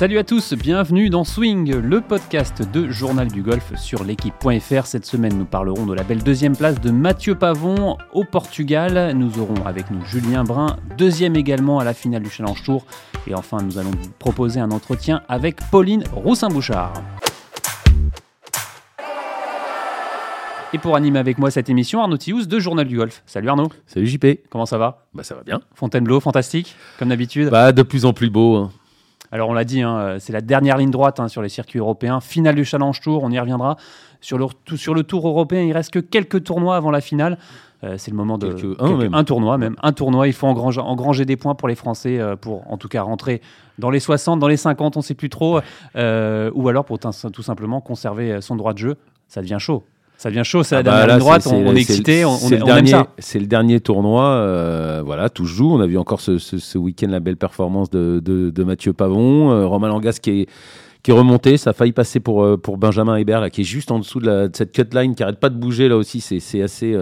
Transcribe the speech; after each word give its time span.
Salut 0.00 0.16
à 0.16 0.24
tous, 0.24 0.54
bienvenue 0.54 1.10
dans 1.10 1.24
Swing, 1.24 1.76
le 1.76 2.00
podcast 2.00 2.62
de 2.72 2.88
Journal 2.88 3.28
du 3.28 3.42
Golf 3.42 3.76
sur 3.76 4.02
l'équipe.fr. 4.02 4.86
Cette 4.86 5.04
semaine, 5.04 5.36
nous 5.36 5.44
parlerons 5.44 5.84
de 5.84 5.92
la 5.92 6.04
belle 6.04 6.22
deuxième 6.22 6.56
place 6.56 6.80
de 6.80 6.90
Mathieu 6.90 7.34
Pavon 7.34 7.98
au 8.14 8.24
Portugal. 8.24 9.12
Nous 9.14 9.38
aurons 9.38 9.62
avec 9.66 9.90
nous 9.90 10.02
Julien 10.06 10.42
Brun, 10.42 10.78
deuxième 10.96 11.36
également 11.36 11.80
à 11.80 11.84
la 11.84 11.92
finale 11.92 12.22
du 12.22 12.30
Challenge 12.30 12.62
Tour. 12.62 12.86
Et 13.26 13.34
enfin, 13.34 13.58
nous 13.60 13.76
allons 13.76 13.90
vous 13.90 14.08
proposer 14.18 14.58
un 14.58 14.70
entretien 14.70 15.20
avec 15.28 15.56
Pauline 15.70 16.04
Roussin-Bouchard. 16.14 16.94
Et 20.72 20.78
pour 20.78 20.96
animer 20.96 21.18
avec 21.18 21.36
moi 21.36 21.50
cette 21.50 21.68
émission, 21.68 22.00
Arnaud 22.00 22.16
Thious 22.16 22.46
de 22.46 22.58
Journal 22.58 22.86
du 22.86 22.96
Golf. 22.96 23.22
Salut 23.26 23.50
Arnaud. 23.50 23.68
Salut 23.86 24.06
JP. 24.06 24.48
Comment 24.48 24.64
ça 24.64 24.78
va? 24.78 25.04
Bah 25.12 25.24
ça 25.24 25.34
va 25.34 25.42
bien. 25.42 25.60
Fontainebleau, 25.74 26.20
fantastique, 26.20 26.74
comme 26.98 27.10
d'habitude. 27.10 27.50
Bah 27.50 27.72
de 27.72 27.82
plus 27.82 28.06
en 28.06 28.14
plus 28.14 28.30
beau. 28.30 28.56
hein. 28.56 28.70
Alors 29.32 29.48
on 29.48 29.52
l'a 29.52 29.64
dit, 29.64 29.80
hein, 29.82 30.16
c'est 30.18 30.32
la 30.32 30.40
dernière 30.40 30.76
ligne 30.76 30.90
droite 30.90 31.20
hein, 31.20 31.28
sur 31.28 31.42
les 31.42 31.48
circuits 31.48 31.78
européens. 31.78 32.20
Finale 32.20 32.54
du 32.56 32.64
Challenge 32.64 32.98
Tour, 33.00 33.22
on 33.22 33.30
y 33.30 33.38
reviendra. 33.38 33.76
Sur 34.20 34.36
le, 34.38 34.46
sur 34.76 34.92
le 34.94 35.02
Tour 35.02 35.26
européen, 35.26 35.62
il 35.62 35.72
reste 35.72 35.92
que 35.92 35.98
quelques 35.98 36.44
tournois 36.44 36.76
avant 36.76 36.90
la 36.90 37.00
finale. 37.00 37.38
Euh, 37.82 37.94
c'est 37.96 38.10
le 38.10 38.16
moment 38.16 38.36
de 38.36 38.52
Quelques- 38.52 38.78
un 39.14 39.24
tournoi 39.24 39.56
même, 39.56 39.76
un 39.82 39.92
tournoi. 39.92 40.26
Il 40.26 40.34
faut 40.34 40.46
engranger, 40.46 40.80
engranger 40.80 41.24
des 41.24 41.36
points 41.36 41.54
pour 41.54 41.68
les 41.68 41.74
Français 41.74 42.18
euh, 42.20 42.36
pour 42.36 42.70
en 42.70 42.76
tout 42.76 42.88
cas 42.88 43.02
rentrer 43.02 43.40
dans 43.78 43.88
les 43.88 44.00
60, 44.00 44.38
dans 44.38 44.48
les 44.48 44.58
50, 44.58 44.96
on 44.96 45.00
ne 45.00 45.02
sait 45.04 45.14
plus 45.14 45.30
trop, 45.30 45.60
euh, 45.96 46.50
ou 46.54 46.68
alors 46.68 46.84
pour 46.84 46.98
tout 46.98 47.42
simplement 47.42 47.80
conserver 47.80 48.32
euh, 48.32 48.40
son 48.42 48.56
droit 48.56 48.74
de 48.74 48.78
jeu. 48.78 48.96
Ça 49.28 49.40
devient 49.40 49.56
chaud. 49.58 49.84
Ça 50.20 50.28
devient 50.28 50.42
chaud, 50.44 50.62
c'est 50.62 50.74
la 50.74 50.80
Ah 50.80 50.82
bah 50.82 50.90
dernière 50.90 51.06
là, 51.06 51.14
ligne 51.14 51.20
droite. 51.20 51.46
on, 51.50 51.74
est 51.74 51.80
excité, 51.80 52.24
on, 52.26 52.32
le 52.36 52.44
on 52.44 52.50
aime 52.58 52.64
dernier- 52.64 52.90
ça. 52.90 53.06
C'est 53.18 53.38
le 53.38 53.46
dernier 53.46 53.80
tournoi. 53.80 54.24
euh, 54.26 55.02
voilà, 55.02 55.30
tout 55.30 55.46
se 55.46 55.54
joue. 55.54 55.72
On 55.72 55.80
a 55.80 55.86
vu 55.86 55.96
encore 55.96 56.20
ce, 56.20 56.36
ce- 56.36 56.58
ce 56.58 56.76
week-end 56.76 57.08
la 57.08 57.20
belle 57.20 57.38
performance 57.38 57.88
de, 57.88 58.20
de- 58.22 58.50
de 58.50 58.64
Mathieu 58.64 58.92
Pavon. 58.92 59.50
Euh, 59.50 59.66
Romain 59.66 59.88
Langas 59.88 60.18
qui 60.22 60.42
est, 60.42 60.46
qui 61.02 61.10
est 61.10 61.14
remonté. 61.14 61.56
Ça 61.56 61.70
a 61.70 61.72
failli 61.72 61.92
passer 61.92 62.20
pour, 62.20 62.44
euh, 62.44 62.58
pour 62.58 62.76
Benjamin 62.76 63.16
Hébert, 63.16 63.40
là, 63.40 63.48
qui 63.48 63.62
est 63.62 63.64
juste 63.64 63.90
en 63.90 63.98
dessous 63.98 64.20
de, 64.20 64.26
la- 64.26 64.48
de 64.48 64.54
cette 64.54 64.72
cut 64.72 64.84
line, 64.92 65.14
qui 65.14 65.22
arrête 65.22 65.40
pas 65.40 65.48
de 65.48 65.56
bouger 65.56 65.88
là 65.88 65.96
aussi. 65.96 66.20
C'est 66.20 66.60
assez. 66.60 66.94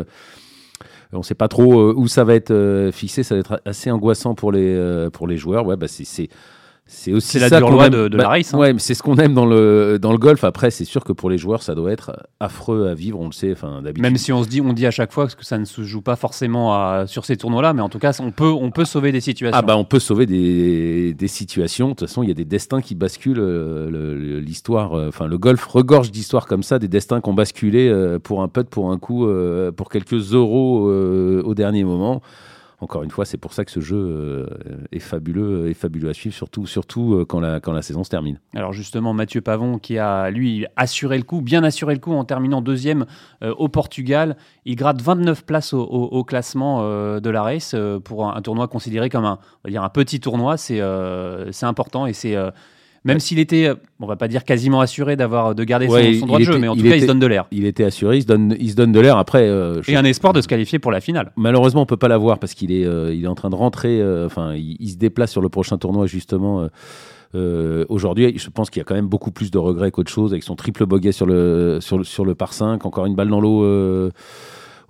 on 1.13 1.19
ne 1.19 1.23
sait 1.25 1.35
pas 1.35 1.49
trop 1.49 1.93
où 1.95 2.07
ça 2.07 2.23
va 2.23 2.37
être 2.37 2.91
fixé. 2.93 3.25
Ça 3.25 3.35
va 3.35 3.41
être 3.41 3.61
assez 3.65 3.91
angoissant 3.91 4.37
pour 4.37 4.53
les, 4.53 5.09
pour 5.13 5.27
les 5.27 5.39
joueurs. 5.39 5.67
Ouais, 5.67 5.77
bah 5.77 5.89
c'est- 5.89 6.29
c'est. 6.89 7.13
Aussi 7.13 7.39
la 7.39 7.49
ça 7.49 7.59
dure 7.59 7.69
qu'on 7.69 7.75
loi 7.75 7.87
aime. 7.87 7.93
de- 7.93 8.09
de 8.09 8.17
Bah, 8.17 8.25
la 8.25 8.29
race, 8.31 8.53
hein. 8.53 8.59
Ouais, 8.59 8.73
mais 8.73 8.79
c'est 8.81 8.95
ce 8.95 9.03
qu'on 9.03 9.17
aime 9.17 9.35
dans 9.35 9.47
le, 9.47 9.99
dans 10.01 10.11
le 10.11 10.19
golf. 10.19 10.43
Après, 10.43 10.71
c'est 10.71 10.85
sûr 10.85 11.05
que 11.05 11.13
pour 11.13 11.31
les 11.31 11.39
joueurs, 11.39 11.63
ça 11.63 11.75
doit 11.75 11.93
être 11.93 12.13
affreux 12.41 12.89
à 12.89 12.95
vivre. 12.95 13.21
On 13.21 13.27
le 13.27 13.33
sait. 13.33 13.53
Enfin, 13.53 13.83
d'habitude. 13.83 14.03
Même 14.03 14.17
si 14.17 14.33
on 14.33 14.43
se 14.43 14.49
dit, 14.49 14.61
on 14.61 14.73
dit 14.73 14.87
à 14.87 14.91
chaque 14.91 15.13
fois 15.13 15.27
que 15.29 15.45
ça 15.45 15.59
ne 15.59 15.65
se 15.65 15.83
joue 15.83 16.01
pas 16.03 16.17
forcément 16.17 16.75
à- 16.75 17.05
sur 17.07 17.25
ces 17.25 17.37
tournois-là, 17.37 17.73
mais 17.75 17.83
en 17.83 17.89
tout 17.89 17.99
cas, 17.99 18.17
on 18.21 18.31
peut, 18.33 18.49
on 18.51 18.71
peut 18.71 18.85
sauver 18.85 19.13
des 19.13 19.21
situations. 19.21 19.57
Ah 19.59 19.63
bah 19.63 19.77
on 19.77 19.85
peut 19.85 19.99
sauver 20.01 20.27
des, 20.27 21.15
des 21.15 21.29
situations. 21.29 21.89
De 21.91 21.95
toute 21.95 22.09
façon, 22.09 22.23
il 22.23 22.29
y 22.29 22.33
a 22.33 22.35
des 22.35 22.45
destins 22.45 22.81
qui 22.81 22.95
basculent 22.95 23.39
euh, 23.39 24.41
l'histoire. 24.41 24.95
euh, 24.99 25.09
Enfin, 25.09 25.27
le 25.27 25.39
golf 25.39 25.65
regorge 25.67 26.11
d'histoires 26.11 26.47
comme 26.47 26.63
ça, 26.63 26.79
des 26.79 26.89
destins 26.89 27.21
qui 27.21 27.29
ont 27.29 27.35
basculé 27.35 27.89
euh, 27.89 28.19
pour 28.19 28.43
un 28.43 28.49
putt, 28.49 28.69
pour 28.69 28.91
un 28.91 28.99
coup, 28.99 29.27
pour 29.77 29.89
quelques 29.91 30.33
euros 30.35 30.89
au 30.89 31.55
dernier 31.55 31.85
moment. 31.85 32.23
Encore 32.81 33.03
une 33.03 33.11
fois, 33.11 33.25
c'est 33.25 33.39
pour 33.39 33.53
ça 33.53 33.65
que 33.65 33.73
ce 33.73 33.81
jeu 33.81 33.97
euh, 33.97 34.47
est 34.93 35.01
fabuleux, 35.01 35.69
est 35.69 35.75
fabuleux 35.75 36.11
à 36.11 36.15
suivre, 36.15 36.35
surtout, 36.35 36.67
surtout 36.67 37.15
euh, 37.15 37.25
quand 37.25 37.41
la 37.41 37.59
quand 37.59 37.73
la 37.73 37.83
saison 37.83 38.05
se 38.05 38.09
termine. 38.11 38.39
Alors 38.55 38.73
justement, 38.73 39.13
Mathieu 39.13 39.41
Pavon 39.41 39.79
qui 39.79 39.99
a, 39.99 40.31
lui, 40.31 40.65
assuré 40.77 41.17
le 41.19 41.25
coup, 41.25 41.41
bien 41.41 41.65
assuré 41.65 41.95
le 41.95 42.01
coup 42.01 42.13
en 42.13 42.25
terminant 42.25 42.63
deuxième 42.63 43.07
euh, 43.43 43.53
au 43.59 43.69
Portugal. 43.69 44.37
Il 44.65 44.77
gratte 44.77 45.03
29 45.03 45.45
places 45.45 45.73
au, 45.73 45.83
au- 45.83 46.23
classement 46.25 46.83
de 47.21 47.31
la 47.31 47.43
race 47.43 47.75
pour 48.05 48.29
un, 48.29 48.41
tournoi 48.43 48.69
considéré 48.69 49.09
comme 49.09 49.25
un, 49.25 49.39
on 49.65 49.69
va 49.69 49.71
dire 49.71 49.83
un 49.83 49.89
petit 49.89 50.21
tournoi. 50.21 50.57
C'est 50.57 50.81
important 51.63 52.07
et 52.07 52.13
c'est... 52.13 52.37
même 53.09 53.21
s'il 53.21 53.39
était, 53.39 53.67
euh, 53.67 53.75
on 54.01 54.07
va 54.07 54.17
pas 54.17 54.29
dire 54.29 54.45
quasiment 54.45 54.81
assuré 54.81 55.17
d'avoir 55.17 55.55
de 55.55 55.65
garder 55.65 55.87
son- 55.89 55.93
Ouais, 55.95 56.15
son, 56.15 56.27
droit 56.27 56.39
de 56.39 56.45
jeu, 56.45 56.59
mais 56.59 56.69
en 56.69 56.77
tout 56.77 56.83
cas, 56.83 56.95
il 56.97 57.03
se 57.03 57.07
donne 57.07 57.19
de 57.19 57.27
l'air. 57.27 57.47
Il 57.51 57.65
était 57.67 57.85
assuré, 57.85 58.19
il 58.19 58.23
se 58.23 58.27
donne, 58.27 58.57
il 58.61 58.71
se 58.71 58.77
donne 58.77 58.93
de 58.93 59.01
l'air. 59.01 59.17
Après, 59.19 59.49
euh, 59.49 59.81
Et 59.89 59.97
un 59.97 60.05
espoir 60.05 60.33
de 60.33 60.41
se 60.41 60.49
qualifier 60.49 60.79
pour 60.79 60.93
la 60.93 61.01
finale. 61.01 61.33
Malheureusement, 61.37 61.83
on 61.83 61.87
peut 61.87 61.97
pas 61.97 62.09
l'avoir 62.09 62.39
parce 62.39 62.55
qu'il 62.55 62.71
est, 62.73 62.85
euh, 62.85 63.13
il 63.15 63.25
est 63.25 63.29
en 63.29 63.35
train 63.35 63.51
de 63.51 63.57
rentrer. 63.57 64.03
Enfin, 64.25 64.55
il, 64.55 64.77
il 64.81 64.89
se 64.91 64.97
déplace 64.97 65.31
sur 65.33 65.41
le 65.43 65.49
prochain 65.49 65.79
tournoi 65.79 66.07
justement. 66.07 66.69
euh, 67.35 67.85
Aujourd'hui, 67.89 68.35
je 68.39 68.49
pense 68.51 68.71
qu'il 68.71 68.81
y 68.81 68.83
a 68.83 68.85
quand 68.85 68.95
même 68.95 69.09
beaucoup 69.09 69.31
plus 69.31 69.51
de 69.51 69.59
regrets 69.59 69.91
qu'autre 69.91 70.11
chose 70.11 70.33
avec 70.33 70.43
son 70.43 70.57
triple 70.57 70.87
bogey 70.87 71.13
sur 71.13 71.27
le 71.27 71.79
sur 71.81 71.99
le, 71.99 72.05
sur 72.05 72.25
le 72.25 72.35
par 72.35 72.53
5 72.55 72.87
encore 72.87 73.05
une 73.07 73.15
balle 73.15 73.29
dans 73.29 73.41
l'eau 73.41 73.65
euh, 73.65 74.11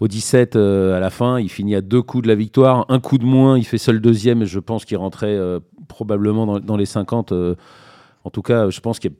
au 0.00 0.06
17 0.06 0.54
euh, 0.54 0.96
à 0.96 1.00
la 1.00 1.10
fin. 1.10 1.40
Il 1.40 1.48
finit 1.48 1.74
à 1.74 1.80
deux 1.80 2.00
coups 2.02 2.22
de 2.22 2.28
la 2.28 2.36
victoire, 2.36 2.86
un 2.88 3.00
coup 3.00 3.18
de 3.18 3.24
moins. 3.24 3.58
Il 3.58 3.64
fait 3.64 3.78
seul 3.78 4.00
deuxième. 4.00 4.44
Je 4.44 4.60
pense 4.60 4.84
qu'il 4.84 4.96
rentrait 4.98 5.36
probablement 5.88 6.46
dans, 6.46 6.60
dans 6.60 6.76
les 6.76 6.86
50. 6.86 7.32
En 8.24 8.30
tout 8.30 8.42
cas, 8.42 8.70
je 8.70 8.80
pense 8.80 8.98
qu'il 8.98 9.10
a- 9.10 9.14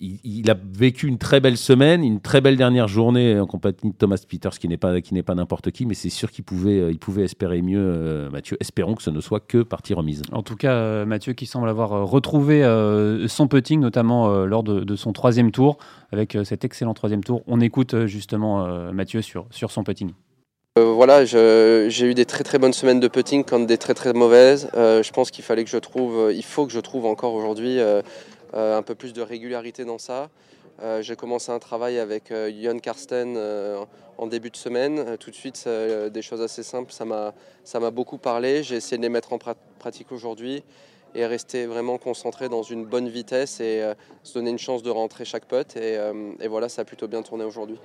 il, 0.00 0.18
il 0.24 0.50
a 0.50 0.56
vécu 0.72 1.06
une 1.06 1.18
très 1.18 1.38
belle 1.38 1.56
semaine, 1.56 2.02
une 2.02 2.20
très 2.20 2.40
belle 2.40 2.56
dernière 2.56 2.88
journée 2.88 3.38
en 3.38 3.46
compagnie 3.46 3.76
de 3.92 3.96
Thomas 3.96 4.20
Peters, 4.28 4.58
qui 4.58 4.66
n'est 4.68 4.76
pas, 4.76 5.00
qui 5.00 5.14
n'est 5.14 5.22
pas 5.22 5.36
n'importe 5.36 5.70
qui, 5.70 5.86
mais 5.86 5.94
c'est 5.94 6.10
sûr 6.10 6.32
qu'il 6.32 6.42
pouvait, 6.44 6.80
euh, 6.80 6.90
il 6.90 6.98
pouvait 6.98 7.22
espérer 7.22 7.62
mieux, 7.62 7.78
euh, 7.80 8.28
Mathieu. 8.28 8.56
Espérons 8.60 8.94
que 8.96 9.02
ce 9.04 9.10
ne 9.10 9.20
soit 9.20 9.38
que 9.38 9.62
partie 9.62 9.94
remise. 9.94 10.22
En 10.32 10.42
tout 10.42 10.56
cas, 10.56 10.72
euh, 10.72 11.06
Mathieu 11.06 11.32
qui 11.32 11.46
semble 11.46 11.68
avoir 11.68 11.90
retrouvé 12.08 12.62
son 13.28 13.46
putting, 13.46 13.78
notamment 13.80 14.44
lors 14.44 14.64
de, 14.64 14.80
de 14.80 14.96
son 14.96 15.12
troisième 15.12 15.52
tour, 15.52 15.78
avec 16.10 16.36
cet 16.44 16.64
excellent 16.64 16.94
troisième 16.94 17.22
tour. 17.22 17.42
On 17.46 17.60
écoute 17.60 18.06
justement 18.06 18.66
Mathieu 18.92 19.22
sur, 19.22 19.46
sur 19.50 19.70
son 19.70 19.84
putting. 19.84 20.10
Euh, 20.76 20.92
voilà, 20.92 21.24
je- 21.24 21.86
j'ai 21.88 22.10
eu 22.10 22.14
des 22.14 22.24
très 22.24 22.42
très 22.42 22.58
bonnes 22.58 22.72
semaines 22.72 22.98
de 22.98 23.06
putting 23.06 23.44
comme 23.44 23.64
des 23.64 23.78
très 23.78 23.94
très 23.94 24.12
mauvaises. 24.12 24.68
Euh, 24.74 25.04
je 25.04 25.12
pense 25.12 25.30
qu'il 25.30 25.44
fallait 25.44 25.62
que 25.62 25.70
je 25.70 25.76
trouve, 25.76 26.32
il 26.34 26.42
faut 26.42 26.66
que 26.66 26.72
je 26.72 26.80
trouve 26.80 27.06
encore 27.06 27.32
aujourd'hui 27.34 27.78
euh, 27.78 28.02
un 28.54 28.82
peu 28.82 28.94
plus 28.94 29.12
de 29.12 29.22
régularité 29.22 29.84
dans 29.84 29.98
ça. 29.98 30.30
Euh, 30.82 31.02
j'ai 31.02 31.14
commencé 31.14 31.52
un 31.52 31.60
travail 31.60 31.98
avec 31.98 32.32
euh, 32.32 32.50
Jon 32.60 32.78
Karsten 32.78 33.34
euh, 33.36 33.84
en 34.18 34.26
début 34.26 34.50
de 34.50 34.56
semaine. 34.56 34.98
Euh, 34.98 35.16
tout 35.16 35.30
de 35.30 35.36
suite, 35.36 35.62
euh, 35.66 36.10
des 36.10 36.22
choses 36.22 36.40
assez 36.40 36.64
simples, 36.64 36.92
ça 36.92 37.04
m'a 37.04 37.90
beaucoup 37.90 38.18
parlé. 38.18 38.64
J'ai 38.64 38.76
essayé 38.76 38.96
de 38.96 39.02
les 39.02 39.08
mettre 39.08 39.32
en 39.32 39.38
prat- 39.38 39.54
pratique 39.78 40.10
aujourd'hui 40.10 40.64
et 41.14 41.26
rester 41.26 41.66
vraiment 41.66 41.96
concentré 41.96 42.48
dans 42.48 42.64
une 42.64 42.84
bonne 42.86 43.08
vitesse 43.08 43.60
et 43.60 43.82
euh, 43.82 43.94
se 44.24 44.34
donner 44.34 44.50
une 44.50 44.58
chance 44.58 44.82
de 44.82 44.90
rentrer 44.90 45.24
chaque 45.24 45.46
putt. 45.46 45.76
Et, 45.76 45.96
euh, 45.96 46.32
voilà, 46.48 46.68
ça 46.68 46.82
a 46.82 46.84
plutôt 46.84 47.06
bien 47.06 47.22
tourné 47.22 47.44
aujourd'hui. 47.44 47.78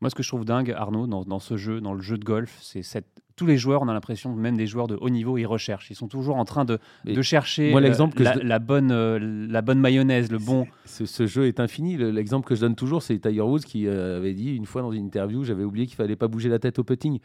Moi, 0.00 0.08
ce 0.08 0.14
que 0.14 0.22
je 0.22 0.28
trouve 0.28 0.44
dingue, 0.44 0.70
Arnaud, 0.70 1.06
dans 1.08 1.40
ce 1.40 1.56
jeu, 1.56 1.80
dans 1.80 1.94
le 1.94 2.00
jeu 2.00 2.16
de 2.16 2.24
golf, 2.24 2.58
c'est 2.62 2.82
cette... 2.84 3.06
tous 3.36 3.46
les 3.46 3.56
joueurs, 3.56 3.82
on 3.82 3.88
a 3.88 3.92
l'impression, 3.94 4.34
même 4.34 4.56
des 4.56 4.66
joueurs 4.66 4.86
de 4.88 4.96
haut 5.00 5.10
niveau, 5.10 5.38
ils 5.38 5.46
recherchent. 5.46 5.90
Ils 5.90 5.94
sont 5.96 6.08
toujours 6.08 6.36
en 6.36 6.44
train 6.44 6.64
de, 6.64 6.78
de 7.04 7.22
chercher 7.22 7.70
moi, 7.70 7.80
euh, 7.80 7.84
l'exemple 7.84 8.14
que 8.16 8.22
la, 8.22 8.32
je 8.34 8.38
donne- 8.38 8.48
la 8.48 8.58
bonne, 8.58 8.90
euh, 8.92 9.46
la 9.48 9.62
bonne 9.62 9.78
mayonnaise, 9.80 10.30
le 10.30 10.38
bon. 10.38 10.66
Ce, 10.84 11.06
ce 11.06 11.26
jeu 11.26 11.46
est 11.46 11.58
infini. 11.60 11.96
Le- 11.96 12.10
L'exemple 12.10 12.46
que 12.46 12.54
je 12.54 12.60
donne 12.60 12.74
toujours, 12.74 13.02
c'est 13.02 13.18
Tiger 13.18 13.40
Woods 13.40 13.60
qui 13.60 13.86
euh, 13.86 14.18
avait 14.18 14.34
dit 14.34 14.54
une 14.54 14.66
fois 14.66 14.82
dans 14.82 14.92
une 14.92 15.04
interview, 15.04 15.44
j'avais 15.44 15.64
oublié 15.64 15.86
qu'il 15.86 15.96
fallait 15.96 16.16
pas 16.16 16.28
bouger 16.28 16.48
la 16.48 16.58
tête 16.58 16.78
au 16.78 16.84
putting. 16.84 17.18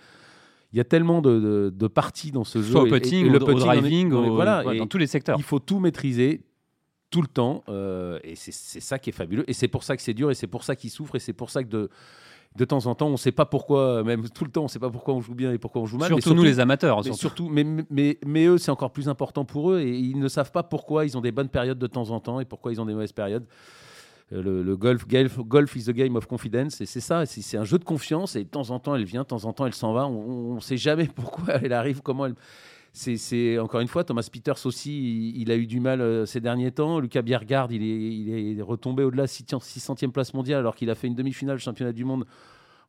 Il 0.73 0.77
y 0.77 0.81
a 0.81 0.83
tellement 0.83 1.21
de, 1.21 1.39
de- 1.39 1.73
de 1.75 1.87
parties 1.87 2.31
dans 2.31 2.43
ce 2.43 2.61
jeu. 2.61 2.71
Soit 2.71 2.81
au 2.83 2.87
et- 2.87 2.91
putting, 2.91 3.25
et 3.25 3.29
au, 3.29 3.33
le 3.33 3.41
au 3.41 3.45
putting 3.45 3.57
est- 3.61 3.65
driving, 3.65 4.11
est- 4.11 4.13
au- 4.15 4.35
voilà, 4.35 4.65
ouais, 4.65 4.77
dans 4.77 4.87
tous 4.87 4.97
les 4.97 5.07
secteurs. 5.07 5.37
Il 5.39 5.43
faut 5.43 5.59
tout 5.59 5.79
maîtriser 5.79 6.41
tout 7.09 7.21
le 7.21 7.27
temps. 7.27 7.63
euh, 7.69 8.19
et 8.23 8.35
c'est 8.35 8.51
c'est 8.53 8.81
ça 8.81 8.99
qui 8.99 9.09
est 9.09 9.13
fabuleux. 9.13 9.45
Et 9.49 9.53
c'est 9.53 9.69
pour 9.69 9.83
ça 9.83 9.95
que 9.95 10.01
c'est 10.01 10.13
dur. 10.13 10.29
Et 10.29 10.35
c'est 10.35 10.47
pour 10.47 10.63
ça 10.63 10.75
qu'il 10.75 10.89
souffre. 10.89 11.15
Et 11.15 11.19
c'est 11.19 11.31
pour 11.33 11.49
ça 11.49 11.63
que 11.63 11.69
de, 11.69 11.89
de 12.57 12.65
temps 12.65 12.85
en 12.87 12.95
temps, 12.95 13.07
on 13.07 13.11
ne 13.11 13.17
sait 13.17 13.31
pas 13.31 13.45
pourquoi, 13.45 14.03
même 14.03 14.27
tout 14.29 14.43
le 14.43 14.51
temps, 14.51 14.61
on 14.61 14.63
ne 14.65 14.69
sait 14.69 14.79
pas 14.79 14.89
pourquoi 14.89 15.13
on 15.13 15.21
joue 15.21 15.35
bien 15.35 15.51
et 15.53 15.57
pourquoi 15.57 15.81
on 15.81 15.85
joue 15.85 15.97
mal. 15.97 16.09
mais 16.13 16.19
Surtout, 16.21 16.35
nous, 16.35 16.43
les 16.43 16.59
amateurs. 16.59 17.01
mais 17.05 17.13
surtout. 17.13 17.49
mais, 17.49 17.63
mais, 17.89 18.17
mais 18.25 18.45
eux, 18.45 18.57
c'est 18.57 18.71
encore 18.71 18.91
plus 18.91 19.07
important 19.09 19.45
pour 19.45 19.71
eux 19.71 19.79
et 19.79 19.97
ils 19.97 20.17
ne 20.19 20.27
savent 20.27 20.51
pas 20.51 20.63
pourquoi 20.63 21.05
ils 21.05 21.17
ont 21.17 21.21
des 21.21 21.31
bonnes 21.31 21.49
périodes 21.49 21.79
de 21.79 21.87
temps 21.87 22.09
en 22.09 22.19
temps 22.19 22.39
et 22.39 22.45
pourquoi 22.45 22.71
ils 22.73 22.81
ont 22.81 22.85
des 22.85 22.93
mauvaises 22.93 23.11
périodes. 23.13 23.45
Euh, 24.33 24.41
Le, 24.41 24.63
le 24.63 24.75
golf, 24.75 25.07
golf, 25.07 25.39
golf 25.39 25.75
is 25.75 25.85
the 25.85 25.91
game 25.91 26.15
of 26.17 26.25
confidence 26.25 26.81
et 26.81 26.85
c'est 26.85 26.99
ça, 26.99 27.25
c'est 27.25 27.57
un 27.57 27.63
jeu 27.63 27.77
de 27.79 27.85
confiance 27.85 28.35
et 28.35 28.43
de 28.43 28.49
temps 28.49 28.69
en 28.71 28.79
temps 28.79 28.93
elle 28.95 29.05
vient, 29.05 29.21
de 29.21 29.27
temps 29.27 29.45
en 29.45 29.53
temps 29.53 29.65
elle 29.65 29.73
s'en 29.75 29.93
va. 29.93 30.05
On 30.07 30.55
ne 30.55 30.59
sait 30.59 30.75
jamais 30.77 31.05
pourquoi 31.15 31.53
elle 31.61 31.71
arrive, 31.73 32.01
comment 32.01 32.25
elle. 32.25 32.35
C'est- 32.93 33.59
encore 33.59 33.79
une 33.81 33.87
fois 33.87 34.03
Thomas 34.03 34.27
Peters 34.31 34.65
aussi, 34.65 34.91
il, 34.97 35.41
il 35.41 35.51
a 35.51 35.55
eu 35.55 35.67
du 35.67 35.79
mal 35.79 36.01
euh, 36.01 36.25
ces 36.25 36.41
derniers 36.41 36.71
temps. 36.71 36.99
Lucas 36.99 37.21
Biergard, 37.21 37.71
il 37.71 37.83
est, 37.83 38.49
il 38.51 38.57
est 38.57 38.61
retombé 38.63 39.03
au-delà 39.03 39.23
de 39.23 39.27
600e 39.27 40.09
place 40.11 40.33
mondiale 40.33 40.59
alors 40.61 40.75
qu'il 40.75 40.89
a 40.89 40.95
fait 40.95 41.05
une 41.07 41.13
demi-finale 41.15 41.59
championnat 41.59 41.91
du 41.93 42.03
monde 42.05 42.25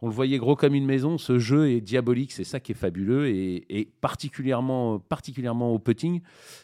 on 0.01 0.07
le 0.07 0.13
voyait 0.13 0.39
gros 0.39 0.55
comme 0.55 0.75
une 0.75 0.87
maison. 0.87 1.19
Ce 1.19 1.39
jeu 1.39 1.71
est 1.71 1.81
diabolique, 1.81 2.33
c'est 2.33 2.45
ça 2.45 2.61
qui 2.61 2.73
est 2.73 2.75
fabuleux 2.77 3.29
et, 3.29 3.89
particulièrement, 4.01 4.99
particulièrement 4.99 5.73
au 5.73 5.79
putting. 5.79 6.21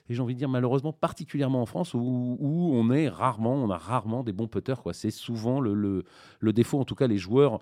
Et 0.09 0.15
j'ai 0.15 0.21
envie 0.21 0.35
de 0.35 0.39
dire 0.39 0.49
malheureusement 0.49 0.93
particulièrement 0.93 1.63
en 1.63 1.67
France 1.67 1.95
où, 1.95 2.39
on 2.41 2.91
est 2.93 3.09
rarement, 3.09 3.55
on 3.55 3.71
a 3.71 3.79
rarement 3.79 4.23
des 4.23 4.33
bons 4.33 4.47
putters. 4.47 4.81
C'est 4.93 5.11
souvent 5.11 5.61
le 5.61 6.05
défaut. 6.53 6.79
En 6.79 6.85
tout 6.85 6.95
cas, 6.95 7.07
les 7.07 7.19
joueurs 7.19 7.61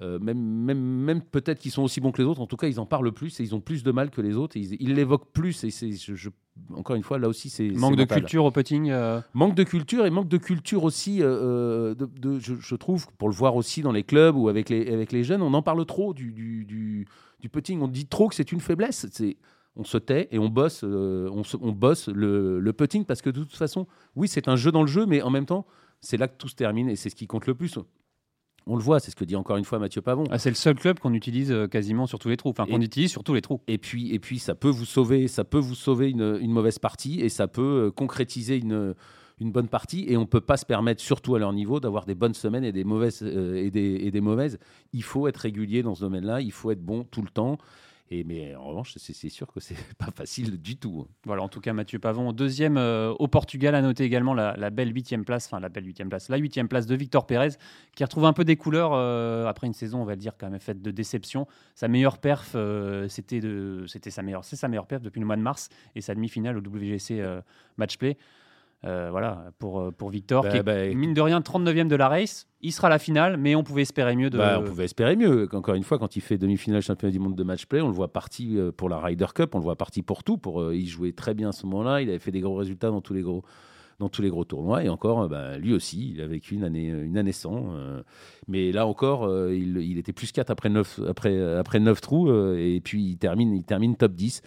Euh, 0.00 0.18
même 0.18 0.38
même, 0.38 0.78
même 0.80 1.20
peut-être 1.20 1.58
qu'ils 1.58 1.70
sont 1.70 1.82
aussi 1.82 2.00
bons 2.00 2.12
que 2.12 2.22
les 2.22 2.26
autres, 2.26 2.40
en 2.40 2.46
tout 2.46 2.56
cas, 2.56 2.66
ils 2.66 2.80
en 2.80 2.86
parlent 2.86 3.12
plus 3.12 3.38
et 3.40 3.42
ils 3.42 3.54
ont 3.54 3.60
plus 3.60 3.82
de 3.82 3.92
mal 3.92 4.10
que 4.10 4.22
les 4.22 4.36
autres. 4.36 4.56
et 4.56 4.60
Ils 4.60 4.76
ils 4.80 4.94
l'évoquent 4.94 5.30
plus. 5.32 5.64
Et 5.64 5.70
c'est, 5.70 5.92
je- 5.92 6.14
je- 6.14 6.30
encore 6.74 6.96
une 6.96 7.02
fois, 7.02 7.18
là 7.18 7.28
aussi, 7.28 7.50
c'est. 7.50 7.68
Manque 7.68 7.96
de 7.96 8.00
mental. 8.02 8.20
culture 8.20 8.44
au 8.46 8.50
putting. 8.50 8.90
euh, 8.90 9.20
Manque 9.34 9.54
de 9.54 9.64
culture 9.64 10.06
et 10.06 10.10
manque 10.10 10.28
de 10.28 10.38
culture 10.38 10.84
aussi, 10.84 11.18
euh, 11.20 11.94
de, 11.94 12.06
de- 12.06 12.38
je, 12.38 12.54
je 12.58 12.74
trouve, 12.74 13.06
pour 13.18 13.28
le 13.28 13.34
voir 13.34 13.54
aussi 13.54 13.82
dans 13.82 13.92
les 13.92 14.02
clubs 14.02 14.34
ou 14.34 14.48
avec 14.48 14.70
les, 14.70 14.90
avec 14.90 15.12
les 15.12 15.24
jeunes, 15.24 15.42
on 15.42 15.52
en 15.52 15.62
parle 15.62 15.84
trop 15.84 16.14
du, 16.14 16.32
du, 16.32 16.64
du, 16.64 17.06
du 17.40 17.48
putting. 17.50 17.82
On 17.82 17.88
dit 17.88 18.06
trop 18.06 18.28
que 18.28 18.34
c'est 18.34 18.50
une 18.50 18.60
faiblesse. 18.60 19.06
C'est, 19.12 19.36
on 19.76 19.84
se 19.84 19.98
tait 19.98 20.28
et 20.32 20.38
on 20.38 20.48
bosse, 20.48 20.84
on, 20.84 21.42
on, 21.60 21.72
bosse 21.72 22.08
le, 22.08 22.60
le, 22.60 22.72
putting 22.72 23.04
parce 23.04 23.20
que 23.22 23.30
de 23.30 23.40
toute 23.40 23.56
façon, 23.56 23.86
oui, 24.16 24.26
c'est 24.28 24.48
un 24.48 24.56
jeu 24.56 24.70
dans 24.72 24.82
le 24.82 24.88
jeu, 24.88 25.04
mais 25.06 25.20
en 25.22 25.30
même 25.30 25.46
temps, 25.46 25.66
c'est 26.00 26.16
là 26.16 26.28
que 26.28 26.36
tout 26.36 26.48
se 26.48 26.54
termine 26.56 26.88
et 26.88 26.96
c'est 26.96 27.08
ce 27.10 27.14
qui 27.14 27.26
compte 27.26 27.46
le 27.46 27.54
plus. 27.54 27.78
On 28.66 28.76
le 28.76 28.82
voit, 28.82 29.00
c'est 29.00 29.10
ce 29.10 29.16
que 29.16 29.24
dit 29.24 29.36
encore 29.36 29.56
une 29.56 29.64
fois 29.64 29.78
Mathieu 29.78 30.02
Pavon. 30.02 30.24
Ah, 30.30 30.38
c'est 30.38 30.50
le 30.50 30.54
seul 30.56 30.74
club 30.74 30.98
qu'on 30.98 31.14
utilise 31.14 31.50
euh, 31.50 31.66
quasiment 31.66 32.06
sur 32.06 32.18
tous 32.18 32.28
les 32.28 32.36
trous, 32.36 32.50
enfin 32.50 32.66
qu'on 32.66 32.80
utilise 32.80 33.10
sur 33.10 33.24
tous 33.24 33.34
les 33.34 33.42
trous. 33.42 33.60
Et 33.66 33.78
puis, 33.78 34.14
et 34.14 34.18
puis 34.18 34.38
ça 34.38 34.54
peut 34.54 34.68
vous 34.68 34.84
sauver, 34.84 35.28
ça 35.28 35.44
peut 35.44 35.58
vous 35.58 35.74
sauver 35.74 36.10
une, 36.10 36.52
mauvaise 36.52 36.78
partie 36.78 37.20
et 37.20 37.28
ça 37.28 37.48
peut 37.48 37.86
euh, 37.86 37.90
concrétiser 37.90 38.56
une, 38.56 38.94
une 39.40 39.52
bonne 39.52 39.68
partie. 39.68 40.04
Et 40.08 40.16
on 40.16 40.22
ne 40.22 40.26
peut 40.26 40.40
pas 40.40 40.56
se 40.56 40.64
permettre, 40.64 41.00
surtout 41.00 41.34
à 41.34 41.38
leur 41.38 41.52
niveau, 41.52 41.80
d'avoir 41.80 42.04
des 42.04 42.14
bonnes 42.14 42.34
semaines 42.34 42.64
et 42.64 42.72
des 42.72 42.84
mauvaises 42.84 43.22
euh, 43.22 43.56
et, 43.56 43.70
des, 43.70 44.00
et 44.02 44.10
des 44.10 44.20
mauvaises. 44.20 44.58
Il 44.92 45.02
faut 45.02 45.26
être 45.26 45.38
régulier 45.38 45.82
dans 45.82 45.94
ce 45.94 46.00
domaine-là. 46.00 46.40
Il 46.40 46.52
faut 46.52 46.70
être 46.70 46.82
bon 46.82 47.04
tout 47.04 47.22
le 47.22 47.28
temps 47.28 47.58
mais 48.26 48.54
en 48.54 48.64
revanche, 48.64 48.94
c'est 48.96 49.28
sûr 49.28 49.46
que 49.46 49.60
c'est 49.60 49.76
pas 49.98 50.10
facile 50.14 50.60
du 50.60 50.76
tout. 50.76 51.06
Hein. 51.06 51.12
Voilà, 51.24 51.42
en 51.42 51.48
tout 51.48 51.60
cas, 51.60 51.72
Mathieu 51.72 51.98
Pavon, 51.98 52.32
deuxième 52.32 52.76
euh, 52.76 53.12
au 53.18 53.28
Portugal, 53.28 53.74
a 53.74 53.82
noté 53.82 54.04
également 54.04 54.34
la, 54.34 54.70
belle 54.70 54.94
huitième 54.94 55.24
place, 55.24 55.46
enfin 55.46 55.60
la 55.60 55.68
belle 55.68 55.86
huitième 55.86 56.08
place, 56.08 56.28
la 56.28 56.36
huitième 56.36 56.68
place 56.68 56.86
de 56.86 56.94
Victor 56.94 57.26
Pérez, 57.26 57.50
qui 57.94 58.04
retrouve 58.04 58.24
un 58.24 58.32
peu 58.32 58.44
des 58.44 58.56
couleurs 58.56 58.92
euh, 58.92 59.46
après 59.46 59.66
une 59.66 59.72
saison, 59.72 60.02
on 60.02 60.04
va 60.04 60.12
le 60.12 60.20
dire, 60.20 60.34
quand 60.38 60.50
même 60.50 60.60
faite 60.60 60.82
de 60.82 60.90
déception. 60.90 61.46
Sa 61.74 61.88
meilleure 61.88 62.18
perf, 62.18 62.52
euh, 62.54 63.08
c'était 63.08 63.40
sa 64.10 64.22
meilleure, 64.22 64.44
c'est 64.44 64.56
sa 64.56 64.68
meilleure 64.68 64.86
perf 64.86 65.02
depuis 65.02 65.20
le 65.20 65.26
mois 65.26 65.36
de 65.36 65.42
mars 65.42 65.68
et 65.94 66.00
sa 66.00 66.14
demi-finale 66.14 66.56
au 66.56 66.60
WGC 66.60 67.22
Matchplay. 67.76 68.16
Euh, 68.84 69.08
voilà, 69.12 69.52
pour, 69.60 69.80
euh, 69.80 69.90
pour 69.92 70.10
Victor, 70.10 70.42
bah, 70.42 70.50
qui 70.50 70.56
est, 70.56 70.62
bah, 70.64 70.88
mine 70.88 71.14
de 71.14 71.20
rien 71.20 71.40
39e 71.40 71.86
de 71.86 71.94
la 71.94 72.08
race. 72.08 72.48
Il 72.62 72.72
sera 72.72 72.88
à 72.88 72.90
la 72.90 72.98
finale, 72.98 73.36
mais 73.36 73.54
on 73.54 73.62
pouvait 73.62 73.82
espérer 73.82 74.16
mieux. 74.16 74.28
De... 74.28 74.38
Bah, 74.38 74.58
on 74.60 74.64
pouvait 74.64 74.84
espérer 74.84 75.14
mieux. 75.14 75.48
Encore 75.52 75.76
une 75.76 75.84
fois, 75.84 75.98
quand 75.98 76.16
il 76.16 76.20
fait 76.20 76.36
demi-finale 76.36 76.82
championnat 76.82 77.12
du 77.12 77.20
monde 77.20 77.36
de 77.36 77.44
match 77.44 77.66
play, 77.66 77.80
on 77.80 77.86
le 77.86 77.94
voit 77.94 78.12
parti 78.12 78.58
euh, 78.58 78.72
pour 78.72 78.88
la 78.88 78.98
Ryder 78.98 79.26
Cup, 79.34 79.54
on 79.54 79.58
le 79.58 79.64
voit 79.64 79.76
parti 79.76 80.02
pour 80.02 80.24
tout. 80.24 80.36
Pour, 80.36 80.72
il 80.72 80.88
jouait 80.88 81.12
très 81.12 81.32
bien 81.32 81.50
à 81.50 81.52
ce 81.52 81.64
moment-là, 81.66 82.02
il 82.02 82.08
avait 82.08 82.18
fait 82.18 82.32
des 82.32 82.40
gros 82.40 82.56
résultats 82.56 82.90
dans 82.90 83.00
tous 83.00 83.14
les 83.14 83.22
gros, 83.22 83.44
dans 84.00 84.08
tous 84.08 84.20
les 84.20 84.30
gros 84.30 84.44
tournois. 84.44 84.82
Et 84.82 84.88
encore, 84.88 85.28
lui 85.58 85.74
aussi, 85.74 86.14
il 86.16 86.20
a 86.20 86.26
vécu 86.26 86.56
une 86.56 86.64
année, 86.64 86.88
une 86.88 87.16
année 87.16 87.32
sans. 87.32 87.76
mais 88.48 88.72
là 88.72 88.84
encore, 88.84 89.30
il, 89.48 89.76
il, 89.76 89.98
était 89.98 90.12
plus 90.12 90.32
4 90.32 90.50
après 90.50 90.70
9, 90.70 91.02
après, 91.08 91.40
après 91.56 91.78
9 91.78 92.00
trous. 92.00 92.32
et 92.56 92.80
puis 92.82 93.10
il 93.10 93.18
termine, 93.18 93.54
il 93.54 93.62
termine 93.62 93.94
top 93.94 94.12
10 94.12 94.42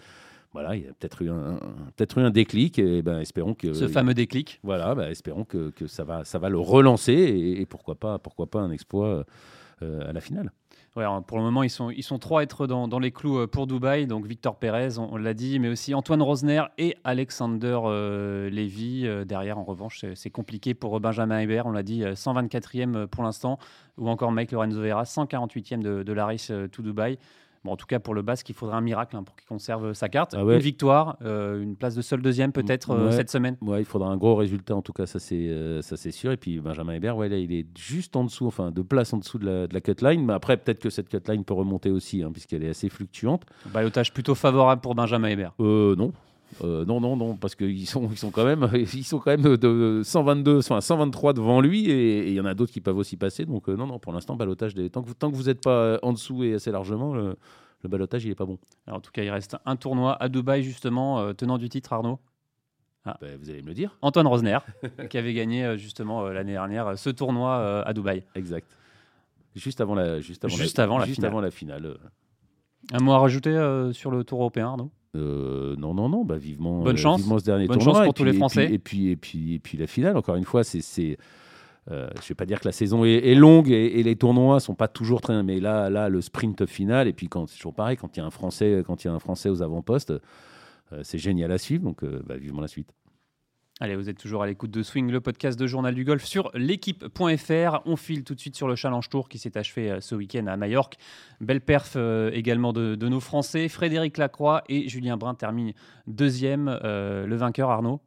voilà, 0.56 0.74
il 0.74 0.84
y 0.84 0.88
a 0.88 0.92
peut-être 0.94 1.20
eu 1.20 1.28
un, 1.28 1.60
peut-être 1.96 2.16
eu 2.16 2.22
un 2.22 2.30
déclic 2.30 2.78
et 2.78 3.02
ben 3.02 3.18
espérons 3.18 3.52
que 3.52 3.74
ce 3.74 3.88
fameux 3.88 4.14
déclic. 4.14 4.58
Voilà, 4.62 4.94
ben, 4.94 5.10
espérons 5.10 5.44
que, 5.44 5.68
que, 5.68 5.86
ça 5.86 6.02
va 6.02 6.24
ça 6.24 6.38
va 6.38 6.48
le 6.48 6.58
relancer 6.58 7.12
et, 7.12 7.66
pourquoi 7.66 7.94
pas 7.94 8.18
pourquoi 8.18 8.46
pas 8.46 8.60
un 8.60 8.70
exploit 8.70 9.26
euh, 9.82 10.08
à 10.08 10.14
la 10.14 10.22
finale. 10.22 10.52
Ouais, 10.96 11.04
pour 11.26 11.36
le 11.36 11.44
moment, 11.44 11.62
ils 11.62 11.68
sont, 11.68 11.90
ils 11.90 12.02
sont 12.02 12.18
trois 12.18 12.40
à 12.40 12.42
être 12.42 12.66
dans, 12.66 12.88
dans 12.88 12.98
les 12.98 13.10
clous 13.10 13.40
euh, 13.40 13.46
pour 13.46 13.66
Dubaï. 13.66 14.06
Donc 14.06 14.24
Victor 14.24 14.56
Pérez, 14.56 14.96
on, 14.96 15.18
l'a 15.18 15.34
dit, 15.34 15.58
mais 15.58 15.68
aussi 15.68 15.92
Antoine 15.92 16.22
Rosner 16.22 16.62
et 16.78 16.96
Alexander 17.04 17.78
euh, 17.84 18.48
Lévy. 18.48 19.06
derrière, 19.26 19.58
en 19.58 19.64
revanche, 19.64 20.06
c'est 20.14 20.30
compliqué 20.30 20.72
pour 20.72 20.98
Benjamin 21.00 21.38
Hébert. 21.38 21.66
On 21.66 21.72
l'a 21.72 21.82
dit, 21.82 22.02
124e 22.02 23.08
pour 23.08 23.24
l'instant. 23.24 23.58
Ou 23.98 24.08
encore 24.08 24.32
Mike 24.32 24.52
Lorenzo 24.52 24.80
Vera, 24.80 25.02
148e 25.02 25.82
de, 25.82 26.02
de 26.02 26.12
la 26.14 26.24
race 26.24 26.50
to 26.72 26.80
Dubaï 26.80 27.18
en 27.68 27.76
tout 27.76 27.86
cas, 27.86 27.98
pour 27.98 28.14
le 28.14 28.22
Basque, 28.22 28.48
il 28.48 28.54
faudrait 28.54 28.76
un 28.76 28.80
miracle 28.80 29.16
hein, 29.16 29.22
pour 29.22 29.36
qu'il 29.36 29.46
conserve 29.46 29.92
sa 29.92 30.08
carte. 30.08 30.34
Ah 30.34 30.42
une 30.42 30.58
victoire, 30.58 31.16
euh, 31.22 31.62
une 31.62 31.76
place 31.76 31.94
de 31.94 32.02
seul 32.02 32.22
deuxième 32.22 32.52
peut-être 32.52 32.90
euh, 32.90 33.10
cette 33.10 33.30
semaine. 33.30 33.56
Ouais, 33.60 33.80
il 33.80 33.84
faudra 33.84 34.08
un 34.08 34.16
gros 34.16 34.34
résultat 34.34 34.74
en 34.74 34.82
tout 34.82 34.92
cas, 34.92 35.06
ça 35.06 35.18
c'est 35.18 35.48
euh, 35.48 35.82
ça 35.82 35.96
c'est 35.96 36.10
sûr. 36.10 36.32
Et 36.32 36.36
puis 36.36 36.60
Benjamin 36.60 36.94
Hébert, 36.94 37.16
ouais, 37.16 37.28
il 37.42 37.52
est 37.52 37.66
juste 37.76 38.16
en 38.16 38.24
dessous, 38.24 38.46
enfin 38.46 38.70
deux 38.70 38.84
places 38.84 39.12
en 39.12 39.18
dessous 39.18 39.38
de 39.38 39.46
la, 39.46 39.66
de 39.66 39.74
la 39.74 39.80
cutline. 39.80 40.24
Mais 40.24 40.32
après, 40.32 40.56
peut-être 40.56 40.80
que 40.80 40.90
cette 40.90 41.08
cutline 41.08 41.44
peut 41.44 41.54
remonter 41.54 41.90
aussi, 41.90 42.22
hein, 42.22 42.30
puisqu'elle 42.32 42.64
est 42.64 42.70
assez 42.70 42.88
fluctuante. 42.88 43.44
Balotage 43.72 44.12
plutôt 44.12 44.34
favorable 44.34 44.80
pour 44.80 44.94
Benjamin 44.94 45.28
Hébert. 45.28 45.54
non, 45.58 46.12
non, 46.62 47.00
non, 47.00 47.16
non, 47.16 47.36
parce 47.36 47.54
qu'ils 47.54 47.86
sont, 47.86 48.08
ils 48.10 48.18
sont 48.18 48.30
quand 48.30 48.44
même, 48.44 48.68
ils 48.74 49.04
sont 49.04 49.18
quand 49.18 49.36
même 49.36 49.56
de 49.56 50.00
122, 50.04 50.58
enfin 50.58 50.80
123 50.80 51.32
devant 51.32 51.60
lui, 51.60 51.90
et 51.90 52.28
il 52.28 52.34
y 52.34 52.40
en 52.40 52.44
a 52.46 52.54
d'autres 52.54 52.72
qui 52.72 52.80
peuvent 52.80 52.96
aussi 52.98 53.16
passer. 53.16 53.44
Donc 53.44 53.68
non, 53.68 53.86
non, 53.86 53.98
pour 53.98 54.12
l'instant, 54.12 54.36
balotage 54.36 54.74
tant 54.92 55.02
que 55.02 55.12
tant 55.12 55.30
que 55.30 55.36
vous 55.36 55.44
n'êtes 55.44 55.62
pas 55.62 55.98
en 56.02 56.12
dessous 56.12 56.44
et 56.44 56.54
assez 56.54 56.70
largement, 56.70 57.14
le 57.82 57.88
balotage, 57.88 58.24
il 58.24 58.30
est 58.30 58.36
pas 58.36 58.46
bon. 58.46 58.58
Alors, 58.86 58.98
en 58.98 59.00
tout 59.00 59.10
cas, 59.12 59.22
il 59.22 59.30
reste 59.30 59.56
un 59.64 59.76
tournoi 59.76 60.20
à 60.20 60.28
Dubaï, 60.28 60.62
justement, 60.62 61.20
euh, 61.20 61.32
tenant 61.32 61.58
du 61.58 61.68
titre, 61.68 61.92
Arnaud. 61.92 62.18
Ah. 63.04 63.16
Bah, 63.20 63.28
vous 63.38 63.50
allez 63.50 63.62
me 63.62 63.68
le 63.68 63.74
dire. 63.74 63.96
Antoine 64.02 64.26
Rosner, 64.26 64.58
qui 65.10 65.18
avait 65.18 65.34
gagné 65.34 65.64
euh, 65.64 65.76
justement 65.76 66.26
euh, 66.26 66.32
l'année 66.32 66.52
dernière 66.52 66.98
ce 66.98 67.10
tournoi 67.10 67.84
à 67.86 67.92
Dubaï. 67.92 68.24
Exact. 68.34 68.66
Juste 69.54 69.80
avant 69.80 69.94
la, 69.94 70.20
juste 70.20 70.44
avant 70.44 70.54
juste 70.54 70.78
avant 70.78 70.98
la 70.98 71.06
juste 71.06 71.16
finale. 71.16 71.30
Avant 71.30 71.40
la 71.40 71.50
finale. 71.50 71.96
Un 72.92 72.98
mot 72.98 73.12
à 73.12 73.18
rajouter 73.18 73.52
sur 73.92 74.10
le 74.10 74.22
Tour 74.22 74.40
européen, 74.40 74.66
Arnaud? 74.66 74.90
Non, 75.16 75.94
non, 75.94 76.08
non, 76.08 76.24
bah, 76.24 76.36
vivement, 76.36 76.82
Bonne 76.82 76.96
chance. 76.96 77.20
vivement 77.20 77.38
ce 77.38 77.44
dernier 77.44 77.66
Bonne 77.66 77.78
tournoi. 77.78 77.94
chance 77.94 78.04
pour 78.04 78.14
tous 78.14 78.24
les 78.24 78.32
Français. 78.32 78.72
Et 78.72 78.78
puis, 78.78 79.08
et, 79.10 79.16
puis, 79.16 79.54
et, 79.54 79.58
puis, 79.58 79.78
la 79.78 79.86
finale, 79.86 80.16
encore 80.16 80.36
une 80.36 80.44
fois, 80.44 80.64
c'est 80.64 80.80
euh, 81.90 82.08
je 82.16 82.24
ne 82.24 82.28
vais 82.28 82.34
pas 82.34 82.46
dire 82.46 82.58
que 82.58 82.66
la 82.66 82.72
saison 82.72 83.04
est, 83.04 83.34
longue 83.34 83.70
et, 83.70 84.02
les 84.02 84.16
tournois 84.16 84.58
sont 84.58 84.74
pas 84.74 84.88
toujours 84.88 85.20
très, 85.20 85.40
mais 85.44 85.60
là, 85.60 85.88
là, 85.88 86.08
le 86.08 86.20
sprint 86.20 86.66
final 86.66 87.06
et 87.06 87.12
puis 87.12 87.28
quand 87.28 87.46
c'est 87.46 87.56
toujours 87.56 87.74
pareil, 87.74 87.96
quand 87.96 88.16
il 88.16 88.20
y 88.20 88.22
a 88.22 88.26
un 88.26 88.30
Français, 88.30 88.82
quand 88.84 89.04
il 89.04 89.06
y 89.06 89.10
a 89.10 89.14
un 89.14 89.20
Français 89.20 89.50
aux 89.50 89.62
avant-postes, 89.62 90.10
euh, 90.92 91.00
c'est 91.02 91.18
génial 91.18 91.52
à 91.52 91.58
suivre. 91.58 91.84
Donc, 91.84 92.02
euh, 92.02 92.22
bah, 92.26 92.36
vivement 92.36 92.60
la 92.60 92.68
suite. 92.68 92.88
Allez, 93.80 93.94
vous 93.94 94.08
êtes 94.08 94.18
toujours 94.18 94.42
à 94.42 94.46
l'écoute 94.46 94.70
de 94.70 94.82
Swing, 94.82 95.10
le 95.10 95.20
podcast 95.20 95.58
de 95.58 95.66
Journal 95.66 95.94
du 95.94 96.04
Golf 96.04 96.24
sur 96.24 96.50
l'équipe.fr. 96.54 97.80
On 97.84 97.96
file 97.96 98.24
tout 98.24 98.34
de 98.34 98.40
suite 98.40 98.56
sur 98.56 98.68
le 98.68 98.74
Challenge 98.74 99.06
Tour 99.08 99.28
qui 99.28 99.38
s'est 99.38 99.58
achevé 99.58 99.98
ce 100.00 100.14
week-end 100.14 100.46
à 100.46 100.56
Majorque. 100.56 100.96
Belle 101.40 101.60
perf 101.60 101.96
également 102.32 102.72
de, 102.72 102.96
nos 102.96 103.20
Français. 103.20 103.68
Frédéric 103.68 104.16
Lacroix 104.16 104.62
et 104.70 104.88
Julien 104.88 105.18
Brun 105.18 105.34
terminent 105.34 105.72
deuxième. 106.06 106.78
le 106.82 107.36
vainqueur, 107.36 107.70
Arnaud 107.70 108.00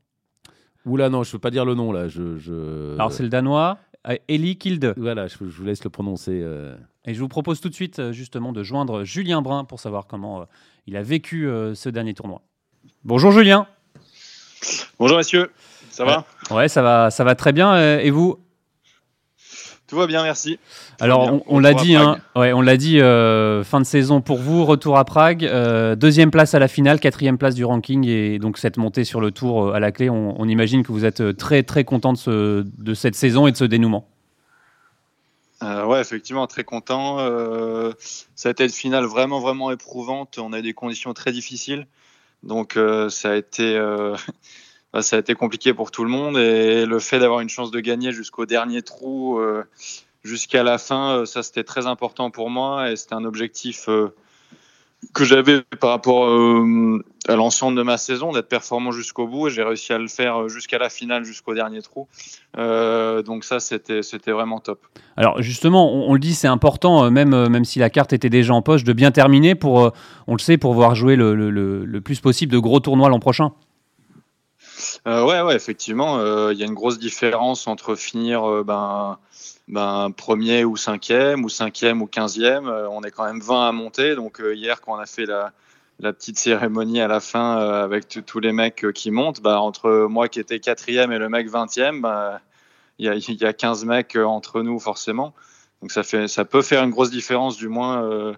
Oula, 0.86 1.10
non, 1.10 1.24
je 1.24 1.30
ne 1.30 1.32
peux 1.34 1.40
pas 1.40 1.52
dire 1.52 1.66
le 1.66 1.76
nom 1.76 1.92
là. 1.92 2.08
Je, 2.08 2.96
Alors, 2.96 3.12
c'est 3.12 3.24
le 3.24 3.30
danois, 3.30 3.78
euh, 4.08 4.16
Eli 4.28 4.58
Kilde. 4.58 4.94
Voilà, 4.98 5.28
je, 5.28 5.38
vous 5.38 5.64
laisse 5.64 5.84
le 5.84 5.90
prononcer. 5.90 6.42
Euh. 6.44 6.76
Et 7.06 7.14
je 7.14 7.20
vous 7.20 7.28
propose 7.28 7.60
tout 7.62 7.70
de 7.70 7.74
suite, 7.76 8.00
euh, 8.00 8.12
justement, 8.12 8.54
de 8.54 8.64
joindre 8.64 9.04
Julien 9.04 9.42
Brun 9.42 9.66
pour 9.66 9.80
savoir 9.80 10.08
comment 10.08 10.46
il 10.88 10.96
a 10.96 11.04
vécu 11.04 11.48
ce 11.74 11.90
dernier 11.90 12.14
tournoi. 12.14 12.42
Bonjour 13.04 13.32
Julien. 13.32 13.68
Bonjour 15.00 15.18
messieurs, 15.18 15.52
ça 15.90 16.06
va 16.06 16.26
Ouais, 16.52 16.68
ça 16.68 16.82
va, 16.82 17.12
ça 17.12 17.24
va 17.24 17.36
très 17.36 17.54
bien. 17.54 18.00
Et 18.00 18.10
vous 18.10 18.40
tout 19.90 19.96
va 19.96 20.06
bien, 20.06 20.22
merci. 20.22 20.60
Alors, 21.00 21.42
on, 21.48 21.58
l'a 21.58 21.74
dit, 21.74 21.96
hein, 21.96 22.20
ouais, 22.36 22.54
on 22.54 22.62
l'a 22.62 22.78
dit, 22.78 23.02
euh, 23.02 23.64
fin 23.64 23.80
de 23.80 23.86
saison 23.86 24.22
pour 24.22 24.38
vous, 24.38 24.64
retour 24.64 25.00
à 25.00 25.04
Prague, 25.04 25.44
euh, 25.44 25.96
deuxième 25.96 26.30
place 26.30 26.54
à 26.54 26.60
la 26.60 26.68
finale, 26.68 27.00
quatrième 27.00 27.40
place 27.40 27.56
du 27.56 27.66
ranking, 27.66 28.08
et 28.08 28.38
donc 28.38 28.60
cette 28.60 28.78
montée 28.78 29.04
sur 29.04 29.20
le 29.20 29.32
tour 29.32 29.66
euh, 29.66 29.74
à 29.74 29.80
la 29.80 29.92
clé. 29.92 30.08
On, 30.12 30.48
imagine 30.48 30.84
que 30.84 30.92
vous 30.92 31.06
êtes 31.06 31.36
très 31.38 31.64
très 31.64 31.86
content 31.86 32.14
de, 32.14 32.68
de, 32.78 32.94
cette 32.94 33.16
saison 33.16 33.48
et 33.48 33.52
de 33.52 33.58
ce 33.58 33.64
dénouement. 33.64 34.08
ouais, 35.64 36.00
effectivement, 36.00 36.46
très 36.46 36.64
content. 36.64 37.18
ça 38.36 38.50
a 38.50 38.52
été 38.52 38.66
une 38.66 38.70
finale 38.70 39.06
vraiment 39.06 39.40
vraiment 39.40 39.72
éprouvante. 39.72 40.38
On 40.38 40.54
a 40.54 40.60
eu 40.60 40.62
des 40.62 40.74
conditions 40.74 41.16
très 41.16 41.32
difficiles, 41.32 41.88
donc 42.44 42.78
ça 43.10 43.32
a 43.32 43.36
été 43.36 43.78
bah, 44.94 45.02
ça 45.02 45.16
a 45.16 45.20
été 45.20 45.36
compliqué 45.36 45.74
pour 45.74 45.92
tout 45.92 46.04
le 46.04 46.10
monde. 46.10 46.38
Et 46.38 46.86
le 46.86 47.00
fait 47.00 47.20
d'avoir 47.20 47.42
une 47.42 47.50
chance 47.50 47.72
de 47.72 47.80
gagner 47.80 48.12
jusqu'au 48.12 48.46
dernier 48.46 48.82
trou, 48.82 49.40
euh, 49.40 49.64
jusqu'à 50.24 50.64
la 50.64 50.78
fin, 50.78 51.20
euh, 51.20 51.26
ça 51.26 51.44
c'était 51.44 51.64
très 51.64 51.88
important 51.88 52.32
pour 52.32 52.50
moi. 52.50 52.92
Et 52.92 52.96
c'était 52.96 53.16
un 53.16 53.26
objectif 53.26 53.90
euh, 53.90 54.14
que 55.14 55.24
j'avais 55.24 55.62
par 55.80 55.92
rapport 55.92 56.28
à 57.28 57.36
l'ensemble 57.36 57.78
de 57.78 57.84
ma 57.84 57.98
saison, 57.98 58.32
d'être 58.32 58.50
performant 58.50 58.92
jusqu'au 58.92 59.28
bout. 59.28 59.48
Et 59.48 59.52
j'ai 59.52 59.64
réussi 59.64 59.94
à 59.94 59.98
le 59.98 60.08
faire 60.08 60.50
jusqu'à 60.50 60.78
la 60.78 60.90
finale, 60.90 61.24
jusqu'au 61.24 61.54
dernier 61.54 61.82
trou. 61.82 62.08
donc 62.56 63.44
ça, 63.44 63.60
c'était 63.60 64.32
vraiment 64.32 64.60
top. 64.60 64.86
Alors 65.18 65.42
justement, 65.42 65.92
on, 65.94 66.14
le 66.14 66.20
dit, 66.20 66.36
c'est 66.36 66.48
important, 66.48 67.10
même, 67.12 67.48
même 67.48 67.66
si 67.66 67.80
la 67.80 67.90
carte 67.90 68.14
était 68.14 68.30
déjà 68.30 68.54
en 68.54 68.62
poche, 68.62 68.84
de 68.84 68.94
bien 68.94 69.12
terminer 69.12 69.56
pour, 69.56 69.92
on 70.28 70.34
le 70.34 70.40
sait, 70.40 70.58
pour 70.58 70.74
voir 70.74 70.96
jouer 70.96 71.16
le, 71.16 71.34
le, 71.34 71.50
le 71.86 72.02
plus 72.02 72.20
possible 72.20 72.52
de 72.52 72.60
gros 72.60 72.80
tournois 72.80 73.10
l'an 73.10 73.20
prochain. 73.20 73.52
Euh, 75.08 75.26
ouais, 75.26 75.56
effectivement, 75.56 76.18
euh, 76.20 76.54
il 76.54 76.60
y 76.60 76.64
a 76.64 76.66
une 76.66 76.74
grosse 76.74 77.00
différence 77.00 77.68
entre 77.68 77.96
finir 77.96 78.50
euh, 78.50 78.64
ben, 78.64 79.18
ben, 79.68 80.12
premier 80.12 80.66
ou 80.66 80.78
cinquième, 80.78 81.44
ou 81.44 81.50
cinquième 81.50 82.02
ou 82.02 82.08
quinzième. 82.08 82.68
on 82.68 83.02
est 83.02 83.12
quand 83.12 83.26
même 83.26 83.42
20 83.42 83.68
à 83.68 83.72
monter. 83.72 84.16
Donc 84.16 84.42
hier, 84.44 84.82
quand 84.82 84.94
on 84.94 85.00
a 85.00 85.06
fait 85.06 85.26
la, 85.26 85.54
petite 86.00 86.40
cérémonie 86.40 87.02
à 87.02 87.08
la 87.08 87.20
fin 87.20 87.58
avec 87.58 88.26
tous 88.26 88.40
les 88.40 88.52
mecs 88.52 88.86
qui 88.94 89.12
montent, 89.12 89.42
bah, 89.42 89.60
entre 89.60 90.08
moi 90.10 90.28
qui 90.30 90.40
étais 90.40 90.60
quatrième 90.60 91.12
et 91.12 91.20
le 91.20 91.30
mec 91.30 91.50
vingtième, 91.50 92.02
bah, 92.02 92.42
il 92.98 93.06
y, 93.06 93.10
a, 93.10 93.16
y 93.16 93.46
a 93.46 93.54
15 93.54 93.86
mecs 93.86 94.16
entre 94.16 94.62
nous 94.62 94.80
forcément. 94.80 95.34
Donc 95.82 95.92
ça, 95.92 96.04
fait, 96.04 96.28
ça 96.28 96.46
peut 96.46 96.62
faire 96.62 96.84
une 96.84 96.92
grosse 96.92 97.12
différence 97.12 97.58
du 97.58 97.70
moins 97.70 98.36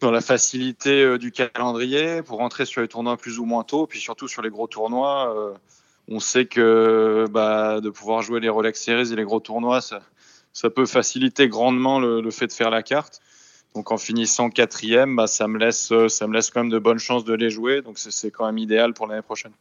dans 0.00 0.10
la 0.10 0.20
facilité 0.20 1.02
euh, 1.02 1.18
du 1.18 1.32
calendrier 1.32 2.22
pour 2.22 2.38
rentrer 2.38 2.66
sur 2.66 2.80
les 2.80 2.88
tournois 2.88 3.16
plus 3.16 3.38
ou 3.38 3.44
moins 3.44 3.64
tôt, 3.64 3.86
puis 3.86 4.00
surtout 4.00 4.28
sur 4.28 4.42
les 4.42 4.50
gros 4.50 4.66
tournois. 4.66 5.34
Euh, 5.36 5.54
on 6.08 6.20
sait 6.20 6.46
que 6.46 7.26
bah, 7.30 7.80
de 7.80 7.90
pouvoir 7.90 8.22
jouer 8.22 8.40
les 8.40 8.48
Rolex 8.48 8.80
Series 8.80 9.12
et 9.12 9.16
les 9.16 9.24
gros 9.24 9.40
tournois, 9.40 9.80
ça, 9.80 10.00
ça 10.52 10.70
peut 10.70 10.86
faciliter 10.86 11.48
grandement 11.48 11.98
le, 11.98 12.30
fait 12.30 12.46
de 12.46 12.52
faire 12.52 12.70
la 12.70 12.82
carte. 12.82 13.20
Donc 13.74 13.90
en 13.90 13.98
finissant 13.98 14.48
quatrième, 14.48 15.16
bah, 15.16 15.26
ça, 15.26 15.48
me 15.48 15.58
laisse, 15.58 15.92
ça 16.08 16.26
me 16.26 16.34
laisse 16.34 16.50
quand 16.50 16.60
même 16.60 16.70
de 16.70 16.78
bonnes 16.78 16.98
chances 16.98 17.24
de 17.24 17.34
les 17.34 17.50
jouer. 17.50 17.82
Donc 17.82 17.98
c'est 17.98 18.30
quand 18.30 18.46
même 18.46 18.58
idéal 18.58 18.94
pour 18.94 19.08
l'année 19.08 19.22
prochaine. 19.22 19.52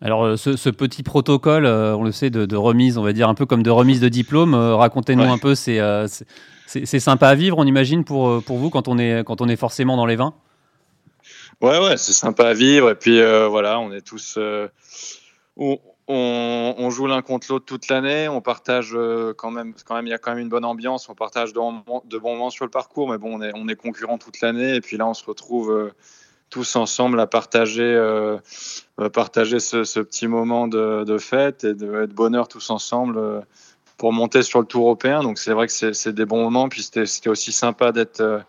Alors 0.00 0.36
ce, 0.36 0.70
petit 0.70 1.04
protocole, 1.04 1.64
on 1.64 2.02
le 2.02 2.10
sait, 2.10 2.28
de, 2.28 2.56
remise, 2.56 2.98
on 2.98 3.04
va 3.04 3.12
dire 3.12 3.28
un 3.28 3.34
peu 3.34 3.46
comme 3.46 3.62
de 3.62 3.70
remise 3.70 4.00
de 4.00 4.08
diplôme, 4.08 4.54
racontez-nous 4.54 5.22
un 5.22 5.38
peu, 5.38 5.54
c'est 5.54 5.78
c'est 6.66 7.00
sympa 7.00 7.28
à 7.28 7.34
vivre, 7.34 7.58
on 7.58 7.66
imagine, 7.66 8.04
pour, 8.04 8.42
pour 8.42 8.58
vous 8.58 8.70
quand 8.70 8.88
on, 8.88 8.98
est, 8.98 9.24
quand 9.24 9.40
on 9.40 9.48
est 9.48 9.56
forcément 9.56 9.96
dans 9.96 10.06
les 10.06 10.16
vins? 10.16 10.34
Ouais, 11.60 11.78
ouais, 11.78 11.96
c'est 11.96 12.12
sympa 12.12 12.48
à 12.48 12.54
vivre. 12.54 12.90
Et 12.90 12.94
puis 12.94 13.20
voilà, 13.20 13.78
on 13.80 13.92
est 13.92 14.02
tous 14.02 14.38
on, 16.06 16.90
joue 16.90 17.06
l'un 17.06 17.22
contre 17.22 17.46
l'autre 17.50 17.64
toute 17.64 17.88
l'année. 17.88 18.28
On 18.28 18.40
partage 18.40 18.92
euh, 18.94 19.32
quand 19.34 19.50
même, 19.50 19.74
quand 19.84 19.94
même, 19.94 20.06
il 20.06 20.10
y 20.10 20.14
a 20.14 20.18
quand 20.18 20.32
même 20.32 20.40
une 20.40 20.48
bonne 20.48 20.64
ambiance. 20.64 21.08
On 21.08 21.14
partage 21.14 21.52
de, 21.52 21.58
bons 21.58 22.02
moments 22.22 22.50
sur 22.50 22.64
le 22.64 22.70
parcours, 22.70 23.10
mais 23.10 23.18
bon, 23.18 23.38
on 23.38 23.42
est, 23.42 23.52
on 23.54 23.68
est 23.68 23.76
concurrents 23.76 24.18
toute 24.18 24.40
l'année. 24.40 24.74
Et 24.74 24.80
puis 24.80 24.96
là, 24.96 25.06
on 25.06 25.14
se 25.14 25.24
retrouve 25.24 25.70
euh, 25.70 25.90
tous 26.50 26.76
ensemble 26.76 27.18
à 27.20 27.26
partager, 27.26 27.82
euh, 27.82 28.38
partager 29.12 29.60
ce, 29.60 30.00
petit 30.00 30.28
moment 30.28 30.68
de, 30.68 31.18
fête 31.18 31.64
et 31.64 31.74
de, 31.74 32.06
bonheur 32.06 32.48
tous 32.48 32.70
ensemble 32.70 33.44
pour 33.96 34.12
monter 34.12 34.42
sur 34.42 34.60
le 34.60 34.66
Tour 34.66 34.84
européen. 34.84 35.22
Donc 35.22 35.38
c'est 35.38 35.52
vrai 35.52 35.66
que 35.66 35.92
c'est 35.92 36.12
des 36.12 36.24
bons 36.24 36.42
moments. 36.42 36.68
Puis 36.68 36.82
c'était 36.82 37.28
aussi 37.28 37.52
sympa 37.52 37.92
d'être 37.92 38.42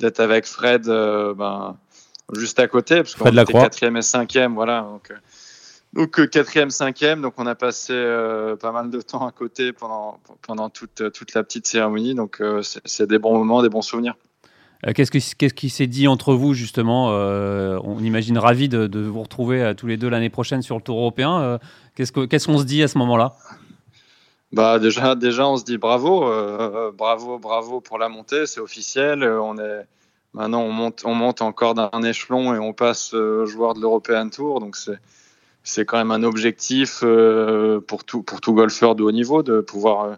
d'être 0.00 0.20
avec 0.20 0.46
Fred, 0.46 0.86
ben, 0.86 1.76
juste 2.32 2.58
à 2.58 2.66
côté, 2.66 2.96
parce 2.96 3.14
qu'on 3.14 3.30
était 3.30 3.52
quatrième 3.52 3.96
et 3.96 4.02
cinquième, 4.02 4.54
voilà. 4.54 4.82
Donc, 4.82 5.12
donc 5.92 6.18
euh, 6.18 6.26
quatrième, 6.26 6.70
cinquième, 6.70 7.20
donc 7.20 7.34
on 7.36 7.46
a 7.46 7.54
passé 7.54 7.92
euh, 7.94 8.56
pas 8.56 8.72
mal 8.72 8.90
de 8.90 9.00
temps 9.00 9.26
à 9.26 9.32
côté 9.32 9.72
pendant, 9.72 10.18
pendant 10.40 10.70
toute, 10.70 11.12
toute 11.12 11.34
la 11.34 11.42
petite 11.42 11.66
cérémonie, 11.66 12.14
donc 12.14 12.40
euh, 12.40 12.62
c'est 12.62 13.06
des 13.06 13.18
bons 13.18 13.36
moments, 13.36 13.62
des 13.62 13.68
bons 13.68 13.82
souvenirs. 13.82 14.14
Qu'est-ce 14.94 15.12
qui, 15.12 15.70
s'est 15.70 15.86
dit 15.86 16.08
entre 16.08 16.34
vous 16.34 16.54
justement 16.54 17.10
On 17.10 17.98
imagine 18.00 18.36
ravi 18.36 18.68
de, 18.68 18.88
de 18.88 18.98
vous 18.98 19.22
retrouver 19.22 19.74
tous 19.76 19.86
les 19.86 19.96
deux 19.96 20.08
l'année 20.08 20.28
prochaine 20.28 20.60
sur 20.60 20.74
le 20.74 20.82
Tour 20.82 20.98
européen. 20.98 21.60
Qu'est-ce 21.94 22.10
qu'on 22.10 22.26
ce 22.28 22.46
qu'on 22.46 22.58
se 22.58 22.64
dit 22.64 22.82
à 22.82 22.88
ce 22.88 22.98
moment-là? 22.98 23.36
Bah 24.52 24.78
déjà, 24.78 25.14
déjà, 25.14 25.46
on 25.48 25.56
se 25.56 25.64
dit 25.64 25.78
bravo, 25.78 26.20
bravo, 26.92 27.38
bravo 27.38 27.80
pour 27.80 27.98
la 27.98 28.08
montée, 28.08 28.46
c'est 28.46 28.60
officiel. 28.60 29.24
on 29.24 29.58
est 29.58 29.86
maintenant, 30.34 30.62
on 30.62 30.72
monte, 30.72 31.02
on 31.04 31.14
monte 31.14 31.42
encore 31.42 31.74
d'un 31.74 32.02
échelon 32.02 32.54
et 32.54 32.58
on 32.58 32.72
passe 32.72 33.10
joueur 33.10 33.74
de 33.74 33.80
l'European 33.80 34.28
Tour, 34.28 34.60
donc 34.60 34.76
c'est 34.76 34.98
c'est 35.64 35.84
quand 35.84 35.98
même 35.98 36.10
un 36.10 36.22
objectif 36.22 37.00
euh, 37.02 37.80
pour 37.80 38.04
tout 38.04 38.22
pour 38.22 38.40
tout 38.40 38.52
golfeur 38.52 38.94
de 38.94 39.02
haut 39.02 39.12
niveau 39.12 39.42
de 39.42 39.60
pouvoir 39.60 40.04
euh, 40.04 40.14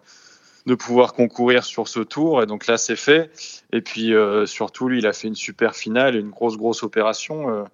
de 0.66 0.74
pouvoir 0.74 1.12
concourir 1.12 1.64
sur 1.64 1.88
ce 1.88 2.00
tour 2.00 2.42
et 2.42 2.46
donc 2.46 2.66
là 2.66 2.78
c'est 2.78 2.96
fait 2.96 3.30
et 3.72 3.82
puis 3.82 4.14
euh, 4.14 4.46
surtout 4.46 4.88
lui 4.88 4.98
il 4.98 5.06
a 5.06 5.12
fait 5.12 5.28
une 5.28 5.34
super 5.34 5.74
finale 5.74 6.16
une 6.16 6.30
grosse 6.30 6.56
grosse 6.56 6.82
opération 6.82 7.66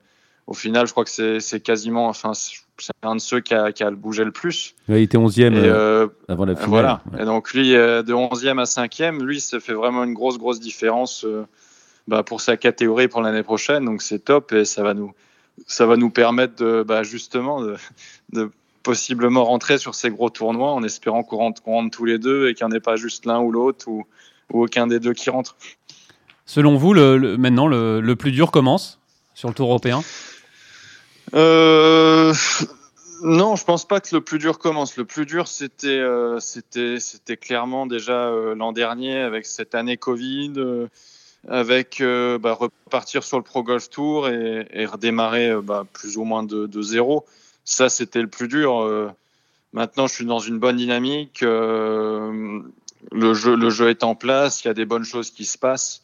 au 0.46 0.54
final 0.54 0.86
je 0.86 0.92
crois 0.92 1.04
que 1.04 1.38
c'est 1.38 1.60
quasiment 1.60 2.08
enfin 2.08 2.32
c'est 2.82 2.92
un 3.02 3.16
de 3.16 3.20
ceux 3.20 3.40
qui 3.40 3.54
a, 3.54 3.72
qui 3.72 3.82
a 3.82 3.90
bougé 3.90 4.24
le 4.24 4.32
plus. 4.32 4.74
Il 4.88 4.96
était 4.96 5.18
11e 5.18 6.10
avant 6.28 6.44
la 6.44 6.54
finale. 6.54 6.68
voilà. 6.68 7.02
Et 7.18 7.24
donc 7.24 7.52
lui 7.52 7.70
de 7.72 8.12
11e 8.12 8.60
à 8.60 8.64
5e 8.64 9.22
lui 9.22 9.40
ça 9.40 9.60
fait 9.60 9.72
vraiment 9.72 10.04
une 10.04 10.14
grosse 10.14 10.38
grosse 10.38 10.60
différence 10.60 11.26
bah, 12.08 12.22
pour 12.22 12.40
sa 12.40 12.56
catégorie 12.56 13.08
pour 13.08 13.22
l'année 13.22 13.42
prochaine. 13.42 13.84
Donc 13.84 14.02
c'est 14.02 14.20
top 14.20 14.52
et 14.52 14.64
ça 14.64 14.82
va 14.82 14.94
nous 14.94 15.12
ça 15.66 15.86
va 15.86 15.96
nous 15.96 16.10
permettre 16.10 16.56
de, 16.56 16.82
bah, 16.82 17.02
justement 17.02 17.62
de, 18.32 18.50
possiblement 18.82 19.44
rentrer 19.44 19.78
sur 19.78 19.94
ces 19.94 20.10
gros 20.10 20.30
tournois 20.30 20.72
en 20.72 20.82
espérant 20.82 21.22
qu'on 21.22 21.36
rentre, 21.36 21.62
tous 21.90 22.04
les 22.04 22.18
deux 22.18 22.48
et 22.48 22.54
qu'il 22.54 22.66
n'y 22.66 22.72
en 22.72 22.76
ait 22.76 22.80
pas 22.80 22.96
juste 22.96 23.26
l'un 23.26 23.40
ou 23.40 23.52
l'autre 23.52 23.88
ou, 23.88 24.06
aucun 24.52 24.88
des 24.88 24.98
deux 24.98 25.12
qui 25.12 25.30
rentre. 25.30 25.56
Selon 26.44 26.76
vous, 26.76 26.92
le, 26.92 27.36
maintenant, 27.36 27.68
le, 27.68 28.14
plus 28.14 28.32
dur 28.32 28.50
commence 28.50 28.98
sur 29.34 29.48
le 29.48 29.54
tour 29.54 29.68
européen? 29.68 30.02
Euh, 31.34 32.34
Non, 33.22 33.56
je 33.56 33.64
pense 33.64 33.86
pas 33.86 34.00
que 34.00 34.14
le 34.14 34.20
plus 34.20 34.38
dur 34.38 34.58
commence. 34.58 34.96
Le 34.96 35.04
plus 35.04 35.26
dur, 35.26 35.48
c'était 35.48 35.88
euh, 35.88 36.40
c'était 36.40 37.36
clairement 37.36 37.86
déjà 37.86 38.28
euh, 38.28 38.54
l'an 38.54 38.72
dernier 38.72 39.18
avec 39.18 39.46
cette 39.46 39.74
année 39.74 39.96
Covid 39.96 40.54
avec 41.48 42.02
bah, 42.02 42.52
repartir 42.52 43.24
sur 43.24 43.38
le 43.38 43.42
Pro 43.42 43.62
Golf 43.62 43.88
Tour 43.88 44.28
et, 44.28 44.84
redémarrer 44.84 45.54
bah, 45.62 45.86
plus 45.90 46.18
ou 46.18 46.24
moins 46.24 46.42
de, 46.42 46.82
zéro. 46.82 47.24
Ça, 47.64 47.88
c'était 47.88 48.20
le 48.20 48.28
plus 48.28 48.46
dur. 48.46 49.14
Maintenant, 49.72 50.06
je 50.06 50.14
suis 50.14 50.26
dans 50.26 50.38
une 50.38 50.58
bonne 50.58 50.76
dynamique. 50.76 51.40
le, 51.40 52.62
jeu, 53.32 53.88
est 53.88 54.04
en 54.04 54.14
place. 54.14 54.62
Il 54.62 54.68
y 54.68 54.70
a 54.70 54.74
des 54.74 54.84
bonnes 54.84 55.04
choses 55.04 55.30
qui 55.30 55.46
se 55.46 55.56
passent. 55.56 56.02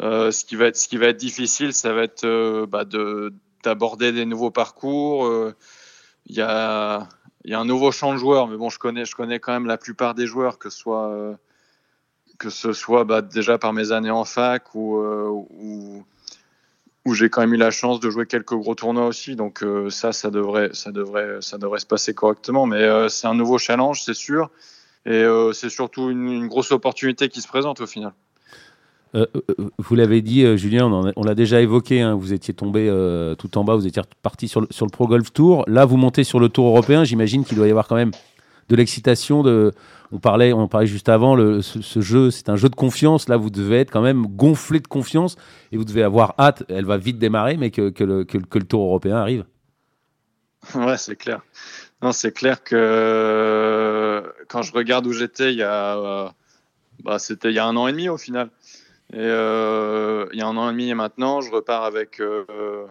ce, 0.00 0.44
qui 0.44 0.56
va 0.56 0.66
être, 0.66 0.76
ce 0.76 0.86
qui 0.86 0.98
difficile, 1.14 1.72
ça 1.72 1.94
va 1.94 2.02
être 2.02 2.66
bah, 2.66 2.84
d'aborder 3.62 4.12
des 4.12 4.26
nouveaux 4.26 4.50
parcours. 4.50 5.30
Il 6.26 6.36
y, 6.36 6.40
a, 6.40 7.08
un 7.50 7.64
nouveau 7.64 7.92
champ 7.92 8.12
de 8.12 8.18
joueurs, 8.18 8.48
mais 8.48 8.56
bon, 8.56 8.70
je 8.70 8.78
connais, 8.78 9.04
je 9.04 9.14
connais 9.14 9.40
quand 9.40 9.52
même 9.52 9.66
la 9.66 9.78
plupart 9.78 10.14
des 10.14 10.26
joueurs, 10.26 10.58
que 10.58 10.70
ce 10.70 10.78
soit 10.78 11.36
soit 12.50 13.04
bah, 13.04 13.22
déjà 13.22 13.58
par 13.58 13.72
mes 13.72 13.92
années 13.92 14.10
en 14.10 14.24
fac 14.24 14.74
ou, 14.74 14.98
euh, 14.98 15.28
où, 17.04 17.14
j'ai 17.14 17.30
quand 17.30 17.40
même 17.40 17.54
eu 17.54 17.58
la 17.58 17.70
chance 17.70 18.00
de 18.00 18.10
jouer 18.10 18.26
quelques 18.26 18.54
gros 18.54 18.74
tournois 18.74 19.06
aussi. 19.06 19.36
Donc 19.36 19.62
euh, 19.62 19.90
ça, 19.90 20.12
ça 20.12 20.30
devrait, 20.30 20.70
ça, 20.72 20.92
devrait, 20.92 21.38
ça 21.40 21.58
devrait 21.58 21.80
se 21.80 21.86
passer 21.86 22.14
correctement. 22.14 22.66
Mais 22.66 22.82
euh, 22.82 23.08
c'est 23.08 23.26
un 23.26 23.34
nouveau 23.34 23.58
challenge, 23.58 24.02
c'est 24.02 24.14
sûr. 24.14 24.50
Et 25.04 25.24
c'est 25.52 25.68
surtout 25.68 26.10
une, 26.10 26.46
grosse 26.46 26.70
opportunité 26.70 27.28
qui 27.28 27.40
se 27.40 27.48
présente 27.48 27.80
au 27.80 27.86
final. 27.86 28.12
Vous 29.14 29.94
l'avez 29.94 30.22
dit, 30.22 30.56
Julien, 30.56 30.90
on, 31.16 31.24
l'a 31.24 31.34
déjà 31.34 31.60
évoqué. 31.60 32.00
Hein, 32.00 32.14
vous 32.14 32.32
étiez 32.32 32.54
tombé 32.54 32.88
tout 33.38 33.58
en 33.58 33.64
bas, 33.64 33.74
vous 33.74 33.86
étiez 33.86 34.02
parti 34.22 34.48
sur 34.48 34.60
le, 34.60 34.90
Pro 34.90 35.06
Golf 35.06 35.32
Tour. 35.32 35.64
Là, 35.66 35.84
vous 35.84 35.96
montez 35.96 36.24
sur 36.24 36.40
le 36.40 36.48
Tour 36.48 36.66
européen. 36.66 37.04
J'imagine 37.04 37.44
qu'il 37.44 37.56
doit 37.56 37.66
y 37.66 37.70
avoir 37.70 37.88
quand 37.88 37.96
même 37.96 38.12
de 38.68 38.76
l'excitation. 38.76 39.42
On 40.14 40.18
parlait, 40.18 40.52
on 40.52 40.68
parlait 40.68 40.86
juste 40.86 41.08
avant, 41.08 41.36
ce, 41.62 42.00
jeu, 42.00 42.30
c'est 42.30 42.50
un 42.50 42.56
jeu 42.56 42.68
de 42.68 42.74
confiance. 42.74 43.30
Là, 43.30 43.38
vous 43.38 43.48
devez 43.48 43.80
être 43.80 43.90
quand 43.90 44.02
même 44.02 44.26
gonflé 44.26 44.78
de 44.78 44.86
confiance 44.86 45.36
et 45.72 45.78
vous 45.78 45.86
devez 45.86 46.02
avoir 46.02 46.34
hâte. 46.38 46.64
Elle 46.68 46.84
va 46.84 46.98
vite 46.98 47.18
démarrer, 47.18 47.56
mais 47.56 47.70
que, 47.70 47.92
le, 48.04 48.24
Tour 48.64 48.82
européen 48.82 49.16
arrive. 49.16 49.46
Ouais, 50.74 50.98
c'est 50.98 51.16
clair. 51.16 51.40
Non, 52.02 52.12
c'est 52.12 52.32
clair 52.32 52.62
que 52.62 54.22
quand 54.48 54.62
je 54.62 54.72
regarde 54.72 55.06
où 55.06 55.12
j'étais 55.12 55.52
il 55.52 55.58
y 55.58 55.62
a, 55.62 55.96
euh, 55.96 56.28
bah, 57.02 57.18
c'était 57.18 57.48
il 57.48 57.54
y 57.54 57.58
a 57.58 57.66
un 57.66 57.76
an 57.76 57.88
et 57.88 57.92
demi 57.92 58.08
au 58.08 58.18
final. 58.18 58.50
Et 59.12 59.18
euh, 59.18 60.26
il 60.32 60.38
y 60.38 60.42
a 60.42 60.46
un 60.46 60.56
an 60.56 60.70
et 60.70 60.72
demi 60.72 60.88
et 60.88 60.94
maintenant, 60.94 61.42
je 61.42 61.50
repars 61.50 61.84
avec 61.84 62.18
euh, 62.18 62.86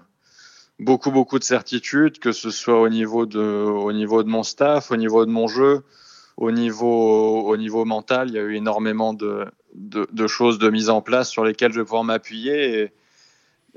beaucoup, 0.80 1.10
beaucoup 1.10 1.40
de 1.40 1.44
certitudes, 1.44 2.20
que 2.20 2.32
ce 2.32 2.52
soit 2.52 2.80
au 2.80 2.90
niveau 2.90 3.26
de, 3.26 4.24
mon 4.30 4.44
staff, 4.44 4.92
au 4.92 4.98
niveau 4.98 5.26
de 5.26 5.32
mon 5.32 5.48
jeu, 5.48 5.84
au 6.38 6.52
niveau, 6.52 7.42
au 7.48 7.58
niveau 7.58 7.86
mental. 7.86 8.30
Il 8.30 8.36
y 8.36 8.38
a 8.38 8.44
eu 8.44 8.56
énormément 8.56 9.16
de, 9.16 9.48
choses 10.28 10.60
de 10.60 10.70
mise 10.70 10.92
en 10.92 11.02
place 11.02 11.28
sur 11.28 11.44
lesquelles 11.44 11.74
je 11.74 11.80
vais 11.80 11.86
pouvoir 11.86 12.04
m'appuyer. 12.04 12.92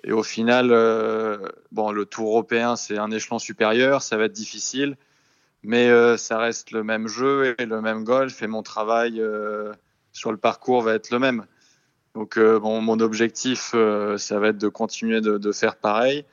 Et, 0.04 0.12
au 0.12 0.22
final, 0.22 0.68
euh, 0.70 1.38
bon, 1.72 1.92
le 1.92 2.04
tour 2.04 2.28
européen, 2.28 2.76
c'est 2.76 2.98
un 2.98 3.10
échelon 3.10 3.38
supérieur, 3.38 4.02
ça 4.02 4.18
va 4.18 4.24
être 4.24 4.32
difficile, 4.32 4.98
mais 5.62 5.88
ça 6.18 6.36
reste 6.36 6.72
le 6.72 6.84
même 6.84 7.08
jeu 7.08 7.54
et 7.58 7.64
le 7.64 7.80
même 7.80 8.04
golf, 8.04 8.42
et 8.42 8.46
mon 8.46 8.62
travail 8.62 9.22
sur 10.12 10.30
le 10.30 10.36
parcours 10.36 10.82
va 10.82 10.92
être 10.92 11.08
le 11.08 11.18
même. 11.18 11.46
Donc 12.14 12.36
euh, 12.36 12.60
bon, 12.60 12.80
mon 12.80 13.00
objectif, 13.00 13.72
euh, 13.74 14.16
ça 14.18 14.38
va 14.38 14.48
être 14.48 14.58
de 14.58 14.68
continuer 14.68 15.20
de, 15.20 15.52
faire 15.52 15.76
pareil 15.76 16.24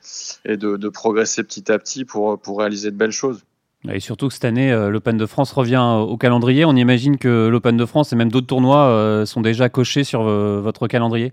et 0.44 0.56
de, 0.56 0.88
progresser 0.88 1.42
petit 1.42 1.72
à 1.72 1.78
petit 1.78 2.04
pour, 2.04 2.38
pour 2.38 2.60
réaliser 2.60 2.90
de 2.90 2.96
belles 2.96 3.10
choses. 3.10 3.44
Et 3.90 3.98
surtout 3.98 4.28
que 4.28 4.34
cette 4.34 4.44
année, 4.44 4.72
euh, 4.72 4.90
l'Open 4.90 5.16
de 5.16 5.26
France 5.26 5.50
revient 5.50 5.82
au 6.06 6.16
calendrier. 6.16 6.64
On 6.64 6.76
imagine 6.76 7.18
que 7.18 7.48
l'Open 7.48 7.76
de 7.76 7.84
France 7.84 8.12
et 8.12 8.16
même 8.16 8.30
d'autres 8.30 8.46
tournois 8.46 9.24
sont 9.26 9.40
déjà 9.40 9.68
cochés 9.68 10.04
sur 10.04 10.22
votre 10.22 10.86
calendrier. 10.86 11.32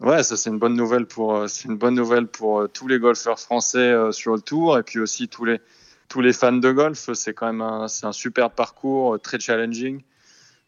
Ouais, 0.00 0.22
ça 0.22 0.38
c'est 0.38 0.48
une 0.48 0.58
bonne 0.58 0.76
nouvelle 0.76 1.04
pour 1.04 1.44
c'est 1.46 1.68
une 1.68 1.76
bonne 1.76 1.94
nouvelle 1.94 2.26
pour 2.26 2.66
tous 2.72 2.88
les 2.88 2.98
golfeurs 2.98 3.38
français 3.38 3.94
sur 4.12 4.34
le 4.34 4.40
tour 4.40 4.78
et 4.78 4.82
puis 4.82 4.98
aussi 4.98 5.28
tous 5.28 5.44
les 5.44 5.60
tous 6.08 6.22
les 6.22 6.32
fans 6.32 6.52
de 6.52 6.72
golf. 6.72 7.10
C'est 7.12 7.34
quand 7.34 7.46
même 7.46 7.60
un, 7.60 7.88
c'est 7.88 8.06
un 8.06 8.12
super 8.12 8.50
parcours 8.50 9.20
très 9.20 9.38
challenging 9.38 10.00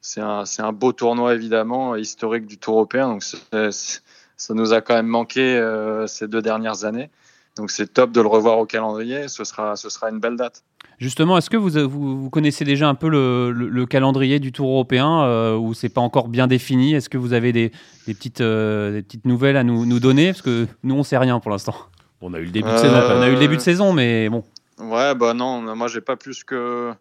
c'est 0.03 0.21
un, 0.21 0.43
un, 0.59 0.73
beau 0.73 0.93
tournoi 0.93 1.35
évidemment 1.35 1.95
historique 1.97 2.47
du 2.47 2.59
Tour 2.59 2.75
européen. 2.75 3.09
Donc 3.09 3.23
ça 3.23 4.55
nous 4.55 4.73
a 4.73 4.81
quand 4.81 4.95
même 4.95 5.07
manqué 5.07 5.41
euh, 5.41 6.07
ces 6.09 6.27
deux 6.27 6.43
dernières 6.43 6.85
années. 6.85 7.09
Donc 7.57 7.71
c'est 7.71 7.87
top 7.87 8.11
de 8.11 8.21
le 8.21 8.27
revoir 8.27 8.59
au 8.59 8.67
calendrier. 8.67 9.29
Ce 9.29 9.45
sera, 9.45 9.77
ce 9.77 9.89
sera 9.89 10.11
une 10.11 10.19
belle 10.19 10.37
date. 10.37 10.65
Justement, 10.99 11.39
est-ce 11.39 11.51
que 11.51 11.57
vous, 11.57 11.71
vous, 11.89 12.31
connaissez 12.31 12.65
déjà 12.65 12.89
un 12.89 12.95
peu 12.95 13.09
le, 13.09 13.53
le, 13.53 13.87
calendrier 13.87 14.41
du 14.41 14.53
Tour 14.53 14.69
européen 14.71 15.23
euh, 15.25 15.57
ou 15.57 15.75
c'est 15.75 15.89
pas 15.89 16.01
encore 16.01 16.29
bien 16.29 16.47
défini? 16.47 16.95
Est-ce 16.95 17.09
que 17.09 17.19
vous 17.19 17.33
avez 17.33 17.53
des, 17.53 17.73
des 18.07 18.15
petites, 18.15 18.41
euh, 18.41 18.93
des 18.93 19.03
petites 19.03 19.25
nouvelles 19.25 19.57
à 19.57 19.65
nous, 19.65 19.87
nous 19.87 20.01
donner? 20.01 20.33
Parce 20.33 20.43
que 20.43 20.67
nous, 20.83 20.95
on 20.95 21.03
sait 21.03 21.19
rien 21.19 21.41
pour 21.41 21.51
l'instant. 21.51 21.75
On 22.21 22.35
a 22.35 22.39
eu 22.39 22.45
le 22.45 22.51
début 22.51 22.71
de 22.71 22.77
saison. 22.77 22.97
On 22.97 23.21
a 23.21 23.29
eu 23.29 23.33
le 23.33 23.39
début 23.39 23.57
de 23.57 23.63
saison, 23.63 23.93
mais 23.93 24.29
bon. 24.29 24.45
Ouais, 24.79 25.15
bah 25.15 25.35
non, 25.35 25.77
moi 25.77 25.89
j'ai 25.89 26.01
pas 26.01 26.17
plus 26.17 26.45
que 26.45 26.93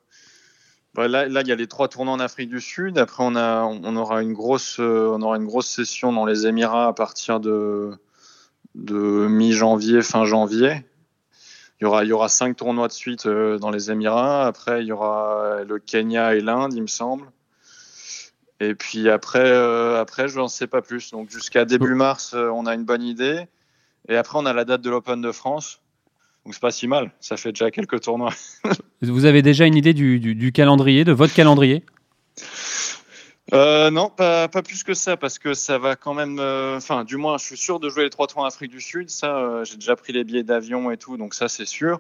là, 0.98 1.26
il 1.28 1.48
y 1.48 1.52
a 1.52 1.56
les 1.56 1.68
trois 1.68 1.88
tournois 1.88 2.14
en 2.14 2.20
Afrique 2.20 2.50
du 2.50 2.62
Sud. 2.62 2.98
Après, 2.98 3.24
on, 3.26 3.36
aura 3.36 4.22
une 4.22 4.34
grosse, 4.34 4.80
on 4.80 5.22
aura 5.22 5.38
une 5.38 5.46
grosse 5.46 5.68
session 5.68 6.12
dans 6.14 6.26
les 6.26 6.48
Émirats 6.48 6.88
à 6.88 6.94
partir 6.94 7.40
de, 7.40 7.98
mi-janvier, 8.76 10.02
fin 10.02 10.26
janvier. 10.26 10.86
Il 11.80 11.86
y, 11.86 11.88
aura, 11.88 12.04
il 12.04 12.10
y 12.10 12.14
aura 12.14 12.30
cinq 12.30 12.58
tournois 12.58 12.88
de 12.88 12.94
suite 12.94 13.28
dans 13.28 13.72
les 13.72 13.90
Émirats. 13.90 14.46
Après, 14.46 14.82
il 14.84 14.88
y 14.88 14.92
aura 14.92 15.64
le 15.68 15.80
Kenya 15.80 16.36
et 16.36 16.42
l'Inde, 16.42 16.74
il 16.74 16.82
me 16.82 16.88
semble. 16.88 17.32
Et 18.62 18.76
puis 18.76 19.10
après, 19.10 19.50
euh, 19.50 20.00
après 20.00 20.28
je 20.28 20.38
n'en 20.38 20.48
sais 20.48 20.68
pas 20.68 20.84
plus. 20.84 21.10
Donc 21.12 21.32
jusqu'à 21.32 21.66
début 21.66 21.96
mars, 21.96 22.36
euh, 22.36 22.48
on 22.50 22.68
a 22.68 22.76
une 22.76 22.86
bonne 22.86 23.02
idée. 23.02 23.48
Et 24.08 24.16
après, 24.16 24.38
on 24.38 24.46
a 24.46 24.54
la 24.54 24.66
date 24.66 24.82
de 24.82 24.90
l'Open 24.92 25.20
de 25.20 25.32
France. 25.32 25.82
Donc 26.46 26.54
c'est 26.54 26.62
pas 26.62 26.72
si 26.72 26.88
mal. 26.88 27.12
Ça 27.20 27.38
fait 27.38 27.52
déjà 27.52 27.72
quelques 27.72 28.02
tournois. 28.02 28.34
Vous 29.02 29.26
avez 29.26 29.42
déjà 29.42 29.66
une 29.66 29.76
idée 29.76 29.94
du, 29.94 30.52
calendrier, 30.52 31.04
de 31.04 31.12
votre 31.12 31.34
calendrier? 31.34 31.84
Euh, 33.54 33.92
non, 33.92 34.10
pas, 34.10 34.48
pas, 34.48 34.62
plus 34.62 34.84
que 34.84 34.94
ça, 34.94 35.18
parce 35.18 35.38
que 35.38 35.54
ça 35.54 35.78
va 35.78 35.96
quand 35.96 36.14
même. 36.14 36.40
Enfin, 36.40 37.04
du 37.04 37.18
moins, 37.18 37.38
je 37.38 37.46
suis 37.46 37.58
sûr 37.58 37.80
de 37.80 37.90
jouer 37.90 38.04
les 38.04 38.10
trois 38.10 38.28
tours 38.28 38.40
en 38.40 38.46
Afrique 38.46 38.72
du 38.72 38.80
Sud. 38.80 39.10
Ça, 39.10 39.64
j'ai 39.64 39.76
déjà 39.76 39.96
pris 39.96 40.14
les 40.14 40.24
billets 40.24 40.44
d'avion 40.44 40.90
et 40.92 40.98
tout, 40.98 41.18
donc 41.18 41.34
ça, 41.34 41.50
c'est 41.50 41.66
sûr. 41.66 42.00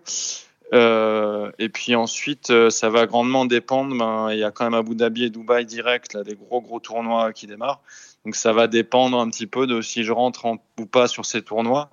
Euh, 0.74 1.52
et 1.60 1.70
puis 1.70 1.96
ensuite, 1.96 2.50
euh, 2.50 2.70
ça 2.70 2.90
va 2.90 3.06
grandement 3.06 3.46
dépendre. 3.46 3.96
Ben, 3.98 4.32
il 4.32 4.40
y 4.40 4.44
a 4.44 4.52
quand 4.52 4.64
même 4.64 4.74
Abu 4.74 4.96
Dhabi 4.96 5.26
et 5.26 5.30
Dubaï 5.30 5.66
direct, 5.66 6.14
là, 6.14 6.24
des 6.24 6.36
gros 6.36 6.62
gros 6.62 6.80
tournois 6.80 7.34
qui 7.34 7.48
démarrent. 7.48 7.82
Donc 8.26 8.36
ça 8.36 8.54
va 8.54 8.68
dépendre 8.68 9.20
un 9.20 9.30
petit 9.30 9.48
peu 9.48 9.68
de 9.68 9.82
si 9.82 10.04
je 10.04 10.12
rentre 10.12 10.46
ou 10.80 10.86
pas 10.86 11.08
sur 11.08 11.26
ces 11.26 11.42
tournois. 11.42 11.90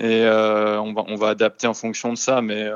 Et 0.00 0.24
euh, 0.24 0.80
on, 0.80 0.92
va, 0.92 1.04
on 1.08 1.14
va 1.14 1.28
adapter 1.28 1.66
en 1.66 1.74
fonction 1.74 2.12
de 2.12 2.18
ça. 2.18 2.42
Mais 2.42 2.68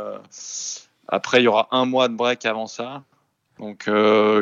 après, 1.08 1.40
il 1.40 1.44
y 1.44 1.48
aura 1.48 1.68
un 1.72 1.86
mois 1.86 2.08
de 2.08 2.14
break 2.14 2.46
avant 2.46 2.66
ça. 2.66 3.02
Donc 3.58 3.88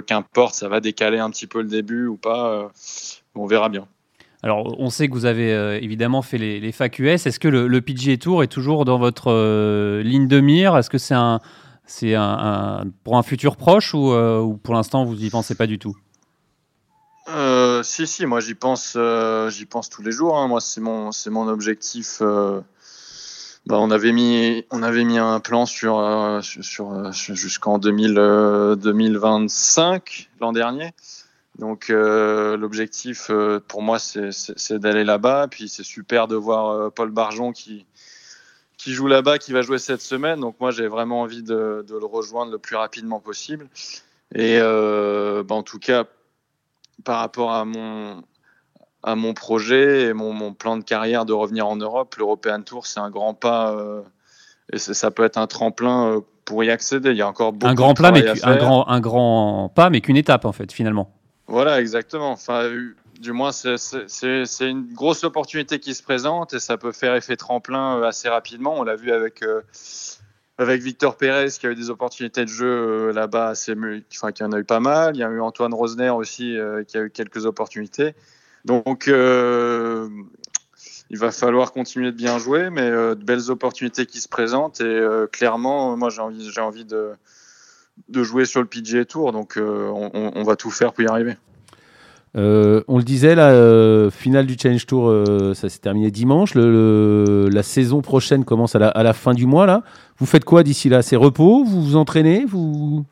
qu'importe, 0.07 0.55
ça 0.55 0.69
va 0.69 0.81
décaler 0.81 1.19
un 1.19 1.31
petit 1.31 1.47
peu 1.47 1.63
le 1.63 1.69
début 1.69 2.07
ou 2.07 2.17
pas. 2.17 2.71
on 3.35 3.47
verra 3.47 3.69
bien. 3.69 3.87
Alors, 4.45 4.75
on 4.81 4.91
sait 4.91 5.09
que 5.09 5.13
vous 5.13 5.25
avez 5.25 5.53
euh, 5.53 5.79
évidemment 5.81 6.21
fait 6.21 6.39
les, 6.39 6.59
les 6.59 6.73
FAQS. 6.73 7.27
Est-ce 7.27 7.39
que 7.39 7.47
le, 7.47 7.69
le, 7.69 7.81
PGA 7.81 8.17
Tour 8.17 8.43
est 8.43 8.49
toujours 8.49 8.85
dans 8.85 8.99
votre 8.99 9.31
euh, 9.31 10.03
ligne 10.03 10.27
de 10.27 10.41
mire? 10.41 10.77
Est-ce 10.77 10.91
que 10.91 10.99
c'est 10.99 11.15
un, 11.15 11.41
c'est 11.87 12.17
un, 12.17 12.85
pour 13.05 13.17
un 13.17 13.23
futur 13.23 13.57
proche 13.57 13.93
euh, 13.95 14.41
ou, 14.41 14.57
pour 14.57 14.75
l'instant 14.75 15.05
vous 15.05 15.15
n'y 15.15 15.31
pensez 15.31 15.55
pas 15.55 15.69
du 15.69 15.79
tout? 15.79 15.97
Si, 17.85 18.07
si, 18.07 18.27
moi 18.27 18.41
j'y 18.41 18.55
pense, 18.55 18.97
j'y 19.49 19.67
pense 19.67 19.91
tous 19.91 20.03
les 20.03 20.13
jours. 20.13 20.39
Hein. 20.39 20.49
Moi, 20.49 20.61
c'est 20.61 20.81
mon, 20.81 21.13
c'est 21.13 21.31
mon 21.31 21.47
objectif. 21.49 22.21
Bah, 22.21 22.65
on 23.79 23.93
avait 23.93 24.13
mis, 24.13 24.65
on 24.71 24.83
avait 24.83 25.05
mis 25.05 25.19
un 25.19 25.39
plan 25.39 25.67
sur, 25.67 26.41
sur, 26.43 27.13
jusqu'en 27.13 27.79
2025 27.79 30.31
l'an 30.41 30.53
dernier. 30.53 30.93
Donc 31.59 31.91
euh, 31.91 32.57
l'objectif 32.57 33.31
euh, 33.31 33.61
pour 33.61 33.83
moi 33.83 33.99
c'est 33.99 34.79
d'aller 34.79 35.05
là-bas. 35.05 35.49
Puis 35.49 35.69
c'est 35.69 35.83
super 35.83 36.27
de 36.27 36.37
voir 36.37 36.71
euh, 36.71 36.91
Paul 36.91 37.11
Barjon 37.11 37.53
qui, 37.53 37.87
qui 38.79 38.93
joue 38.93 39.07
là-bas, 39.07 39.39
qui 39.39 39.53
va 39.53 39.63
jouer 39.63 39.79
cette 39.79 40.01
semaine. 40.01 40.41
Donc 40.41 40.57
moi 40.61 40.71
j'ai 40.71 40.89
vraiment 40.89 41.21
envie 41.21 41.43
de, 41.43 41.85
le 41.89 42.07
rejoindre 42.07 42.53
le 42.53 42.59
plus 42.59 42.77
rapidement 42.77 43.21
possible. 43.21 43.69
Et 44.35 44.59
bah, 44.59 45.55
en 45.55 45.63
tout 45.63 45.79
cas 45.79 46.05
par 47.05 47.19
rapport 47.19 47.53
à 47.53 47.65
mon, 47.65 48.23
à 49.03 49.15
mon 49.15 49.35
projet 49.35 50.03
et 50.09 50.13
mon, 50.13 50.53
plan 50.55 50.77
de 50.77 50.85
carrière 50.85 51.25
de 51.25 51.33
revenir 51.33 51.67
en 51.67 51.77
Europe, 51.77 52.15
l'European 52.17 52.63
Tour 52.63 52.87
c'est 52.87 53.01
un 53.01 53.11
grand 53.11 53.35
pas 53.35 53.77
et 54.73 54.79
ça 54.79 55.11
peut 55.11 55.25
être 55.25 55.39
un 55.39 55.47
tremplin 55.47 56.23
pour 56.45 56.65
y 56.65 56.71
accéder. 56.71 57.11
Il 57.11 57.17
y 57.17 57.23
a 57.23 57.29
encore 57.29 57.53
beaucoup 57.53 57.71
un 57.71 57.75
grand 57.75 57.93
de 57.93 57.99
plat, 57.99 58.13
mais 58.13 58.45
un 58.45 58.57
grand, 58.57 58.89
un 58.89 59.01
grand 59.01 59.71
pas, 59.75 59.91
mais 59.91 60.01
qu'une 60.01 60.17
étape 60.17 60.45
en 60.45 60.53
fait 60.53 60.73
finalement. 60.73 61.13
Voilà, 61.47 61.81
exactement. 61.81 62.31
Enfin, 62.31 62.71
du 63.21 63.33
moins, 63.33 63.53
c'est 63.53 63.77
une 64.61 64.93
grosse 64.93 65.25
opportunité 65.25 65.79
qui 65.79 65.95
se 65.95 66.03
présente 66.03 66.55
et 66.55 66.61
ça 66.61 66.77
peut 66.77 66.93
faire 66.93 67.15
effet 67.15 67.37
tremplin 67.37 67.99
euh, 67.99 68.05
assez 68.05 68.29
rapidement. 68.29 68.75
On 68.77 68.83
l'a 68.83 68.97
vu 68.97 69.13
avec, 69.13 69.43
euh, 69.43 69.63
avec 70.59 70.83
Victor 70.83 71.17
Pérez 71.17 71.49
qui 71.59 71.67
a 71.67 71.71
eu 71.71 71.75
des 71.75 71.91
opportunités 71.91 72.45
de 72.45 72.51
jeu 72.51 72.67
euh, 72.67 73.13
là-bas, 73.13 73.49
assez, 73.49 73.75
enfin, 74.13 74.33
qui 74.33 74.45
en 74.45 74.53
a 74.53 74.59
eu 74.59 74.65
pas 74.65 74.81
mal. 74.81 75.17
Il 75.17 75.21
y 75.21 75.25
a 75.25 75.31
eu 75.31 75.41
Antoine 75.41 75.75
Rosner 75.75 76.11
aussi 76.11 76.57
qui 76.89 76.97
a 76.97 77.03
eu 77.03 77.11
quelques 77.11 77.47
opportunités. 77.47 78.15
Donc, 78.65 79.07
il 79.07 79.13
va 81.19 81.33
falloir 81.33 81.73
continuer 81.73 82.13
de 82.13 82.17
bien 82.17 82.39
jouer, 82.39 82.71
mais 82.71 82.91
de 82.91 83.15
belles 83.15 83.51
opportunités 83.51 84.07
qui 84.07 84.21
se 84.21 84.29
présentent 84.29 84.81
et 84.81 85.05
clairement, 85.33 85.97
moi, 85.97 86.11
j'ai 86.11 86.21
envie, 86.61 86.85
de 86.85 88.23
jouer 88.23 88.45
sur 88.45 88.61
le 88.61 88.67
PGA 88.67 89.05
Tour, 89.05 89.33
donc 89.33 89.57
euh, 89.57 89.89
on, 89.89 90.43
va 90.43 90.57
tout 90.57 90.71
faire 90.71 90.93
pour 90.93 91.05
y 91.05 91.07
arriver. 91.07 91.37
Euh, 92.35 92.83
on 92.89 92.97
le 92.97 93.05
disait, 93.05 93.35
la 93.35 93.51
euh, 93.51 94.11
finale 94.11 94.47
du 94.47 94.57
Challenge 94.59 94.87
Tour, 94.87 95.27
ça 95.55 95.69
s'est 95.69 95.79
terminé 95.79 96.11
dimanche. 96.11 96.55
la 96.55 97.63
saison 97.63 98.01
prochaine 98.01 98.45
commence 98.45 98.75
à 98.75 98.79
la, 98.79 99.13
fin 99.13 99.35
du 99.35 99.47
mois. 99.47 99.67
Là. 99.67 99.83
Vous 100.19 100.27
faites 100.27 100.45
quoi 100.45 100.63
d'ici 100.63 100.89
là? 100.89 101.03
C'est 101.03 101.17
repos? 101.17 101.65
Vous 101.65 101.83
vous 101.83 101.97
entraînez? 101.97 102.45
Vous... 102.45 103.05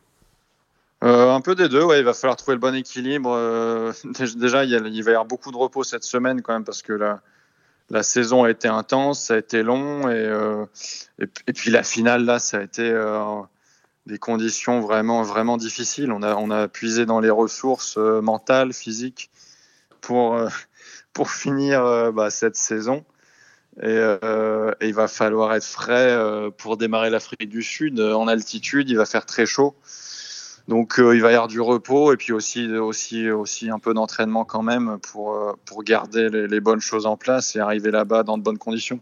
Un 1.02 1.40
peu 1.40 1.54
des 1.54 1.68
deux, 1.68 1.82
ouais, 1.82 2.00
il 2.00 2.04
va 2.04 2.12
falloir 2.12 2.36
trouver 2.36 2.54
le 2.54 2.60
bon 2.60 2.74
équilibre. 2.74 3.92
déjà, 4.36 4.64
il, 4.64 4.72
il, 4.86 5.02
va 5.02 5.10
y 5.10 5.14
avoir 5.14 5.26
beaucoup 5.26 5.50
de 5.50 5.56
repos 5.56 5.82
cette 5.82 6.04
semaine 6.04 6.42
quand 6.42 6.52
même 6.52 6.64
parce 6.64 6.82
que 6.82 6.92
la, 6.92 8.02
saison 8.02 8.44
a 8.44 8.50
été 8.50 8.68
intense, 8.68 9.20
ça 9.20 9.34
a 9.34 9.38
été 9.38 9.62
long 9.62 10.08
et, 10.10 10.30
et, 11.18 11.24
et 11.46 11.52
puis 11.52 11.70
la 11.70 11.82
finale 11.82 12.24
là, 12.24 12.38
ça 12.38 12.58
a 12.58 12.62
été 12.62 12.90
des 14.10 14.18
conditions 14.18 14.80
vraiment, 14.80 15.22
vraiment 15.22 15.56
difficiles. 15.56 16.12
On 16.12 16.22
a, 16.22 16.34
on 16.34 16.50
a 16.50 16.68
puisé 16.68 17.06
dans 17.06 17.20
les 17.20 17.30
ressources 17.30 17.96
euh, 17.96 18.20
mentales, 18.20 18.72
physiques 18.72 19.30
pour, 20.00 20.34
euh, 20.34 20.48
pour 21.12 21.30
finir 21.30 21.84
euh, 21.84 22.12
bah, 22.12 22.30
cette 22.30 22.56
saison. 22.56 23.04
Et, 23.82 23.98
il 24.82 24.94
va 24.94 25.08
falloir 25.08 25.54
être 25.54 25.64
frais 25.64 26.18
pour 26.58 26.76
démarrer 26.76 27.08
l'Afrique 27.08 27.48
du 27.48 27.62
Sud. 27.62 28.00
En 28.00 28.26
altitude, 28.26 28.90
il 28.90 28.96
va 28.96 29.06
faire 29.06 29.24
très 29.24 29.46
chaud. 29.46 29.74
Donc 30.68 30.96
il 30.98 31.22
va 31.22 31.30
y 31.30 31.34
avoir 31.34 31.48
du 31.48 31.60
repos 31.60 32.12
et 32.12 32.16
puis 32.16 32.32
aussi, 32.32 32.66
aussi, 32.76 33.30
aussi 33.30 33.70
un 33.70 33.78
peu 33.78 33.94
d'entraînement 33.94 34.44
quand 34.44 34.62
même 34.62 34.98
pour, 34.98 35.56
pour 35.64 35.84
garder 35.84 36.28
les, 36.28 36.48
les 36.48 36.60
bonnes 36.60 36.80
choses 36.80 37.06
en 37.06 37.16
place 37.16 37.56
et 37.56 37.60
arriver 37.60 37.90
là-bas 37.90 38.24
dans 38.24 38.36
de 38.36 38.42
bonnes 38.42 38.58
conditions. 38.58 39.00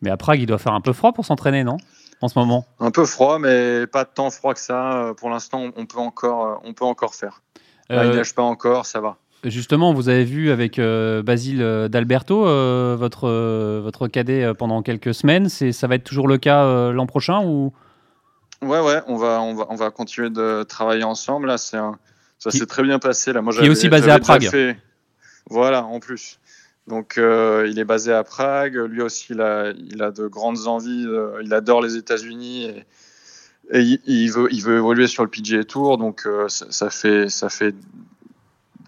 Mais 0.00 0.10
à 0.10 0.16
Prague, 0.16 0.40
il 0.40 0.46
doit 0.46 0.58
faire 0.58 0.74
un 0.74 0.80
peu 0.80 0.92
froid 0.92 1.12
pour 1.12 1.26
s'entraîner, 1.26 1.64
non? 1.64 1.76
En 2.20 2.28
ce 2.28 2.38
moment? 2.38 2.66
Un 2.80 2.90
peu 2.90 3.04
froid, 3.04 3.38
mais 3.38 3.86
pas 3.86 4.04
tant 4.04 4.30
froid 4.30 4.54
que 4.54 4.60
ça. 4.60 4.92
Euh, 4.92 5.14
pour 5.14 5.30
l'instant, 5.30 5.70
on 5.76 5.86
peut 5.86 5.98
encore, 5.98 6.46
euh, 6.46 6.54
on 6.64 6.72
peut 6.72 6.84
encore 6.84 7.14
faire. 7.14 7.42
il 7.90 7.96
euh, 7.96 8.14
neige 8.14 8.34
pas 8.34 8.42
encore, 8.42 8.86
ça 8.86 9.00
va. 9.00 9.16
Justement, 9.44 9.92
vous 9.92 10.08
avez 10.08 10.24
vu 10.24 10.50
avec 10.50 10.80
Basile 10.80 11.88
d'Alberto, 11.90 12.44
votre, 12.96 13.28
votre 13.80 14.08
cadet 14.08 14.54
pendant 14.54 14.80
quelques 14.80 15.12
semaines. 15.12 15.50
Ça 15.50 15.86
va 15.86 15.96
être 15.96 16.04
toujours 16.04 16.28
le 16.28 16.38
cas 16.38 16.90
l'an 16.92 17.04
prochain 17.06 17.44
ou? 17.44 17.70
Ouais, 18.62 18.80
ouais, 18.80 19.02
on 19.06 19.16
va, 19.16 19.42
on, 19.42 19.54
va, 19.54 19.66
on 19.68 19.74
va 19.74 19.90
continuer 19.90 20.30
de 20.30 20.62
travailler 20.62 21.04
ensemble. 21.04 21.48
Là, 21.48 21.58
ça 21.58 21.92
s'est 22.48 22.64
très 22.64 22.82
bien 22.82 22.98
passé. 22.98 23.34
Là. 23.34 23.42
Moi, 23.42 23.52
qui 23.52 23.66
est 23.66 23.68
aussi 23.68 23.90
basé 23.90 24.10
à 24.10 24.18
Prague. 24.18 24.78
Voilà, 25.50 25.84
en 25.84 26.00
plus. 26.00 26.38
Donc, 26.86 27.16
euh, 27.16 27.66
il 27.70 27.78
est 27.78 27.84
basé 27.84 28.12
à 28.12 28.24
Prague. 28.24 28.74
Lui 28.74 29.00
aussi, 29.00 29.28
il 29.30 29.40
a, 29.40 29.72
de 29.72 30.26
grandes 30.26 30.66
envies. 30.66 31.06
Euh, 31.06 31.40
il 31.42 31.54
adore 31.54 31.80
les 31.80 31.96
États-Unis 31.96 32.64
et, 33.72 33.80
il, 33.80 34.30
veut, 34.30 34.48
il 34.52 34.62
veut 34.62 34.76
évoluer 34.76 35.06
sur 35.06 35.22
le 35.22 35.30
PGA 35.30 35.64
Tour. 35.64 35.96
Donc, 35.96 36.26
euh, 36.26 36.48
ça, 36.48 36.90
fait, 36.90 37.30
ça 37.30 37.48
fait 37.48 37.74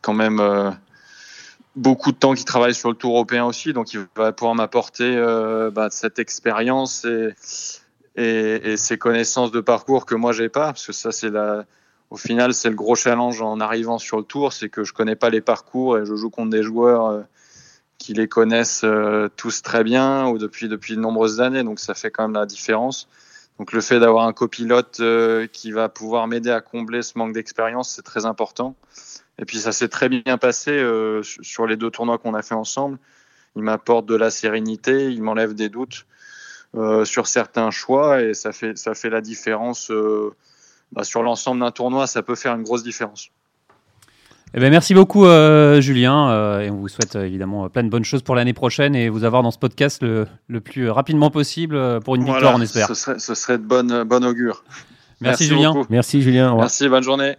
quand 0.03 0.13
même 0.13 0.43
beaucoup 1.75 2.13
de 2.13 2.17
temps 2.17 2.35
qu'il 2.35 2.45
travaille 2.45 2.75
sur 2.75 2.91
le 2.91 2.97
Tour 2.97 3.15
européen 3.15 3.47
aussi. 3.47 3.73
Donc, 3.73 3.95
il 3.95 4.07
va 4.15 4.33
pouvoir 4.33 4.55
m'apporter 4.55 5.17
bah, 5.73 5.89
cette 5.91 6.19
expérience 6.19 7.07
et, 7.07 7.35
et, 8.17 8.73
et, 8.73 8.77
ces 8.77 8.99
connaissances 8.99 9.53
de 9.53 9.61
parcours 9.61 10.05
que 10.05 10.15
moi, 10.15 10.33
j'ai 10.33 10.51
pas. 10.51 10.67
Parce 10.67 10.87
que 10.87 10.93
ça, 10.93 11.13
c'est 11.13 11.31
la. 11.31 11.65
Au 12.11 12.17
final, 12.17 12.55
c'est 12.55 12.69
le 12.69 12.77
gros 12.77 12.95
challenge 12.95 13.43
en 13.43 13.59
arrivant 13.59 13.99
sur 13.99 14.19
le 14.19 14.23
tour, 14.23 14.53
c'est 14.53 14.69
que 14.69 14.85
je 14.85 14.93
connais 14.93 15.17
pas 15.17 15.29
les 15.29 15.41
parcours 15.41 15.99
et 15.99 16.07
je 16.07 16.15
joue 16.15 16.31
contre 16.31 16.51
des 16.51 16.63
joueurs 16.63 17.25
qui 17.99 18.15
les 18.15 18.29
connaissent 18.29 18.85
euh, 18.85 19.29
tous 19.37 19.63
très 19.63 19.85
bien 19.85 20.27
ou 20.29 20.39
depuis, 20.39 20.69
depuis 20.69 20.97
de 20.97 21.01
nombreuses 21.01 21.41
années. 21.41 21.63
Donc 21.63 21.81
ça 21.81 21.95
fait 21.95 22.11
quand 22.11 22.25
même 22.25 22.35
la 22.35 22.47
différence. 22.47 23.09
Donc 23.59 23.73
le 23.73 23.81
fait 23.81 23.99
d'avoir 23.99 24.27
un 24.27 24.33
copilote 24.33 25.01
euh, 25.01 25.47
qui 25.47 25.73
va 25.73 25.89
pouvoir 25.89 26.27
m'aider 26.27 26.51
à 26.51 26.61
combler 26.61 27.03
ce 27.03 27.17
manque 27.17 27.33
d'expérience, 27.33 27.95
c'est 27.95 28.03
très 28.03 28.27
important. 28.27 28.77
Et 29.39 29.45
puis 29.45 29.59
ça 29.59 29.73
s'est 29.73 29.89
très 29.89 30.09
bien 30.09 30.39
passé 30.39 30.71
euh, 30.71 31.23
sur 31.23 31.67
les 31.67 31.77
deux 31.77 31.91
tournois 31.91 32.19
qu'on 32.19 32.35
a 32.35 32.43
fait 32.43 32.55
ensemble. 32.55 32.99
Il 33.55 33.63
m'apporte 33.63 34.07
de 34.07 34.15
la 34.15 34.31
sérénité, 34.31 35.11
il 35.11 35.23
m'enlève 35.23 35.55
des 35.55 35.69
doutes 35.69 36.07
sur 37.05 37.27
certains 37.27 37.71
choix 37.71 38.21
et 38.21 38.35
ça 38.35 38.53
fait, 38.53 38.77
ça 38.77 38.93
fait 38.93 39.09
la 39.09 39.23
différence. 39.23 39.91
Bah, 40.93 41.05
sur 41.05 41.23
l'ensemble 41.23 41.61
d'un 41.61 41.71
tournoi, 41.71 42.07
ça 42.07 42.23
peut 42.23 42.35
faire 42.35 42.55
une 42.55 42.65
grosse 42.65 42.83
différence. 42.83 43.31
Eh 44.59 44.61
ben, 44.61 44.71
merci 44.71 44.95
beaucoup, 44.95 45.27
euh, 45.27 45.83
Julien. 45.83 46.31
Euh, 46.31 46.61
et 46.61 46.71
on 46.71 46.77
vous 46.77 46.89
souhaite 46.89 47.15
euh, 47.15 47.27
évidemment 47.27 47.69
plein 47.69 47.85
de 47.85 47.91
bonnes 47.91 48.07
choses 48.07 48.23
pour 48.23 48.35
l'année 48.35 48.55
prochaine 48.55 48.97
et 48.97 49.11
vous 49.11 49.25
avoir 49.25 49.43
dans 49.43 49.51
ce 49.51 49.59
podcast 49.59 50.03
le, 50.03 50.27
le 50.49 50.61
plus 50.63 50.89
rapidement 50.89 51.31
possible 51.31 52.01
pour 52.01 52.17
une 52.17 52.25
victoire, 52.25 52.55
on 52.57 52.63
espère. 52.63 52.89
Ce 52.89 52.95
serait, 52.95 53.19
ce 53.19 53.35
serait 53.35 53.59
de 53.59 53.65
bonne, 53.65 54.05
bonne 54.05 54.25
augure. 54.25 54.65
Merci, 55.21 55.45
Julien. 55.45 55.75
Merci 55.91 56.23
Julien. 56.23 56.57
Merci, 56.57 56.89
bonne 56.89 57.03
journée. 57.03 57.37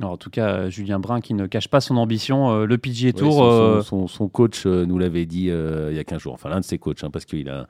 en 0.00 0.16
tout 0.16 0.30
cas, 0.30 0.70
Julien 0.70 0.98
Brun 0.98 1.20
qui 1.20 1.34
ne 1.34 1.46
cache 1.46 1.68
pas 1.68 1.82
son 1.82 1.98
ambition, 1.98 2.64
le 2.64 2.78
PGA 2.78 3.12
Tour. 3.12 3.84
son, 3.84 4.28
coach 4.28 4.64
nous 4.64 4.98
l'avait 4.98 5.26
dit 5.26 5.50
il 5.50 5.94
y 5.94 5.98
a 5.98 6.04
15 6.04 6.22
jours, 6.22 6.32
enfin 6.32 6.48
l'un 6.48 6.60
de 6.60 6.64
ses 6.64 6.78
coachs, 6.78 7.04
hein, 7.04 7.10
parce 7.10 7.26
qu'il 7.26 7.50
a, 7.50 7.66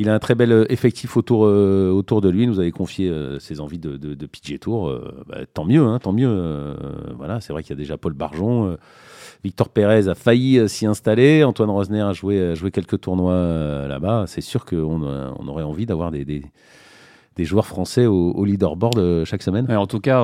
il 0.00 0.08
a 0.08 0.14
un 0.14 0.18
très 0.18 0.34
bel 0.34 0.66
effectif 0.68 1.16
autour, 1.16 1.40
autour 1.40 2.20
de 2.20 2.28
lui. 2.28 2.46
Nous 2.46 2.58
avait 2.58 2.70
confié 2.72 3.12
ses 3.38 3.60
envies 3.60 3.78
de, 3.78 3.96
de, 3.96 4.56
Tour. 4.56 4.92
Bah, 5.28 5.38
tant 5.52 5.64
mieux, 5.64 5.84
hein, 5.84 5.98
tant 5.98 6.12
mieux. 6.12 6.74
voilà, 7.16 7.40
c'est 7.40 7.52
vrai 7.52 7.62
qu'il 7.62 7.70
y 7.70 7.78
a 7.78 7.82
déjà 7.82 7.96
Paul 7.96 8.14
Barjon. 8.14 8.76
Victor 9.42 9.70
Pérez 9.70 10.08
a 10.08 10.14
failli 10.14 10.58
euh, 10.58 10.68
s'y 10.68 10.86
installer. 10.86 11.44
Antoine 11.44 11.70
Rosner 11.70 12.02
a 12.02 12.12
joué, 12.12 12.54
joué 12.54 12.70
quelques 12.70 13.00
tournois 13.00 13.32
euh, 13.32 13.88
là-bas. 13.88 14.24
C'est 14.26 14.40
sûr 14.40 14.64
qu'on 14.64 15.02
euh, 15.04 15.30
on 15.38 15.48
aurait 15.48 15.62
envie 15.62 15.86
d'avoir 15.86 16.10
des, 16.10 16.24
des, 16.24 16.42
joueurs 17.38 17.66
français 17.66 18.04
au, 18.04 18.44
leaderboard 18.44 19.24
chaque 19.24 19.42
semaine. 19.42 19.70
en 19.72 19.86
tout 19.86 20.00
cas, 20.00 20.22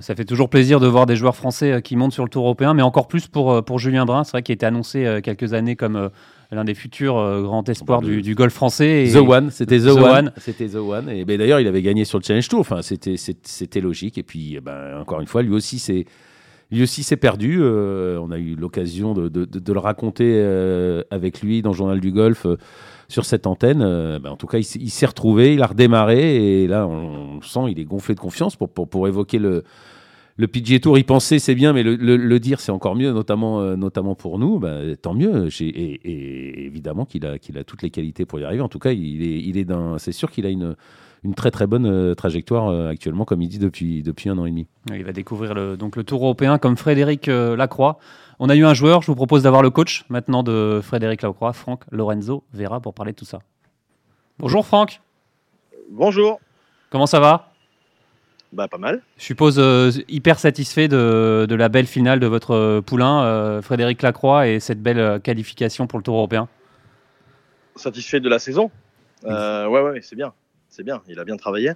ça 0.00 0.16
fait 0.16 0.24
toujours 0.24 0.50
plaisir 0.50 0.80
de 0.80 0.88
voir 0.88 1.06
des 1.06 1.14
joueurs 1.14 1.36
français 1.36 1.80
qui 1.80 1.94
montent 1.94 2.12
sur 2.12 2.24
le 2.24 2.28
tour 2.28 2.42
européen, 2.42 2.74
mais 2.74 2.82
encore 2.82 3.06
plus 3.06 3.28
pour, 3.28 3.64
pour 3.64 3.78
Julien 3.78 4.04
Brun. 4.04 4.24
C'est 4.24 4.32
vrai 4.32 4.42
qu'il 4.42 4.52
a 4.52 4.54
été 4.54 4.66
annoncé 4.66 5.20
quelques 5.22 5.52
années 5.52 5.76
comme 5.76 6.10
l'un 6.52 6.64
des 6.64 6.74
futurs 6.74 7.42
grands 7.42 7.64
espoirs 7.64 8.02
du, 8.02 8.22
du, 8.22 8.34
golf 8.34 8.52
français. 8.52 9.10
the 9.12 9.16
One, 9.16 9.50
c'était 9.50 9.80
The, 9.80 9.86
One. 9.88 10.32
C'était 10.36 10.68
The 10.68 10.76
One. 10.76 11.08
Et 11.08 11.24
ben, 11.24 11.38
d'ailleurs, 11.38 11.60
il 11.60 11.66
avait 11.66 11.82
gagné 11.82 12.04
sur 12.04 12.18
le 12.18 12.24
Challenge 12.24 12.48
Tour. 12.48 12.60
Enfin, 12.60 12.80
c'était 12.82 13.80
logique. 13.80 14.18
Et 14.18 14.22
puis, 14.22 14.58
ben, 14.62 14.98
encore 15.00 15.20
une 15.20 15.26
fois, 15.26 15.42
lui 15.42 15.54
aussi, 15.54 15.78
c'est 15.78 16.06
lui 16.70 16.82
aussi 16.82 17.02
s'est 17.02 17.16
perdu. 17.16 17.58
Euh, 17.60 18.18
on 18.20 18.30
a 18.30 18.38
eu 18.38 18.54
l'occasion 18.54 19.14
de, 19.14 19.28
de, 19.28 19.72
le 19.72 19.78
raconter 19.78 20.32
euh, 20.34 21.02
avec 21.10 21.40
lui 21.42 21.62
dans 21.62 21.70
le 21.70 21.76
journal 21.76 22.00
du 22.00 22.12
golf 22.12 22.46
euh, 22.46 22.56
sur 23.08 23.24
cette 23.24 23.46
antenne. 23.46 23.80
Ben, 24.18 24.30
en 24.30 24.36
tout 24.36 24.46
cas, 24.46 24.58
il, 24.58 24.90
s'est 24.90 25.06
retrouvé, 25.06 25.54
il 25.54 25.62
a 25.62 25.66
redémarré 25.66 26.62
et 26.62 26.66
là, 26.66 26.86
on, 26.86 27.40
sent, 27.42 27.70
il 27.70 27.78
est 27.78 27.84
gonflé 27.84 28.14
de 28.14 28.20
confiance 28.20 28.56
pour, 28.56 28.68
pour, 28.68 28.88
pour 28.88 29.06
évoquer 29.06 29.38
le, 29.38 29.62
le 30.36 30.46
PGA 30.46 30.78
Tour. 30.80 30.98
Y 30.98 31.04
penser, 31.04 31.38
c'est 31.38 31.54
bien, 31.54 31.72
mais 31.72 31.82
le, 31.82 31.96
le, 31.96 32.40
dire, 32.40 32.60
c'est 32.60 32.72
encore 32.72 32.94
mieux, 32.94 33.12
notamment, 33.12 33.76
notamment 33.76 34.14
pour 34.14 34.38
nous. 34.38 34.58
Ben, 34.58 34.96
tant 34.96 35.14
mieux. 35.14 35.48
Et, 35.60 35.64
et, 35.64 36.66
évidemment 36.66 37.04
qu'il 37.04 37.24
a, 37.26 37.38
qu'il 37.38 37.56
a 37.58 37.64
toutes 37.64 37.82
les 37.82 37.90
qualités 37.90 38.26
pour 38.26 38.38
y 38.38 38.44
arriver. 38.44 38.62
En 38.62 38.68
tout 38.68 38.78
cas, 38.78 38.92
il 38.92 39.22
est, 39.22 39.40
il 39.40 39.58
est 39.58 39.66
c'est 39.98 40.12
sûr 40.12 40.30
qu'il 40.30 40.46
a 40.46 40.50
une 40.50 40.76
une 41.26 41.34
très 41.34 41.50
très 41.50 41.66
bonne 41.66 41.86
euh, 41.86 42.14
trajectoire 42.14 42.68
euh, 42.68 42.88
actuellement, 42.88 43.24
comme 43.24 43.42
il 43.42 43.48
dit 43.48 43.58
depuis, 43.58 44.02
depuis 44.02 44.30
un 44.30 44.38
an 44.38 44.46
et 44.46 44.50
demi. 44.50 44.66
Il 44.94 45.04
va 45.04 45.12
découvrir 45.12 45.54
le, 45.54 45.76
donc 45.76 45.96
le 45.96 46.04
Tour 46.04 46.22
européen 46.22 46.58
comme 46.58 46.76
Frédéric 46.76 47.28
euh, 47.28 47.56
Lacroix. 47.56 47.98
On 48.38 48.48
a 48.48 48.54
eu 48.54 48.64
un 48.64 48.74
joueur, 48.74 49.02
je 49.02 49.08
vous 49.08 49.16
propose 49.16 49.42
d'avoir 49.42 49.62
le 49.62 49.70
coach 49.70 50.04
maintenant 50.08 50.42
de 50.42 50.80
Frédéric 50.82 51.22
Lacroix, 51.22 51.52
Franck 51.52 51.82
Lorenzo 51.90 52.44
Vera, 52.52 52.80
pour 52.80 52.94
parler 52.94 53.12
de 53.12 53.16
tout 53.16 53.24
ça. 53.24 53.40
Bonjour 54.38 54.64
Franck. 54.64 55.00
Bonjour. 55.90 56.40
Comment 56.90 57.06
ça 57.06 57.20
va? 57.20 57.52
Bah, 58.56 58.68
pas 58.68 58.78
mal. 58.78 59.02
Je 59.18 59.24
suppose 59.24 59.60
hyper 60.08 60.38
satisfait 60.38 60.88
de, 60.88 61.46
de, 61.48 61.54
la 61.54 61.68
belle 61.68 61.86
finale 61.86 62.20
de 62.20 62.26
votre 62.26 62.80
poulain, 62.80 63.60
Frédéric 63.62 64.02
Lacroix, 64.02 64.48
et 64.48 64.60
cette 64.60 64.82
belle 64.82 65.20
qualification 65.20 65.86
pour 65.86 65.98
le 65.98 66.02
Tour 66.02 66.16
européen. 66.16 66.48
Satisfait 67.76 68.20
de 68.20 68.28
la 68.28 68.38
saison 68.38 68.70
Ouais, 69.24 69.66
ouais, 69.68 70.00
c'est 70.02 70.16
bien 70.16 70.32
c'est 70.76 70.82
bien, 70.82 71.02
il 71.08 71.18
a 71.18 71.24
bien 71.24 71.36
travaillé. 71.36 71.72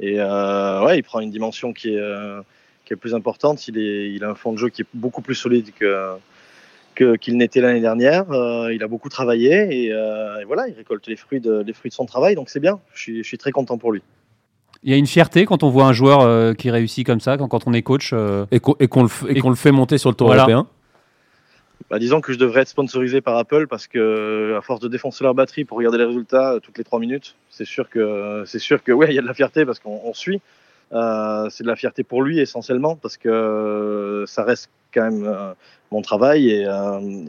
Et 0.00 0.16
euh, 0.18 0.84
ouais, 0.84 0.98
il 0.98 1.02
prend 1.02 1.20
une 1.20 1.30
dimension 1.30 1.72
qui 1.72 1.94
est, 1.94 1.98
euh, 1.98 2.42
qui 2.84 2.92
est 2.92 2.96
plus 2.96 3.14
importante. 3.14 3.66
Il, 3.68 3.78
est, 3.78 4.12
il 4.12 4.22
a 4.22 4.30
un 4.30 4.34
fond 4.34 4.52
de 4.52 4.58
jeu 4.58 4.68
qui 4.68 4.82
est 4.82 4.86
beaucoup 4.92 5.22
plus 5.22 5.34
solide 5.34 5.70
que, 5.72 7.16
qu'il 7.16 7.36
n'était 7.38 7.60
l'année 7.60 7.80
dernière. 7.80 8.30
Euh, 8.30 8.72
il 8.72 8.82
a 8.82 8.88
beaucoup 8.88 9.08
travaillé 9.08 9.86
et, 9.86 9.92
voilà, 10.46 10.68
il 10.68 10.74
récolte 10.74 11.06
les 11.06 11.16
fruits 11.16 11.40
de, 11.40 11.62
les 11.66 11.72
fruits 11.72 11.88
de 11.88 11.94
son 11.94 12.06
travail. 12.06 12.34
Donc 12.34 12.50
c'est 12.50 12.60
bien. 12.60 12.80
Je 12.92 13.00
suis, 13.00 13.18
je 13.22 13.28
suis, 13.28 13.38
très 13.38 13.50
content 13.50 13.78
pour 13.78 13.92
lui. 13.92 14.02
Il 14.84 14.90
y 14.90 14.94
a 14.94 14.96
une 14.96 15.06
fierté 15.06 15.46
quand 15.46 15.62
on 15.62 15.70
voit 15.70 15.86
un 15.86 15.92
joueur 15.92 16.54
qui 16.56 16.70
réussit 16.70 17.04
comme 17.06 17.20
ça, 17.20 17.36
quand, 17.38 17.48
quand 17.48 17.66
on 17.66 17.72
est 17.72 17.82
coach. 17.82 18.14
Et 18.50 18.60
qu'on, 18.60 18.76
le, 18.78 19.08
le, 19.32 19.54
fait 19.54 19.72
monter 19.72 19.98
sur 19.98 20.10
le 20.10 20.14
tour 20.14 20.32
européen. 20.32 20.68
Bah, 21.90 21.98
disons 21.98 22.20
que 22.20 22.32
je 22.32 22.38
devrais 22.38 22.62
être 22.62 22.68
sponsorisé 22.68 23.20
par 23.20 23.36
Apple 23.36 23.66
parce 23.66 23.86
que 23.86 24.54
à 24.56 24.62
force 24.62 24.80
de 24.80 24.88
défoncer 24.88 25.22
leur 25.22 25.34
batterie 25.34 25.64
pour 25.64 25.76
regarder 25.76 25.98
les 25.98 26.04
résultats 26.04 26.54
euh, 26.54 26.60
toutes 26.60 26.78
les 26.78 26.84
trois 26.84 26.98
minutes, 26.98 27.36
c'est 27.50 27.66
sûr 27.66 27.90
que 27.90 28.42
c'est 28.46 28.58
sûr 28.58 28.82
que 28.82 28.90
ouais, 28.92 29.08
il 29.10 29.14
y 29.14 29.18
a 29.18 29.22
de 29.22 29.26
la 29.26 29.34
fierté 29.34 29.66
parce 29.66 29.80
qu'on 29.80 30.14
suit. 30.14 30.40
Euh, 30.92 31.48
c'est 31.50 31.64
de 31.64 31.68
la 31.68 31.76
fierté 31.76 32.02
pour 32.02 32.22
lui 32.22 32.38
essentiellement 32.38 32.96
parce 32.96 33.16
que 33.16 33.28
euh, 33.28 34.26
ça 34.26 34.44
reste 34.44 34.70
quand 34.92 35.10
même 35.10 35.54
mon 35.90 36.02
travail 36.02 36.50
et, 36.50 36.66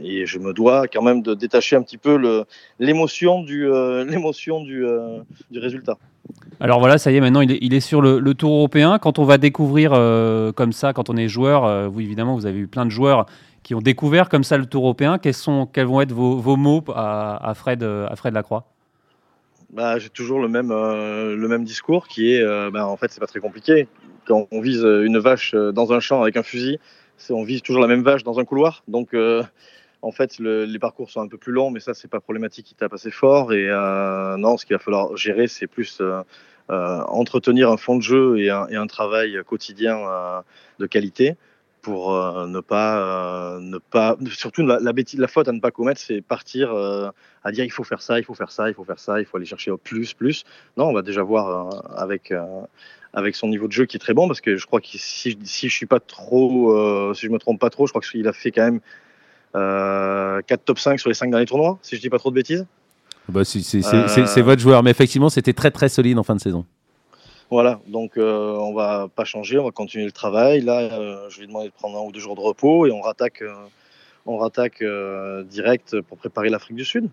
et, 0.04 0.26
je 0.28 0.38
me 0.38 0.54
dois 0.54 0.88
quand 0.88 1.02
même 1.02 1.24
de 1.24 1.34
détacher 1.34 1.76
un 1.76 1.82
petit 1.82 1.98
peu 1.98 2.46
l'émotion 2.80 3.42
du 3.42 3.68
l'émotion 4.08 4.64
du, 4.64 4.86
du, 5.50 5.60
résultat. 5.60 5.98
Alors 6.60 6.80
voilà, 6.80 6.98
ça 6.98 7.12
y 7.12 7.18
est, 7.18 7.22
maintenant 7.22 7.42
il 7.42 7.74
est, 7.74 7.80
sur 7.80 8.02
le, 8.02 8.34
tour 8.34 8.54
européen. 8.54 8.98
Quand 8.98 9.20
on 9.20 9.26
va 9.26 9.38
découvrir 9.38 9.92
comme 10.56 10.72
ça, 10.72 10.94
quand 10.94 11.10
on 11.10 11.18
est 11.18 11.28
joueur, 11.28 11.90
vous 11.90 12.00
évidemment 12.00 12.36
vous 12.36 12.46
avez 12.46 12.60
eu 12.60 12.68
plein 12.68 12.86
de 12.86 12.92
joueurs 12.92 13.26
qui 13.62 13.76
ont 13.76 13.82
découvert 13.82 14.30
comme 14.30 14.44
ça 14.44 14.58
le 14.58 14.66
Tour 14.66 14.84
européen. 14.84 15.18
Quels, 15.18 15.34
sont, 15.34 15.66
quels 15.66 15.88
vont 15.88 16.00
être 16.00 16.14
vos, 16.14 16.56
mots 16.56 16.84
à, 16.96 17.52
Fred, 17.56 17.84
à 17.84 18.16
Fred 18.16 18.34
Lacroix? 18.34 18.66
Bah, 19.76 20.00
J'ai 20.00 20.10
toujours 20.10 20.40
le 20.40 20.48
même, 20.48 20.72
euh, 20.72 21.36
le 21.36 21.48
même 21.50 21.66
discours 21.66 22.08
qui 22.08 22.34
est 22.34 22.42
euh, 22.42 22.72
bah, 22.72 22.88
en 22.88 22.96
fait, 22.96 23.12
c'est 23.12 23.20
pas 23.20 23.28
très 23.28 23.42
compliqué. 23.42 23.88
Quand 24.26 24.48
on 24.52 24.62
vise 24.62 24.84
une 24.84 25.20
vache 25.20 25.54
dans 25.54 25.92
un 25.92 26.00
champ 26.00 26.22
avec 26.22 26.38
un 26.38 26.44
fusil, 26.44 26.80
on 27.30 27.44
vise 27.44 27.62
toujours 27.62 27.82
la 27.82 27.88
même 27.88 28.02
vache 28.02 28.24
dans 28.24 28.40
un 28.40 28.46
couloir. 28.46 28.84
Donc, 28.88 29.14
euh, 29.14 29.44
en 30.06 30.12
fait, 30.12 30.38
les 30.40 30.80
parcours 30.80 31.10
sont 31.10 31.22
un 31.22 31.28
peu 31.28 31.38
plus 31.38 31.52
longs, 31.52 31.72
mais 31.72 31.80
ça, 31.80 31.94
c'est 31.94 32.08
pas 32.08 32.20
problématique. 32.20 32.72
Il 32.72 32.76
tape 32.76 32.94
assez 32.94 33.12
fort. 33.12 33.54
Et 33.54 33.68
non, 34.38 34.58
ce 34.58 34.66
qu'il 34.66 34.76
va 34.76 34.80
falloir 34.80 35.18
gérer, 35.18 35.48
c'est 35.48 35.68
plus 35.68 36.02
entretenir 36.70 37.72
un 37.72 37.78
fond 37.78 37.96
de 37.96 38.02
jeu 38.02 38.38
et 38.40 38.50
un, 38.50 38.88
travail 38.88 39.42
quotidien 39.46 39.98
de 40.80 40.86
qualité 40.86 41.36
pour 41.86 42.16
euh, 42.16 42.48
ne 42.48 42.62
pas, 42.62 42.98
euh, 42.98 43.60
ne 43.60 43.78
pas, 43.78 44.18
surtout 44.32 44.66
la, 44.66 44.92
bêtise, 44.92 45.20
la 45.20 45.28
faute 45.28 45.48
à 45.48 45.52
ne 45.52 45.60
pas 45.60 45.70
commettre, 45.70 46.02
c'est 46.02 46.20
partir 46.20 46.74
euh, 46.74 47.12
à 47.44 47.52
dire 47.52 47.64
il 47.64 47.70
faut 47.70 47.84
faire 47.84 48.02
ça, 48.02 48.18
il 48.18 48.26
faut 48.26 48.34
faire 48.34 48.50
ça, 48.50 48.70
il 48.70 48.74
faut 48.74 48.84
faire 48.84 48.98
ça, 48.98 49.20
il 49.20 49.26
faut 49.28 49.38
aller 49.38 49.46
chercher 49.46 49.72
plus, 49.84 50.16
plus. 50.16 50.46
Non, 50.78 50.86
on 50.86 50.94
va 50.94 51.04
déjà 51.04 51.22
voir 51.22 51.86
avec 51.96 52.34
avec 53.14 53.36
son 53.36 53.48
niveau 53.50 53.68
de 53.68 53.72
jeu 53.72 53.86
qui 53.86 53.98
est 53.98 54.00
très 54.00 54.16
bon 54.16 54.28
parce 54.28 54.42
que 54.42 54.58
je 54.58 54.66
crois 54.66 54.82
que 54.82 54.88
si, 54.88 55.38
si 55.44 55.70
je 55.70 55.76
suis 55.76 55.86
pas 55.86 56.00
trop, 56.00 57.14
si 57.14 57.28
je 57.28 57.32
me 57.32 57.38
trompe 57.38 57.62
pas 57.62 57.70
trop, 57.70 57.86
je 57.86 57.92
crois 57.92 58.02
qu'il 58.02 58.28
a 58.28 58.34
fait 58.34 58.50
quand 58.50 58.64
même 58.64 58.82
4 59.56 60.44
top 60.66 60.80
5 60.80 61.00
sur 61.00 61.10
les 61.10 61.16
5 61.16 61.32
derniers 61.32 61.46
tournois, 61.46 61.78
si 61.82 61.96
je 61.96 62.02
dis 62.02 62.10
pas 62.10 62.20
trop 62.20 62.30
de 62.30 62.36
bêtises. 62.36 62.66
Bah, 63.28 63.44
c'est 63.44 64.42
votre 64.42 64.62
joueur, 64.62 64.84
mais 64.84 64.92
effectivement, 64.92 65.30
c'était 65.30 65.54
très 65.54 65.72
très 65.72 65.90
solide 65.90 66.20
en 66.20 66.24
fin 66.24 66.36
de 66.36 66.42
saison. 66.42 66.66
Voilà, 67.52 67.80
donc 67.88 68.18
euh, 68.18 68.58
on 68.58 68.74
va 68.74 69.08
pas 69.08 69.24
changer, 69.24 69.60
on 69.60 69.66
va 69.66 69.72
continuer 69.72 70.06
le 70.06 70.12
travail. 70.12 70.62
Là, 70.62 70.80
euh, 70.80 71.30
je 71.30 71.40
vais 71.40 71.48
demander 71.48 71.68
de 71.68 71.74
prendre 71.74 71.98
un 71.98 72.02
ou 72.02 72.12
deux 72.12 72.20
jours 72.20 72.36
de 72.36 72.42
repos 72.42 72.88
et 72.88 72.92
on 72.92 73.02
rattaque, 73.02 73.42
euh, 73.44 73.54
on 74.26 74.38
rattaque 74.38 74.84
direct 75.50 76.02
pour 76.02 76.18
préparer 76.18 76.50
l'Afrique 76.50 76.76
du 76.76 76.86
Sud. 76.86 77.10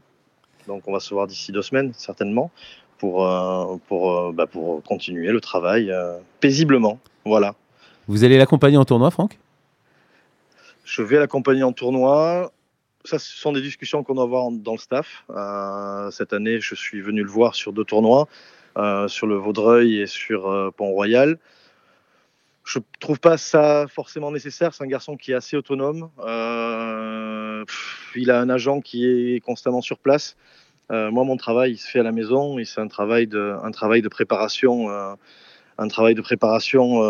Donc 0.68 0.84
on 0.86 0.92
va 0.92 1.00
se 1.00 1.12
voir 1.12 1.26
d'ici 1.26 1.52
deux 1.52 1.62
semaines 1.62 1.92
certainement 1.94 2.50
pour, 2.98 3.28
pour, 3.88 4.32
bah, 4.32 4.46
pour 4.46 4.82
continuer 4.84 5.32
le 5.32 5.40
travail 5.40 5.92
paisiblement. 6.40 6.98
Voilà. 7.26 7.54
Vous 8.08 8.24
allez 8.24 8.38
l'accompagner 8.38 8.78
en 8.78 8.84
tournoi, 8.84 9.10
Franck? 9.10 9.38
Je 10.94 11.00
vais 11.00 11.18
l'accompagner 11.18 11.62
en 11.62 11.72
tournoi. 11.72 12.52
Ça, 13.06 13.18
ce 13.18 13.32
sont 13.34 13.52
des 13.52 13.62
discussions 13.62 14.04
qu'on 14.04 14.14
doit 14.14 14.24
avoir 14.24 14.50
dans 14.50 14.72
le 14.72 14.78
staff. 14.78 15.24
cette 16.10 16.34
année, 16.34 16.60
je 16.60 16.74
suis 16.74 17.00
venu 17.00 17.22
le 17.22 17.30
voir 17.30 17.54
sur 17.54 17.72
deux 17.72 17.84
tournois. 17.84 18.28
Euh, 18.78 19.08
sur 19.08 19.26
le 19.26 19.36
Vaudreuil 19.36 20.00
et 20.00 20.06
sur 20.06 20.50
euh, 20.50 20.70
Pont-Royal. 20.70 21.38
Je 22.64 22.78
trouve 23.00 23.20
pas 23.20 23.38
ça 23.38 23.86
forcément 23.88 24.30
nécessaire. 24.30 24.72
C'est 24.72 24.84
un 24.84 24.86
garçon 24.86 25.16
qui 25.16 25.32
est 25.32 25.34
assez 25.34 25.56
autonome. 25.56 26.10
Euh, 26.20 27.64
il 28.14 28.30
a 28.30 28.40
un 28.40 28.50
agent 28.50 28.80
qui 28.80 29.06
est 29.06 29.40
constamment 29.40 29.80
sur 29.80 29.98
place. 29.98 30.36
moi, 30.90 31.24
mon 31.24 31.38
travail, 31.38 31.72
il 31.72 31.78
se 31.78 31.88
fait 31.88 32.00
à 32.00 32.02
la 32.02 32.12
maison 32.12 32.58
et 32.58 32.66
c'est 32.66 32.80
un 32.80 32.84
un 32.84 33.70
travail 33.70 34.02
de 34.02 34.08
préparation, 34.08 34.88
un 35.82 35.88
travail 35.88 36.14
de 36.14 36.22
préparation 36.22 37.00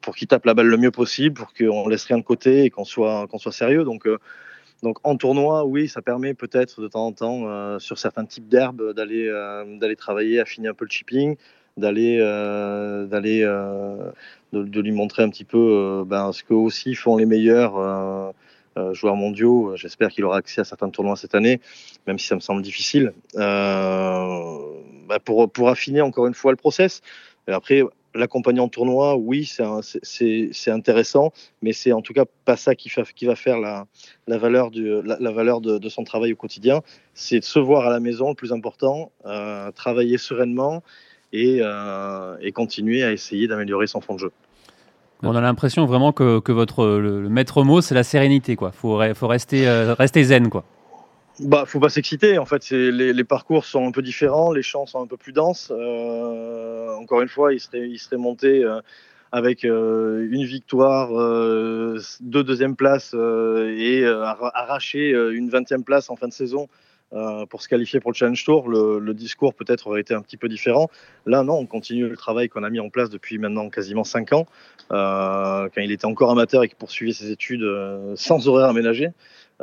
pour 0.00 0.16
qu'il 0.16 0.28
tape 0.28 0.44
la 0.44 0.54
balle 0.54 0.66
le 0.66 0.76
mieux 0.76 0.90
possible, 0.90 1.34
pour 1.34 1.52
qu'on 1.54 1.88
laisse 1.88 2.04
rien 2.04 2.18
de 2.18 2.22
côté 2.22 2.64
et 2.64 2.70
qu'on 2.70 2.84
soit, 2.84 3.26
qu'on 3.28 3.38
soit 3.38 3.52
sérieux. 3.52 3.84
Donc, 3.84 4.06
donc 4.82 4.98
en 5.04 5.16
tournoi, 5.16 5.64
oui, 5.64 5.88
ça 5.88 6.02
permet 6.02 6.34
peut-être 6.34 6.80
de 6.80 6.88
temps 6.88 7.06
en 7.06 7.12
temps 7.12 7.42
euh, 7.46 7.78
sur 7.78 7.98
certains 7.98 8.24
types 8.24 8.48
d'herbes 8.48 8.92
d'aller 8.94 9.28
euh, 9.28 9.78
d'aller 9.78 9.94
travailler, 9.94 10.40
affiner 10.40 10.68
un 10.68 10.74
peu 10.74 10.84
le 10.84 10.90
chipping, 10.90 11.36
d'aller 11.76 12.18
euh, 12.20 13.06
d'aller 13.06 13.42
de, 14.52 14.80
lui 14.80 14.92
montrer 14.92 15.22
un 15.22 15.30
petit 15.30 15.44
peu 15.44 16.02
ben, 16.04 16.32
ce 16.32 16.42
que 16.42 16.54
aussi 16.54 16.94
font 16.94 17.16
les 17.16 17.26
meilleurs 17.26 18.34
joueurs 18.92 19.16
mondiaux. 19.16 19.76
J'espère 19.76 20.08
qu'il 20.08 20.24
aura 20.24 20.38
accès 20.38 20.60
à 20.60 20.64
certains 20.64 20.90
tournois 20.90 21.16
cette 21.16 21.36
année, 21.36 21.60
même 22.08 22.18
si 22.18 22.26
ça 22.26 22.34
me 22.34 22.40
semble 22.40 22.62
difficile, 22.62 23.12
ben, 23.34 25.18
pour 25.24 25.48
pour 25.48 25.68
affiner 25.68 26.00
encore 26.00 26.26
une 26.26 26.34
fois 26.34 26.50
le 26.50 26.56
process. 26.56 27.02
Et 27.48 27.52
après, 27.52 27.82
l'accompagnant 28.14 28.68
tournoi, 28.68 29.16
oui, 29.16 29.50
c'est 29.82 30.70
intéressant, 30.70 31.32
mais 31.62 31.72
c'est 31.72 31.92
en 31.92 32.02
tout 32.02 32.12
cas 32.12 32.24
pas 32.44 32.56
ça 32.56 32.74
qui, 32.74 32.90
qui 33.14 33.26
va 33.26 33.36
faire 33.36 33.58
la, 33.58 33.86
la 34.26 34.38
valeur, 34.38 34.70
du, 34.70 35.02
la, 35.02 35.30
valeur 35.32 35.60
de, 35.60 35.88
son 35.88 36.04
travail 36.04 36.32
au 36.32 36.36
quotidien. 36.36 36.82
C'est 37.14 37.40
de 37.40 37.44
se 37.44 37.58
voir 37.58 37.86
à 37.86 37.90
la 37.90 38.00
maison, 38.00 38.30
le 38.30 38.34
plus 38.34 38.52
important, 38.52 39.10
euh, 39.26 39.70
travailler 39.72 40.18
sereinement 40.18 40.82
et, 41.32 41.58
euh, 41.60 42.36
et, 42.40 42.52
continuer 42.52 43.02
à 43.02 43.12
essayer 43.12 43.48
d'améliorer 43.48 43.86
son 43.86 44.00
fond 44.00 44.14
de 44.14 44.20
jeu. 44.20 44.32
On 45.22 45.36
a 45.36 45.40
l'impression 45.40 45.86
vraiment 45.86 46.12
que, 46.12 46.40
que 46.40 46.50
votre 46.50 46.84
le, 46.84 47.28
maître 47.28 47.62
mot, 47.62 47.80
c'est 47.80 47.94
la 47.94 48.02
sérénité. 48.02 48.56
Il 48.60 48.70
faut, 48.72 49.00
faut 49.14 49.28
rester, 49.28 49.68
euh, 49.68 49.94
rester 49.94 50.24
zen. 50.24 50.48
Quoi. 50.50 50.64
Bah, 51.40 51.64
faut 51.66 51.80
pas 51.80 51.88
s'exciter. 51.88 52.38
En 52.38 52.44
fait, 52.44 52.68
les, 52.70 53.24
parcours 53.24 53.64
sont 53.64 53.86
un 53.86 53.90
peu 53.90 54.02
différents, 54.02 54.52
les 54.52 54.62
champs 54.62 54.86
sont 54.86 55.02
un 55.02 55.06
peu 55.06 55.16
plus 55.16 55.32
denses. 55.32 55.72
Euh, 55.74 56.94
encore 56.96 57.22
une 57.22 57.28
fois, 57.28 57.54
il 57.54 57.60
serait, 57.60 58.16
monté 58.18 58.62
euh, 58.62 58.80
avec 59.32 59.64
euh, 59.64 60.28
une 60.30 60.44
victoire, 60.44 61.08
deux 62.20 62.44
deuxième 62.44 62.76
places 62.76 63.14
et 63.14 64.04
arracher 64.06 65.10
une 65.10 65.48
vingtième 65.48 65.84
place 65.84 66.10
en 66.10 66.16
fin 66.16 66.28
de 66.28 66.32
saison 66.32 66.68
pour 67.50 67.60
se 67.60 67.68
qualifier 67.68 68.00
pour 68.00 68.10
le 68.10 68.16
Challenge 68.16 68.44
Tour. 68.44 68.68
Le, 68.68 68.98
le 68.98 69.14
discours 69.14 69.54
peut-être 69.54 69.86
aurait 69.86 70.00
été 70.02 70.14
un 70.14 70.20
petit 70.20 70.36
peu 70.36 70.48
différent. 70.48 70.90
Là, 71.24 71.42
non, 71.44 71.54
on 71.54 71.66
continue 71.66 72.08
le 72.08 72.16
travail 72.16 72.50
qu'on 72.50 72.62
a 72.62 72.70
mis 72.70 72.80
en 72.80 72.90
place 72.90 73.08
depuis 73.08 73.38
maintenant 73.38 73.70
quasiment 73.70 74.04
cinq 74.04 74.34
ans, 74.34 74.46
quand 74.90 75.70
il 75.78 75.92
était 75.92 76.04
encore 76.04 76.30
amateur 76.30 76.62
et 76.62 76.68
qu'il 76.68 76.76
poursuivait 76.76 77.12
ses 77.14 77.30
études 77.30 77.64
sans 78.16 78.48
horaire 78.48 78.68
aménagé. 78.68 79.12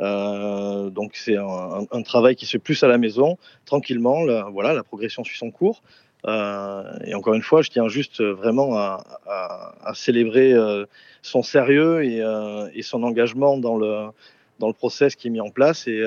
Euh, 0.00 0.88
donc 0.90 1.12
c'est 1.14 1.36
un, 1.36 2.02
travail 2.02 2.34
qui 2.34 2.46
se 2.46 2.52
fait 2.52 2.58
plus 2.58 2.82
à 2.82 2.88
la 2.88 2.98
maison, 2.98 3.38
tranquillement. 3.66 4.24
La, 4.24 4.44
voilà, 4.44 4.72
la 4.72 4.82
progression 4.82 5.24
suit 5.24 5.38
son 5.38 5.50
cours. 5.50 5.82
Euh, 6.26 6.98
et 7.04 7.14
encore 7.14 7.34
une 7.34 7.42
fois, 7.42 7.62
je 7.62 7.70
tiens 7.70 7.88
juste 7.88 8.22
vraiment 8.22 8.76
à, 8.76 9.92
célébrer 9.94 10.52
euh, 10.52 10.84
son 11.22 11.42
sérieux 11.42 12.04
et, 12.04 12.82
son 12.82 13.02
engagement 13.02 13.58
dans 13.58 13.76
le, 13.76 14.08
dans 14.58 14.68
le 14.68 14.74
process 14.74 15.16
qui 15.16 15.28
est 15.28 15.30
mis 15.30 15.40
en 15.40 15.50
place. 15.50 15.86
Et, 15.86 16.02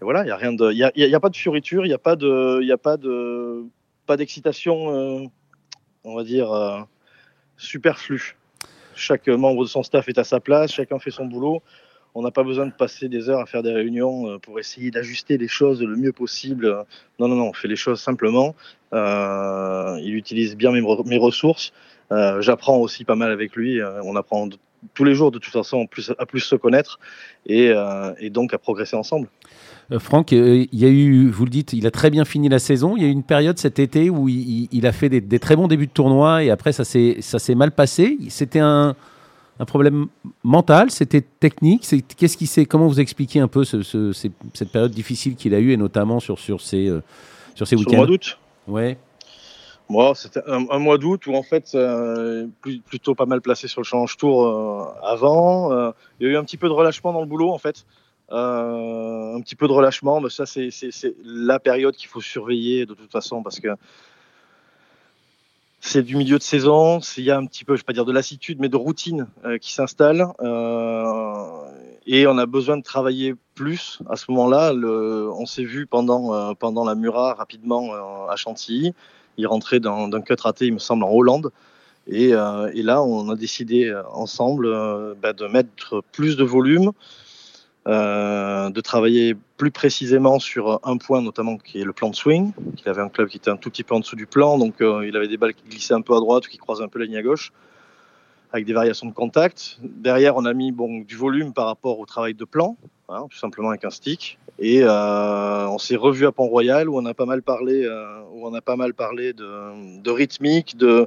voilà, 0.00 0.22
il 0.22 0.26
n'y 0.26 0.30
a 0.30 0.36
rien 0.36 0.52
de, 0.52 0.70
il 0.70 0.78
y 0.78 1.14
a, 1.14 1.20
pas 1.20 1.28
de 1.28 1.36
fioriture, 1.36 1.84
il 1.84 1.88
n'y 1.88 1.94
a 1.94 1.98
pas 1.98 2.14
de, 2.14 2.60
il 2.62 2.70
a 2.70 2.78
pas 2.78 2.96
de, 2.96 3.64
pas 4.06 4.16
d'excitation, 4.16 5.28
on 6.04 6.14
va 6.14 6.22
dire 6.22 6.86
superflue. 7.56 8.36
Chaque 8.94 9.28
membre 9.28 9.62
de 9.62 9.68
son 9.68 9.82
staff 9.82 10.08
est 10.08 10.18
à 10.18 10.24
sa 10.24 10.40
place, 10.40 10.72
chacun 10.72 10.98
fait 10.98 11.10
son 11.10 11.26
boulot. 11.26 11.62
On 12.18 12.22
n'a 12.22 12.32
pas 12.32 12.42
besoin 12.42 12.66
de 12.66 12.72
passer 12.72 13.08
des 13.08 13.28
heures 13.28 13.38
à 13.38 13.46
faire 13.46 13.62
des 13.62 13.70
réunions 13.70 14.26
euh, 14.28 14.38
pour 14.38 14.58
essayer 14.58 14.90
d'ajuster 14.90 15.38
les 15.38 15.46
choses 15.46 15.80
le 15.80 15.94
mieux 15.94 16.10
possible. 16.10 16.84
Non, 17.20 17.28
non, 17.28 17.36
non, 17.36 17.50
on 17.50 17.52
fait 17.52 17.68
les 17.68 17.76
choses 17.76 18.00
simplement. 18.00 18.56
Euh, 18.92 19.96
il 20.02 20.16
utilise 20.16 20.56
bien 20.56 20.72
mes, 20.72 20.80
ressources. 21.16 21.72
Euh, 22.10 22.40
j'apprends 22.40 22.78
aussi 22.78 23.04
pas 23.04 23.14
mal 23.14 23.30
avec 23.30 23.54
lui. 23.54 23.80
on 24.02 24.16
apprend 24.16 24.48
tous 24.94 25.04
les 25.04 25.14
jours 25.14 25.30
de 25.30 25.38
toute 25.38 25.52
façon 25.52 25.86
à 26.18 26.26
plus 26.26 26.40
se 26.40 26.56
connaître 26.56 26.98
et, 27.46 27.72
donc 28.30 28.52
à 28.52 28.58
progresser 28.58 28.96
ensemble. 28.96 29.28
Franck, 29.98 30.32
il 30.32 30.66
y 30.72 30.84
a 30.86 30.88
eu, 30.88 31.28
vous 31.28 31.44
le 31.44 31.50
dites, 31.50 31.72
il 31.72 31.86
a 31.86 31.92
très 31.92 32.10
bien 32.10 32.24
fini 32.24 32.48
la 32.48 32.58
saison. 32.58 32.96
Il 32.96 33.02
y 33.04 33.06
a 33.06 33.08
eu 33.08 33.12
une 33.12 33.22
période 33.22 33.58
cet 33.58 33.78
été 33.78 34.10
où 34.10 34.28
il, 34.28 34.86
a 34.86 34.92
fait 34.92 35.08
des, 35.08 35.20
des, 35.20 35.38
très 35.38 35.54
bons 35.54 35.68
débuts 35.68 35.86
de 35.86 35.92
tournoi 35.92 36.42
et 36.42 36.50
après 36.50 36.72
ça 36.72 36.82
s'est 36.82 37.54
mal 37.54 37.70
passé. 37.70 38.18
C'était 38.28 38.58
un, 38.58 38.96
un 39.60 39.64
problème 39.64 40.06
mental, 40.44 40.90
c'était 40.90 41.20
technique. 41.20 41.86
Qu'est-ce 42.16 42.36
qui 42.36 42.46
s'est 42.46 42.64
Comment 42.64 42.86
vous 42.86 43.00
expliquez 43.00 43.40
un 43.40 43.48
peu 43.48 43.64
cette 43.64 44.72
période 44.72 44.92
difficile 44.92 45.34
qu'il 45.34 45.54
a 45.54 45.58
eue 45.58 45.72
et 45.72 45.76
notamment 45.76 46.20
sur 46.20 46.38
sur 46.38 46.60
ces 46.60 46.88
euh, 46.88 47.02
sur 47.54 47.66
ces 47.66 47.76
week-ends? 47.76 47.96
mois 47.96 48.06
d'août. 48.06 48.38
Ouais. 48.66 48.98
Moi, 49.88 50.14
c'était 50.14 50.42
un, 50.46 50.78
mois 50.78 50.98
d'août 50.98 51.26
où 51.26 51.34
en 51.34 51.42
fait 51.42 51.70
euh, 51.74 52.46
plutôt 52.60 53.14
pas 53.14 53.24
mal 53.24 53.40
placé 53.40 53.68
sur 53.68 53.80
le 53.80 53.86
change 53.86 54.18
tour 54.18 54.46
euh, 54.46 54.84
avant. 55.02 55.72
il 56.20 56.26
y 56.26 56.30
a 56.30 56.32
eu 56.32 56.36
un 56.36 56.44
petit 56.44 56.58
peu 56.58 56.68
de 56.68 56.74
relâchement 56.74 57.12
dans 57.12 57.20
le 57.20 57.26
boulot 57.26 57.50
en 57.50 57.58
fait. 57.58 57.84
un 58.30 59.40
petit 59.40 59.56
peu 59.56 59.66
de 59.66 59.72
relâchement, 59.72 60.20
mais 60.20 60.28
ça 60.28 60.44
c'est 60.46 60.70
la 61.24 61.58
période 61.58 61.96
qu'il 61.96 62.08
faut 62.08 62.20
surveiller 62.20 62.86
de 62.86 62.94
toute 62.94 63.10
façon 63.10 63.42
parce 63.42 63.60
que 63.60 63.68
c'est 65.80 66.02
du 66.02 66.16
milieu 66.16 66.38
de 66.38 66.42
saison, 66.42 67.00
il 67.16 67.24
y 67.24 67.30
a 67.30 67.36
un 67.36 67.46
petit 67.46 67.64
peu, 67.64 67.74
je 67.74 67.78
ne 67.78 67.82
vais 67.82 67.86
pas 67.86 67.92
dire 67.92 68.04
de 68.04 68.12
lassitude, 68.12 68.58
mais 68.60 68.68
de 68.68 68.76
routine 68.76 69.28
euh, 69.44 69.58
qui 69.58 69.72
s'installe. 69.72 70.26
Euh, 70.40 71.44
et 72.06 72.26
on 72.26 72.36
a 72.36 72.46
besoin 72.46 72.76
de 72.76 72.82
travailler 72.82 73.34
plus 73.54 74.00
à 74.10 74.16
ce 74.16 74.30
moment-là. 74.30 74.72
On 74.72 75.46
s'est 75.46 75.64
vu 75.64 75.86
pendant, 75.86 76.34
euh, 76.34 76.54
pendant 76.58 76.84
la 76.84 76.94
Murat 76.94 77.34
rapidement 77.34 77.92
à 78.28 78.34
Chantilly. 78.36 78.92
Il 79.36 79.46
rentrait 79.46 79.78
d'un 79.78 80.20
cut 80.22 80.34
raté, 80.40 80.66
il 80.66 80.74
me 80.74 80.78
semble, 80.78 81.04
en 81.04 81.12
Hollande. 81.12 81.52
Et, 82.08 82.30
et 82.30 82.82
là, 82.82 83.02
on 83.02 83.28
a 83.28 83.36
décidé 83.36 83.94
ensemble 84.12 84.66
bah, 85.22 85.34
de 85.34 85.46
mettre 85.46 86.02
plus 86.12 86.36
de 86.36 86.44
volume, 86.44 86.92
euh, 87.88 88.68
de 88.68 88.80
travailler 88.82 89.34
plus 89.56 89.70
précisément 89.70 90.38
sur 90.38 90.78
un 90.84 90.98
point 90.98 91.22
notamment 91.22 91.56
qui 91.56 91.80
est 91.80 91.84
le 91.84 91.94
plan 91.94 92.10
de 92.10 92.14
swing. 92.14 92.52
Il 92.84 92.88
avait 92.88 93.00
un 93.00 93.08
club 93.08 93.28
qui 93.28 93.38
était 93.38 93.50
un 93.50 93.56
tout 93.56 93.70
petit 93.70 93.82
peu 93.82 93.94
en 93.94 94.00
dessous 94.00 94.14
du 94.14 94.26
plan, 94.26 94.58
donc 94.58 94.82
euh, 94.82 95.06
il 95.06 95.16
avait 95.16 95.26
des 95.26 95.38
balles 95.38 95.54
qui 95.54 95.64
glissaient 95.66 95.94
un 95.94 96.02
peu 96.02 96.14
à 96.14 96.20
droite 96.20 96.46
ou 96.46 96.50
qui 96.50 96.58
croisaient 96.58 96.84
un 96.84 96.88
peu 96.88 96.98
la 96.98 97.06
ligne 97.06 97.16
à 97.16 97.22
gauche, 97.22 97.50
avec 98.52 98.66
des 98.66 98.74
variations 98.74 99.06
de 99.06 99.14
contact. 99.14 99.78
Derrière, 99.82 100.36
on 100.36 100.44
a 100.44 100.52
mis 100.52 100.70
bon, 100.70 101.00
du 101.00 101.16
volume 101.16 101.54
par 101.54 101.64
rapport 101.64 101.98
au 101.98 102.04
travail 102.04 102.34
de 102.34 102.44
plan, 102.44 102.76
hein, 103.08 103.24
tout 103.30 103.38
simplement 103.38 103.70
avec 103.70 103.86
un 103.86 103.90
stick. 103.90 104.38
Et 104.58 104.82
euh, 104.82 105.66
on 105.68 105.78
s'est 105.78 105.96
revu 105.96 106.26
à 106.26 106.32
Pont-Royal 106.32 106.90
où 106.90 106.98
on 106.98 107.06
a 107.06 107.14
pas 107.14 107.26
mal 107.26 107.42
parlé, 107.42 107.88
où 108.34 108.46
on 108.46 108.52
a 108.52 108.60
pas 108.60 108.76
mal 108.76 108.92
parlé 108.92 109.32
de, 109.32 110.02
de 110.02 110.10
rythmique, 110.10 110.76
de 110.76 111.06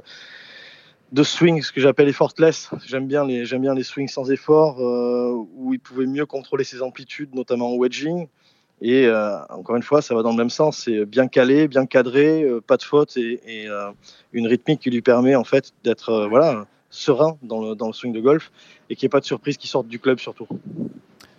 de 1.12 1.22
swing, 1.22 1.62
ce 1.62 1.72
que 1.72 1.80
j'appelle 1.80 2.08
effortless. 2.08 2.70
J'aime 2.86 3.06
bien 3.06 3.26
les, 3.26 3.44
j'aime 3.44 3.62
bien 3.62 3.74
les 3.74 3.82
swings 3.82 4.08
sans 4.08 4.30
effort, 4.30 4.80
euh, 4.80 5.46
où 5.54 5.74
il 5.74 5.80
pouvait 5.80 6.06
mieux 6.06 6.26
contrôler 6.26 6.64
ses 6.64 6.82
amplitudes, 6.82 7.34
notamment 7.34 7.72
en 7.72 7.76
wedging. 7.76 8.28
Et 8.80 9.06
euh, 9.06 9.38
encore 9.50 9.76
une 9.76 9.82
fois, 9.82 10.02
ça 10.02 10.14
va 10.14 10.22
dans 10.22 10.30
le 10.30 10.36
même 10.36 10.50
sens. 10.50 10.84
C'est 10.84 11.04
bien 11.04 11.28
calé, 11.28 11.68
bien 11.68 11.86
cadré, 11.86 12.42
euh, 12.42 12.60
pas 12.60 12.78
de 12.78 12.82
faute 12.82 13.16
et, 13.16 13.68
une 14.32 14.46
rythmique 14.46 14.80
qui 14.80 14.90
lui 14.90 15.02
permet 15.02 15.34
en 15.34 15.44
fait 15.44 15.72
d'être 15.84 16.26
voilà 16.28 16.66
serein 16.88 17.36
dans 17.42 17.60
le, 17.60 17.74
dans 17.74 17.86
le 17.86 17.92
swing 17.92 18.12
de 18.12 18.20
golf 18.20 18.50
et 18.88 18.96
qu'il 18.96 19.06
n'y 19.06 19.08
ait 19.08 19.16
pas 19.16 19.20
de 19.20 19.26
surprise 19.26 19.56
qui 19.56 19.68
sortent 19.68 19.88
du 19.88 19.98
club 19.98 20.18
surtout. 20.18 20.48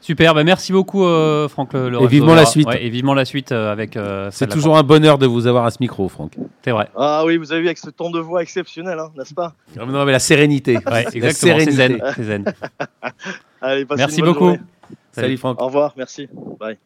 Super, 0.03 0.33
bah, 0.33 0.43
merci 0.43 0.73
beaucoup 0.73 1.05
euh, 1.05 1.47
Franck 1.47 1.71
le, 1.71 2.01
Et 2.01 2.07
vivement 2.07 2.35
la 2.35 2.45
suite. 2.45 2.67
et 2.77 2.89
vivement 2.89 3.13
la 3.13 3.23
suite 3.23 3.53
euh, 3.53 3.71
avec. 3.71 3.95
Euh, 3.95 4.27
c'est 4.33 4.49
toujours 4.49 4.77
un 4.77 4.83
bonheur 4.83 5.17
de 5.17 5.25
vous 5.25 5.47
avoir 5.47 5.63
à 5.63 5.71
ce 5.71 5.77
micro, 5.79 6.09
Franck. 6.09 6.33
C'est 6.61 6.71
vrai. 6.71 6.89
Ah 6.97 7.23
oui, 7.25 7.37
vous 7.37 7.53
avez 7.53 7.61
vu 7.61 7.67
avec 7.67 7.77
ce 7.77 7.89
ton 7.89 8.11
de 8.11 8.19
voix 8.19 8.41
exceptionnel, 8.41 8.99
hein, 8.99 9.11
n'est-ce 9.17 9.33
pas? 9.33 9.53
Non, 9.77 10.03
mais 10.03 10.11
la 10.11 10.19
sérénité. 10.19 10.77
Ouais, 10.91 11.05
exactement. 11.13 11.57
C'est 11.57 11.71
zen. 11.71 12.01
zen. 12.19 12.43
Allez, 13.61 13.87
merci 13.95 14.21
beaucoup. 14.21 14.57
Salut 15.13 15.37
Franck. 15.37 15.61
Au 15.61 15.67
revoir, 15.67 15.93
merci. 15.95 16.27
Bye. 16.59 16.77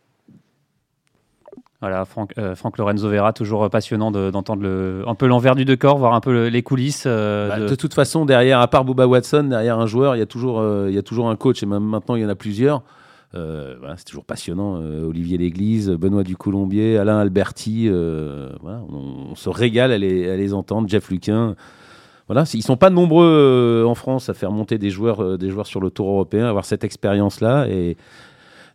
Voilà, 1.82 2.06
Franck, 2.06 2.36
Franck, 2.54 2.78
Lorenzo 2.78 3.10
Vera, 3.10 3.34
toujours 3.34 3.68
passionnant 3.72 4.12
d'entendre 4.12 4.62
le, 4.62 5.04
un 5.08 5.16
peu 5.16 5.26
l'envers 5.26 5.56
du 5.56 5.66
décor, 5.66 5.98
voir 5.98 6.14
un 6.14 6.22
peu 6.22 6.50
les 6.50 6.62
coulisses. 6.62 7.06
Bah, 7.06 7.60
de... 7.60 7.74
toute 7.74 7.96
façon, 7.96 8.26
derrière, 8.26 8.60
à 8.60 8.68
part 8.68 8.86
Boba 8.86 9.08
Watson, 9.08 9.46
derrière 9.46 9.80
un 9.80 9.88
joueur, 9.88 10.16
il 10.16 10.20
y, 10.20 10.22
a 10.22 10.28
toujours, 10.28 10.64
il 10.88 10.94
y 10.94 11.00
a 11.00 11.04
toujours 11.04 11.32
un 11.32 11.36
coach, 11.36 11.64
et 11.64 11.66
même 11.66 11.84
maintenant, 11.84 12.16
il 12.16 12.22
y 12.22 12.26
en 12.26 12.30
a 12.30 12.36
plusieurs. 12.36 12.84
Euh, 13.36 13.76
c'est 13.98 14.06
toujours 14.06 14.26
passionnant. 14.26 14.80
Euh, 14.82 15.04
Olivier 15.04 15.38
Léglise, 15.38 15.90
Benoît 15.90 16.24
Ducoulombier, 16.24 16.98
Alain 16.98 17.20
Alberti, 17.20 17.88
euh, 17.88 18.52
on, 18.64 19.36
se 19.36 19.50
régale 19.50 19.92
à 19.92 19.98
les, 19.98 20.52
à 20.52 20.56
entendre. 20.56 20.88
Jeff 20.88 21.10
Luquin. 21.10 21.56
Voilà, 22.28 22.44
ils 22.54 22.64
sont 22.64 22.76
pas 22.76 22.90
nombreux 22.90 23.86
en 23.88 23.96
France 23.96 24.28
à 24.28 24.34
faire 24.34 24.52
monter 24.52 24.78
des 24.78 24.90
joueurs, 24.90 25.38
des 25.38 25.50
joueurs 25.50 25.66
sur 25.66 25.80
le 25.80 25.90
Tour 25.90 26.10
européen, 26.10 26.46
avoir 26.46 26.66
cette 26.66 26.84
expérience-là. 26.84 27.68
Et 27.70 27.96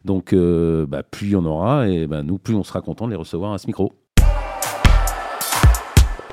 donc, 0.07 0.35
bah, 0.35 1.03
plus 1.03 1.29
il 1.29 1.33
y 1.33 1.37
en 1.37 1.45
aura, 1.45 1.87
et 1.87 2.07
bah, 2.07 2.23
nous, 2.23 2.39
plus 2.39 2.55
on 2.55 2.65
sera 2.65 2.81
content 2.81 3.05
de 3.05 3.11
les 3.11 3.17
recevoir 3.17 3.53
à 3.53 3.59
ce 3.59 3.67
micro. 3.67 3.93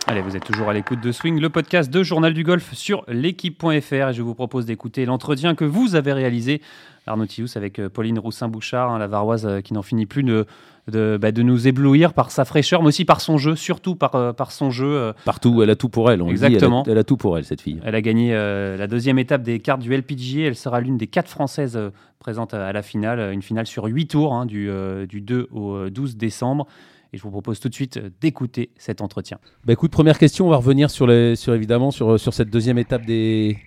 Allez, 0.10 0.22
vous 0.22 0.36
êtes 0.36 0.44
toujours 0.44 0.70
à 0.70 0.74
l'écoute 0.74 1.02
de 1.02 1.12
Swing, 1.12 1.40
le 1.40 1.50
podcast 1.52 1.92
de 1.92 2.02
Journal 2.02 2.34
du 2.34 2.44
Golf 2.44 2.74
sur 2.74 3.04
l'équipe.fr 3.08 3.70
et 3.70 4.14
je 4.14 4.24
vous 4.24 4.34
propose 4.34 4.66
d'écouter 4.66 5.06
l'entretien 5.06 5.54
que 5.54 5.66
vous 5.66 5.94
avez 5.94 6.14
réalisé, 6.14 6.64
Arnaud 7.06 7.28
Thius, 7.28 7.56
avec 7.56 7.78
euh, 7.78 7.90
Pauline 7.90 8.18
Roussin-Bouchard, 8.18 8.90
hein, 8.90 8.98
la 8.98 9.06
varoise 9.06 9.46
euh, 9.46 9.62
qui 9.62 9.76
n'en 9.76 9.84
finit 9.84 10.08
plus 10.08 10.24
de, 10.24 10.48
bah, 10.88 11.32
de, 11.32 11.44
nous 11.44 11.68
éblouir 11.68 12.14
par 12.14 12.32
sa 12.32 12.44
fraîcheur, 12.44 12.82
mais 12.82 12.88
aussi 12.88 13.06
par 13.06 13.22
son 13.22 13.38
jeu, 13.38 13.56
surtout 13.56 13.96
par, 13.96 14.16
euh, 14.16 14.34
par 14.34 14.52
son 14.52 14.72
jeu. 14.72 15.14
Partout, 15.26 15.62
elle 15.62 15.70
a 15.70 15.76
tout 15.76 15.90
pour 15.90 16.10
elle, 16.10 16.24
on 16.24 16.30
Exactement. 16.30 16.84
elle, 16.88 16.98
a, 16.98 17.04
tout 17.04 17.16
pour 17.16 17.38
elle, 17.38 17.46
cette 17.46 17.62
fille. 17.62 17.80
Elle 17.86 17.94
a 17.94 18.02
gagné 18.02 18.34
la 18.34 18.88
deuxième 18.88 19.20
étape 19.20 19.44
des 19.44 19.60
cartes 19.60 19.82
du 19.82 19.96
LPGA, 19.96 20.48
elle 20.48 20.56
sera 20.56 20.82
l'une 20.82 20.98
des 20.98 21.06
quatre 21.06 21.30
Françaises 21.30 21.80
présentes 22.18 22.56
à, 22.56 22.74
la 22.74 22.82
finale, 22.82 23.32
une 23.32 23.44
finale 23.44 23.68
sur 23.68 23.84
huit 23.84 24.08
tours, 24.08 24.34
hein, 24.34 24.48
du, 24.48 24.72
du 25.08 25.22
2 25.22 25.50
au 25.52 25.88
12 25.92 26.18
décembre. 26.18 26.66
Et 27.12 27.18
je 27.18 27.24
vous 27.24 27.32
propose 27.32 27.60
tout 27.60 27.70
de 27.70 27.74
suite 27.74 28.00
d'écouter 28.22 28.72
cet 28.78 29.02
entretien. 29.02 29.40
Bah 29.66 29.74
écoute, 29.74 29.92
première 29.92 30.20
question, 30.20 30.46
on 30.46 30.50
va 30.50 30.58
revenir 30.58 30.92
sur, 30.92 31.08
les, 31.08 31.36
sur 31.36 31.54
évidemment 31.54 31.92
sur, 31.92 32.20
sur 32.20 32.34
cette 32.34 32.50
deuxième 32.50 32.78
étape 32.78 33.06
des, 33.06 33.58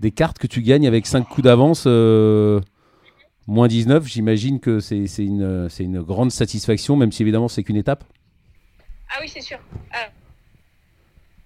des 0.00 0.10
cartes 0.10 0.38
que 0.38 0.46
tu 0.46 0.60
gagnes 0.60 0.86
avec 0.86 1.06
5 1.06 1.22
coups 1.28 1.44
d'avance. 1.44 1.84
Euh, 1.86 2.60
moins 3.46 3.68
19, 3.68 4.06
j'imagine 4.06 4.58
que 4.58 4.80
c'est 4.80 5.06
une, 5.18 5.68
une 5.78 6.02
grande 6.02 6.32
satisfaction, 6.32 6.96
même 6.96 7.12
si 7.12 7.22
évidemment 7.22 7.48
c'est 7.48 7.62
qu'une 7.62 7.76
étape. 7.76 8.04
Ah 9.10 9.18
oui, 9.20 9.28
c'est 9.28 9.40
sûr. 9.40 9.58
Ah. 9.92 10.08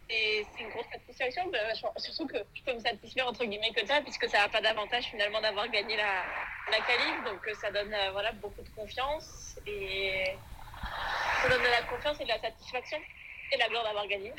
C'est 0.09 0.65
une 0.65 0.71
grosse 0.71 0.87
satisfaction, 0.91 1.43
bah, 1.53 1.59
surtout 1.99 2.27
que 2.27 2.39
je 2.55 2.63
peux 2.63 2.75
me 2.75 2.81
satisfaire 2.81 3.29
entre 3.29 3.45
guillemets 3.45 3.73
que 3.77 3.87
ça, 3.87 4.01
puisque 4.01 4.27
ça 4.29 4.39
n'a 4.39 4.49
pas 4.49 4.63
d'avantage 4.63 5.05
finalement 5.05 5.41
d'avoir 5.43 5.69
gagné 5.71 5.97
la, 5.97 6.25
la 6.71 6.79
qualif, 6.79 7.25
donc 7.25 7.47
euh, 7.47 7.55
ça 7.61 7.71
donne 7.71 7.93
euh, 7.93 8.11
voilà, 8.13 8.33
beaucoup 8.33 8.63
de 8.63 8.69
confiance 8.71 9.59
et 9.67 10.35
ça 11.43 11.49
donne 11.49 11.63
de 11.63 11.71
la 11.71 11.83
confiance 11.83 12.17
et 12.21 12.25
de 12.25 12.29
la 12.29 12.41
satisfaction 12.41 12.99
et 13.53 13.59
la 13.59 13.69
gloire 13.69 13.85
d'avoir 13.85 14.07
gagné. 14.07 14.33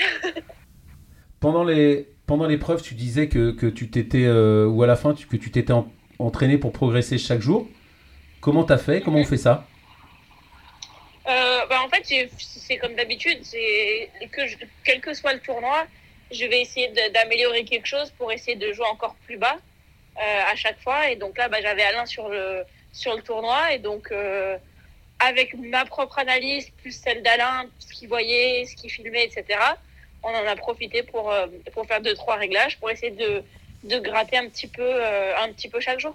pendant 1.40 1.64
les 1.64 2.08
pendant 2.28 2.46
l'épreuve, 2.46 2.82
tu 2.82 2.94
disais 2.94 3.28
que, 3.28 3.52
que 3.52 3.66
tu 3.66 3.90
t'étais 3.90 4.26
euh, 4.26 4.68
ou 4.68 4.84
à 4.84 4.88
la 4.88 4.96
fin 4.96 5.16
que 5.16 5.38
tu 5.38 5.52
t'étais 5.52 5.74
entraîné 6.20 6.58
pour 6.58 6.72
progresser 6.72 7.18
chaque 7.18 7.42
jour. 7.42 7.68
Comment 8.40 8.64
t'as 8.64 8.78
fait? 8.78 9.02
Comment 9.02 9.20
on 9.20 9.26
fait 9.26 9.38
ça? 9.38 9.66
Bah, 11.70 11.82
En 11.84 11.90
fait, 11.90 12.04
c'est 12.38 12.78
comme 12.78 12.96
d'habitude. 12.96 13.40
C'est 13.44 14.10
que 14.32 14.42
quel 14.84 15.00
que 15.02 15.14
soit 15.14 15.34
le 15.34 15.40
tournoi, 15.40 15.86
je 16.32 16.46
vais 16.46 16.62
essayer 16.62 16.92
d'améliorer 17.14 17.64
quelque 17.64 17.86
chose 17.86 18.10
pour 18.18 18.32
essayer 18.32 18.58
de 18.58 18.74
jouer 18.74 18.88
encore 18.88 19.16
plus 19.26 19.38
bas 19.38 19.58
euh, 20.18 20.52
à 20.52 20.56
chaque 20.56 20.80
fois. 20.82 21.12
Et 21.12 21.16
donc 21.16 21.38
là, 21.38 21.48
bah, 21.48 21.58
j'avais 21.62 21.84
Alain 21.84 22.08
sur 22.08 22.28
le, 22.30 22.64
sur 22.92 23.16
le 23.16 23.22
tournoi. 23.22 23.74
Et 23.74 23.80
donc, 23.80 24.12
euh, 24.12 24.58
avec 25.20 25.56
ma 25.58 25.86
propre 25.86 26.20
analyse, 26.20 26.70
plus 26.82 26.92
celle 26.92 27.22
d'Alain, 27.24 27.66
ce 27.80 27.94
qu'il 27.94 28.08
voyait, 28.08 28.66
ce 28.66 28.76
qu'il 28.76 28.90
filmait, 28.90 29.26
etc., 29.26 29.60
on 30.24 30.30
en 30.30 30.46
a 30.46 30.56
profité 30.56 31.04
pour, 31.04 31.32
euh, 31.32 31.48
pour 31.74 31.86
faire 31.86 32.02
deux, 32.02 32.14
trois 32.14 32.36
réglages, 32.36 32.78
pour 32.80 32.90
essayer 32.90 33.12
de, 33.12 33.42
de 33.84 34.00
gratter 34.00 34.38
un 34.38 34.48
petit, 34.50 34.68
peu, 34.68 35.04
un 35.38 35.52
petit 35.54 35.70
peu 35.70 35.80
chaque 35.80 36.00
jour. 36.00 36.14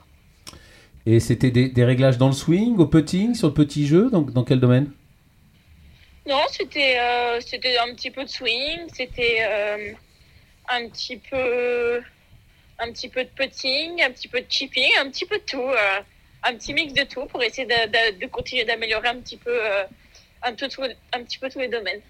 Et 1.06 1.20
c'était 1.20 1.50
des, 1.50 1.68
des, 1.68 1.84
réglages 1.84 2.18
dans 2.18 2.28
le 2.28 2.34
swing, 2.34 2.76
au 2.78 2.86
putting, 2.86 3.34
sur 3.34 3.48
le 3.48 3.54
petit 3.54 3.86
jeu 3.86 4.10
donc 4.10 4.32
Dans 4.32 4.44
quel 4.44 4.60
domaine? 4.60 4.90
Non, 6.26 6.40
c'était 6.50 6.98
c'était 7.40 7.76
un 7.76 7.94
petit 7.94 8.10
peu 8.10 8.24
de 8.24 8.28
swing, 8.30 8.88
c'était 8.90 9.42
un 10.70 10.88
petit 10.88 11.18
peu 11.18 12.00
un 12.78 12.90
petit 12.92 13.08
peu 13.08 13.24
de 13.24 13.28
putting, 13.30 14.02
un 14.02 14.10
petit 14.10 14.28
peu 14.28 14.40
de 14.40 14.46
chipping, 14.48 14.90
un 15.00 15.10
petit 15.10 15.26
peu 15.26 15.38
de 15.38 15.44
tout, 15.44 15.60
euh, 15.60 16.00
un 16.44 16.54
petit 16.54 16.74
mix 16.74 16.92
de 16.92 17.02
tout 17.02 17.26
pour 17.26 17.42
essayer 17.42 17.66
de, 17.66 18.20
de, 18.20 18.26
continuer 18.26 18.64
d'améliorer 18.64 19.08
un 19.08 19.16
petit 19.16 19.36
peu 19.36 19.50
euh, 19.50 19.84
un, 20.42 20.52
tout, 20.54 20.66
un 21.12 21.22
petit 21.22 21.38
peu 21.38 21.48
tous 21.48 21.58
les 21.58 21.68
domaines. 21.68 22.00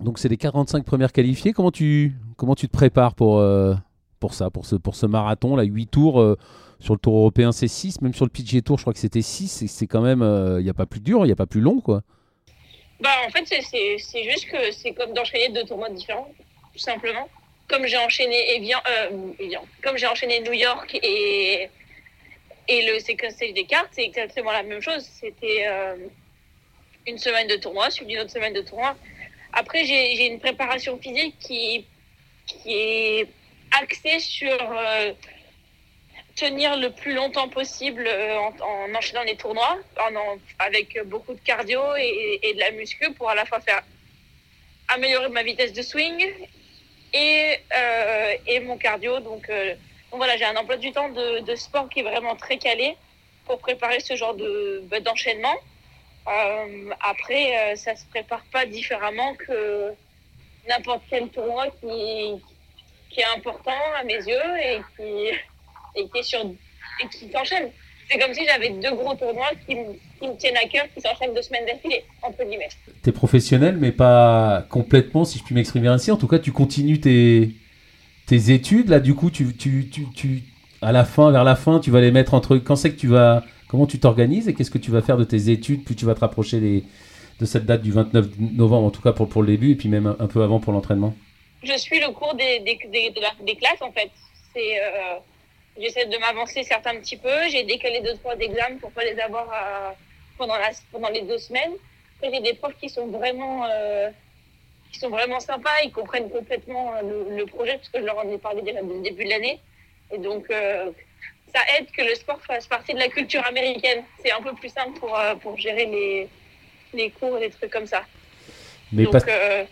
Donc 0.00 0.18
c'est 0.18 0.28
les 0.28 0.36
45 0.36 0.84
premières 0.84 1.12
qualifiées. 1.12 1.52
Comment 1.52 1.70
tu 1.70 2.12
comment 2.36 2.54
tu 2.54 2.66
te 2.66 2.72
prépares 2.72 3.14
pour 3.14 3.38
euh, 3.38 3.74
pour 4.20 4.34
ça, 4.34 4.50
pour 4.50 4.66
ce 4.66 4.76
pour 4.76 4.96
ce 4.96 5.06
marathon 5.06 5.56
là, 5.56 5.62
8 5.62 5.86
tours 5.86 6.36
sur 6.80 6.94
le 6.94 6.98
Tour 6.98 7.16
européen, 7.16 7.52
c'est 7.52 7.68
6, 7.68 8.02
même 8.02 8.12
sur 8.12 8.26
le 8.26 8.30
PGA 8.30 8.60
Tour, 8.60 8.76
je 8.78 8.82
crois 8.82 8.92
que 8.92 8.98
c'était 8.98 9.22
6 9.22 9.66
c'est 9.68 9.86
quand 9.86 10.02
même 10.02 10.22
il 10.58 10.64
n'y 10.64 10.70
a 10.70 10.74
pas 10.74 10.86
plus 10.86 11.00
dur, 11.00 11.20
il 11.24 11.26
n'y 11.26 11.32
a 11.32 11.36
pas 11.36 11.46
plus 11.46 11.60
long 11.60 11.80
quoi. 11.80 12.02
Bah 13.00 13.10
en 13.26 13.30
fait, 13.30 13.44
c'est 13.46 14.30
juste 14.30 14.50
que 14.50 14.72
c'est 14.72 14.92
comme 14.92 15.12
d'enchaîner 15.12 15.50
deux 15.50 15.64
tournois 15.64 15.90
différents, 15.90 16.28
tout 16.72 16.78
simplement 16.78 17.28
comme 17.68 17.86
j'ai 17.86 17.96
enchaîné 17.96 18.56
Evian, 18.56 18.78
euh, 18.88 19.28
comme 19.82 19.96
j'ai 19.96 20.06
enchaîné 20.06 20.40
New 20.40 20.52
York 20.52 20.98
et 21.02 21.70
et 22.68 22.86
le 22.86 22.98
stage 23.00 23.52
des 23.52 23.64
cartes, 23.64 23.90
c'est 23.92 24.04
exactement 24.04 24.52
la 24.52 24.62
même 24.62 24.80
chose. 24.80 25.04
C'était 25.20 25.66
euh, 25.66 25.96
une 27.06 27.18
semaine 27.18 27.46
de 27.46 27.56
tournoi, 27.56 27.90
suivi 27.90 28.12
d'une 28.12 28.22
autre 28.22 28.30
semaine 28.30 28.54
de 28.54 28.62
tournoi. 28.62 28.96
Après, 29.52 29.84
j'ai 29.84 30.26
une 30.26 30.40
préparation 30.40 30.98
physique 30.98 31.36
qui, 31.38 31.86
qui 32.46 32.72
est 32.72 33.28
axée 33.80 34.18
sur 34.18 34.56
euh, 34.60 35.12
tenir 36.36 36.76
le 36.76 36.90
plus 36.90 37.12
longtemps 37.12 37.48
possible 37.48 38.06
euh, 38.06 38.38
en, 38.38 38.54
en, 38.60 38.94
enchaînant 38.94 39.22
les 39.22 39.36
tournois, 39.36 39.78
en, 40.00 40.38
avec 40.58 40.98
beaucoup 41.04 41.34
de 41.34 41.40
cardio 41.40 41.80
et, 41.96 42.40
et, 42.42 42.54
de 42.54 42.60
la 42.60 42.70
muscu 42.72 43.12
pour 43.12 43.28
à 43.30 43.34
la 43.34 43.44
fois 43.44 43.60
faire 43.60 43.82
améliorer 44.88 45.28
ma 45.28 45.42
vitesse 45.42 45.72
de 45.72 45.82
swing 45.82 46.26
et, 47.12 47.58
et 48.46 48.60
mon 48.60 48.76
cardio. 48.76 49.20
Donc, 49.20 49.48
donc 50.14 50.20
voilà, 50.20 50.36
j'ai 50.36 50.44
un 50.44 50.54
emploi 50.54 50.76
du 50.76 50.92
temps 50.92 51.08
de, 51.08 51.40
de, 51.40 51.56
sport 51.56 51.88
qui 51.88 51.98
est 51.98 52.04
vraiment 52.04 52.36
très 52.36 52.56
calé 52.56 52.94
pour 53.46 53.58
préparer 53.58 53.98
ce 53.98 54.14
genre 54.14 54.36
de 54.36 54.80
bah, 54.88 55.00
d'enchaînement. 55.00 55.56
Euh, 56.28 56.90
après, 57.00 57.74
ça 57.74 57.96
se 57.96 58.06
prépare 58.06 58.44
pas 58.52 58.64
différemment 58.64 59.34
que 59.34 59.90
n'importe 60.68 61.02
quel 61.10 61.30
tournoi 61.30 61.66
qui, 61.80 62.40
qui 63.10 63.20
est 63.22 63.36
important 63.36 63.72
à 63.98 64.04
mes 64.04 64.14
yeux 64.14 64.56
et 64.62 64.78
qui, 64.96 65.36
et 65.96 66.08
qui 66.08 66.20
qui 67.10 67.32
s'enchaîne. 67.32 67.70
C'est 68.08 68.20
comme 68.20 68.34
si 68.34 68.44
j'avais 68.44 68.70
deux 68.70 68.94
gros 68.94 69.16
tournois 69.16 69.50
qui, 69.66 69.74
qui 70.20 70.28
me 70.28 70.36
tiennent 70.36 70.58
à 70.58 70.68
cœur, 70.68 70.84
qui 70.94 71.00
s'enchaînent 71.00 71.34
deux 71.34 71.42
semaines 71.42 71.66
d'affilée, 71.66 72.04
entre 72.22 72.44
guillemets. 72.44 72.68
Tu 73.02 73.10
es 73.10 73.12
professionnel, 73.12 73.78
mais 73.78 73.90
pas 73.90 74.64
complètement, 74.70 75.24
si 75.24 75.40
je 75.40 75.42
puis 75.42 75.56
m'exprimer 75.56 75.88
ainsi. 75.88 76.12
En 76.12 76.16
tout 76.16 76.28
cas, 76.28 76.38
tu 76.38 76.52
continues 76.52 77.00
tes, 77.00 77.50
tes 78.26 78.52
études. 78.52 78.88
Là, 78.88 79.00
du 79.00 79.14
coup, 79.14 79.30
tu, 79.30 79.54
tu, 79.56 79.88
tu, 79.90 80.06
tu, 80.14 80.42
à 80.82 80.92
la 80.92 81.04
fin, 81.04 81.30
vers 81.30 81.44
la 81.44 81.56
fin, 81.56 81.80
tu 81.80 81.90
vas 81.90 82.00
les 82.00 82.10
mettre 82.10 82.34
entre. 82.34 82.56
Quand 82.56 82.76
c'est 82.76 82.92
que 82.92 82.98
tu 82.98 83.08
vas. 83.08 83.44
Comment 83.68 83.86
tu 83.86 83.98
t'organises 83.98 84.46
et 84.46 84.54
qu'est-ce 84.54 84.70
que 84.70 84.78
tu 84.78 84.92
vas 84.92 85.02
faire 85.02 85.16
de 85.16 85.24
tes 85.24 85.50
études 85.50 85.84
Plus 85.84 85.96
tu 85.96 86.04
vas 86.04 86.14
te 86.14 86.20
rapprocher 86.20 86.60
les, 86.60 86.84
de 87.40 87.44
cette 87.44 87.66
date 87.66 87.82
du 87.82 87.90
29 87.90 88.26
novembre, 88.38 88.86
en 88.86 88.90
tout 88.90 89.02
cas 89.02 89.12
pour, 89.12 89.28
pour 89.28 89.42
le 89.42 89.48
début, 89.48 89.72
et 89.72 89.74
puis 89.74 89.88
même 89.88 90.14
un, 90.18 90.26
peu 90.28 90.42
avant 90.44 90.60
pour 90.60 90.72
l'entraînement? 90.72 91.12
Je 91.64 91.76
suis 91.76 91.98
le 91.98 92.12
cours 92.12 92.34
des, 92.34 92.60
des, 92.60 92.78
des, 93.44 93.56
classes, 93.56 93.82
en 93.82 93.90
fait. 93.90 94.10
C'est. 94.54 94.78
Euh 94.78 95.18
J'essaie 95.80 96.06
de 96.06 96.16
m'avancer 96.18 96.62
certains 96.62 96.94
petits 96.96 97.16
peu. 97.16 97.48
J'ai 97.50 97.64
décalé 97.64 98.00
deux, 98.00 98.14
trois 98.18 98.36
examens 98.36 98.78
pour 98.80 98.92
pas 98.92 99.04
les 99.04 99.18
avoir 99.18 99.48
euh, 99.52 99.90
pendant, 100.38 100.56
la, 100.56 100.70
pendant 100.92 101.08
les 101.08 101.22
deux 101.22 101.38
semaines. 101.38 101.72
J'ai 102.22 102.40
des 102.40 102.54
profs 102.54 102.76
qui 102.80 102.88
sont 102.88 103.08
vraiment, 103.08 103.64
euh, 103.64 104.08
qui 104.94 105.00
sont 105.00 105.10
vraiment 105.10 105.40
sympas. 105.40 105.82
Ils 105.84 105.92
comprennent 105.92 106.30
complètement 106.30 106.94
euh, 106.94 107.36
le, 107.36 107.46
projet 107.46 107.76
parce 107.76 107.88
que 107.88 107.98
je 107.98 108.04
leur 108.04 108.18
en 108.18 108.30
ai 108.30 108.38
parlé 108.38 108.62
déjà 108.62 108.80
dès 108.80 108.94
le 108.94 109.02
début 109.02 109.24
de 109.24 109.30
l'année. 109.30 109.60
Et 110.12 110.18
donc, 110.18 110.46
euh, 110.50 110.90
ça 111.52 111.60
aide 111.76 111.90
que 111.90 112.02
le 112.02 112.14
sport 112.14 112.40
fasse 112.42 112.66
partie 112.66 112.94
de 112.94 113.00
la 113.00 113.08
culture 113.08 113.44
américaine. 113.44 114.04
C'est 114.22 114.30
un 114.30 114.40
peu 114.40 114.54
plus 114.54 114.68
simple 114.68 114.98
pour, 115.00 115.18
euh, 115.18 115.34
pour 115.34 115.58
gérer 115.58 115.86
les, 115.86 116.28
les 116.92 117.10
cours 117.10 117.36
et 117.38 117.48
des 117.48 117.50
trucs 117.50 117.70
comme 117.70 117.86
ça. 117.86 118.04
Mais 118.92 119.04
donc, 119.04 119.26
pas... 119.26 119.64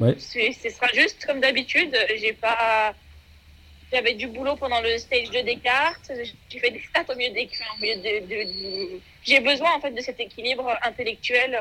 ouais. 0.00 0.18
ce 0.18 0.68
sera 0.70 0.88
juste 0.92 1.24
comme 1.24 1.40
d'habitude. 1.40 1.96
J'ai 2.16 2.32
pas 2.32 2.94
j'avais 3.92 4.14
du 4.14 4.26
boulot 4.26 4.56
pendant 4.56 4.80
le 4.80 4.98
stage 4.98 5.30
de 5.30 5.40
Descartes. 5.42 6.10
J'ai 6.48 6.58
fait 6.58 6.70
des 6.70 6.80
stats 6.80 7.04
au 7.12 7.14
milieu 7.14 7.32
des. 7.32 7.46
De, 7.46 9.00
J'ai 9.22 9.38
besoin 9.38 9.72
en 9.76 9.80
fait 9.80 9.92
de 9.92 10.00
cet 10.00 10.18
équilibre 10.18 10.76
intellectuel 10.82 11.56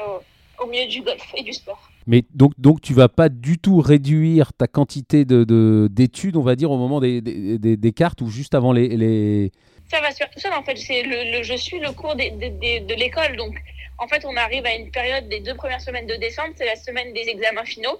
au, 0.59 0.67
milieu 0.67 0.87
du 0.87 1.01
golf 1.01 1.23
et 1.35 1.43
du 1.43 1.53
sport. 1.53 1.89
Mais 2.05 2.23
donc, 2.33 2.53
donc 2.57 2.81
tu 2.81 2.93
vas 2.93 3.09
pas 3.09 3.29
du 3.29 3.57
tout 3.57 3.79
réduire 3.79 4.53
ta 4.53 4.67
quantité 4.67 5.25
de, 5.25 5.87
d'études, 5.89 6.35
on 6.35 6.41
va 6.41 6.55
dire, 6.55 6.71
au 6.71 6.77
moment 6.77 6.99
des, 6.99 7.21
des, 7.21 7.57
des, 7.57 7.91
cartes 7.93 8.21
ou 8.21 8.29
juste 8.29 8.55
avant 8.55 8.73
les, 8.73 8.89
les... 8.89 9.51
Ça 9.89 10.01
va 10.01 10.11
se 10.11 10.17
faire 10.17 10.29
tout 10.29 10.39
seul 10.39 10.53
en 10.53 10.63
fait. 10.63 10.77
C'est 10.77 11.03
le, 11.03 11.37
le, 11.37 11.43
je 11.43 11.55
suis 11.55 11.79
le 11.79 11.91
cours 11.91 12.15
des, 12.15 12.31
de 12.31 12.93
l'école. 12.95 13.37
Donc 13.37 13.55
en 13.97 14.07
fait, 14.07 14.25
on 14.25 14.35
arrive 14.35 14.65
à 14.65 14.75
une 14.75 14.91
période 14.91 15.29
des 15.29 15.39
deux 15.39 15.55
premières 15.55 15.81
semaines 15.81 16.07
de 16.07 16.15
décembre, 16.15 16.53
c'est 16.55 16.65
la 16.65 16.75
semaine 16.75 17.13
des 17.13 17.29
examens 17.29 17.65
finaux. 17.65 17.99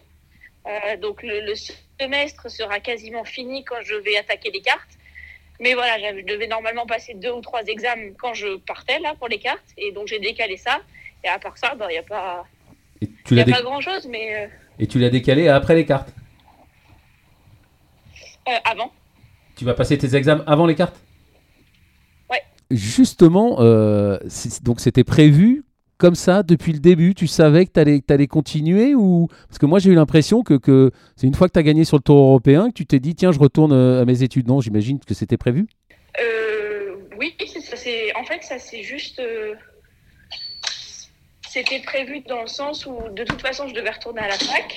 Euh, 0.65 0.97
donc 0.97 1.23
le, 1.23 1.41
le, 1.41 1.53
semestre 1.99 2.49
sera 2.49 2.79
quasiment 2.79 3.23
fini 3.23 3.63
quand 3.63 3.81
je 3.83 3.95
vais 3.95 4.17
attaquer 4.17 4.51
les 4.51 4.61
cartes. 4.61 4.97
Mais 5.59 5.73
voilà, 5.73 5.97
je 5.99 6.25
devais 6.25 6.47
normalement 6.47 6.85
passer 6.85 7.13
deux 7.13 7.31
ou 7.31 7.41
trois 7.41 7.63
examens 7.65 8.13
quand 8.17 8.33
je 8.33 8.57
partais 8.57 8.99
là 8.99 9.13
pour 9.15 9.27
les 9.27 9.39
cartes, 9.39 9.69
et 9.77 9.91
donc 9.91 10.07
j'ai 10.07 10.19
décalé 10.19 10.57
ça. 10.57 10.81
Et 11.23 11.27
à 11.29 11.39
part 11.39 11.57
ça, 11.57 11.71
il 11.73 11.77
bah, 11.79 11.87
n'y 11.89 11.97
a 11.97 12.03
pas, 12.03 12.45
y 13.31 13.39
a 13.39 13.45
pas 13.45 13.61
grand 13.61 13.81
chose. 13.81 14.07
Mais 14.09 14.35
euh... 14.35 14.47
Et 14.79 14.87
tu 14.87 14.99
l'as 14.99 15.09
décalé 15.09 15.47
après 15.47 15.75
les 15.75 15.85
cartes 15.85 16.13
euh, 18.47 18.51
Avant. 18.69 18.91
Tu 19.55 19.65
vas 19.65 19.73
passer 19.73 19.97
tes 19.97 20.15
examens 20.15 20.43
avant 20.47 20.65
les 20.65 20.75
cartes 20.75 20.99
Ouais. 22.29 22.41
Justement, 22.71 23.57
euh, 23.59 24.17
donc 24.63 24.79
c'était 24.79 25.03
prévu 25.03 25.63
comme 25.97 26.15
ça 26.15 26.43
depuis 26.43 26.73
le 26.73 26.79
début 26.79 27.13
Tu 27.13 27.27
savais 27.27 27.65
que 27.65 27.71
tu 27.71 27.79
allais, 27.79 28.01
allais, 28.09 28.27
continuer 28.27 28.95
ou 28.95 29.29
Parce 29.47 29.59
que 29.59 29.65
moi 29.65 29.79
j'ai 29.79 29.91
eu 29.91 29.95
l'impression 29.95 30.43
que, 30.43 30.55
que 30.55 30.91
c'est 31.15 31.27
une 31.27 31.35
fois 31.35 31.47
que 31.47 31.53
tu 31.53 31.59
as 31.59 31.63
gagné 31.63 31.85
sur 31.85 31.97
le 31.97 32.03
tour 32.03 32.17
européen 32.17 32.69
que 32.69 32.73
tu 32.73 32.85
t'es 32.85 32.99
dit 32.99 33.15
tiens 33.15 33.31
je 33.31 33.39
retourne 33.39 33.71
à 33.71 34.03
mes 34.05 34.23
études. 34.23 34.47
Non, 34.47 34.59
j'imagine 34.59 34.99
que 34.99 35.13
c'était 35.13 35.37
prévu 35.37 35.67
euh, 36.21 36.95
Oui, 37.17 37.35
ça, 37.39 37.77
en 38.19 38.23
fait 38.25 38.43
ça 38.43 38.59
c'est 38.59 38.83
juste... 38.83 39.19
Euh, 39.19 39.53
c'était 41.53 41.79
prévu 41.79 42.21
dans 42.21 42.41
le 42.41 42.47
sens 42.47 42.85
où 42.85 42.97
de 43.11 43.23
toute 43.23 43.41
façon 43.41 43.67
je 43.67 43.73
devais 43.73 43.91
retourner 43.91 44.21
à 44.21 44.27
la 44.27 44.37
fac. 44.37 44.75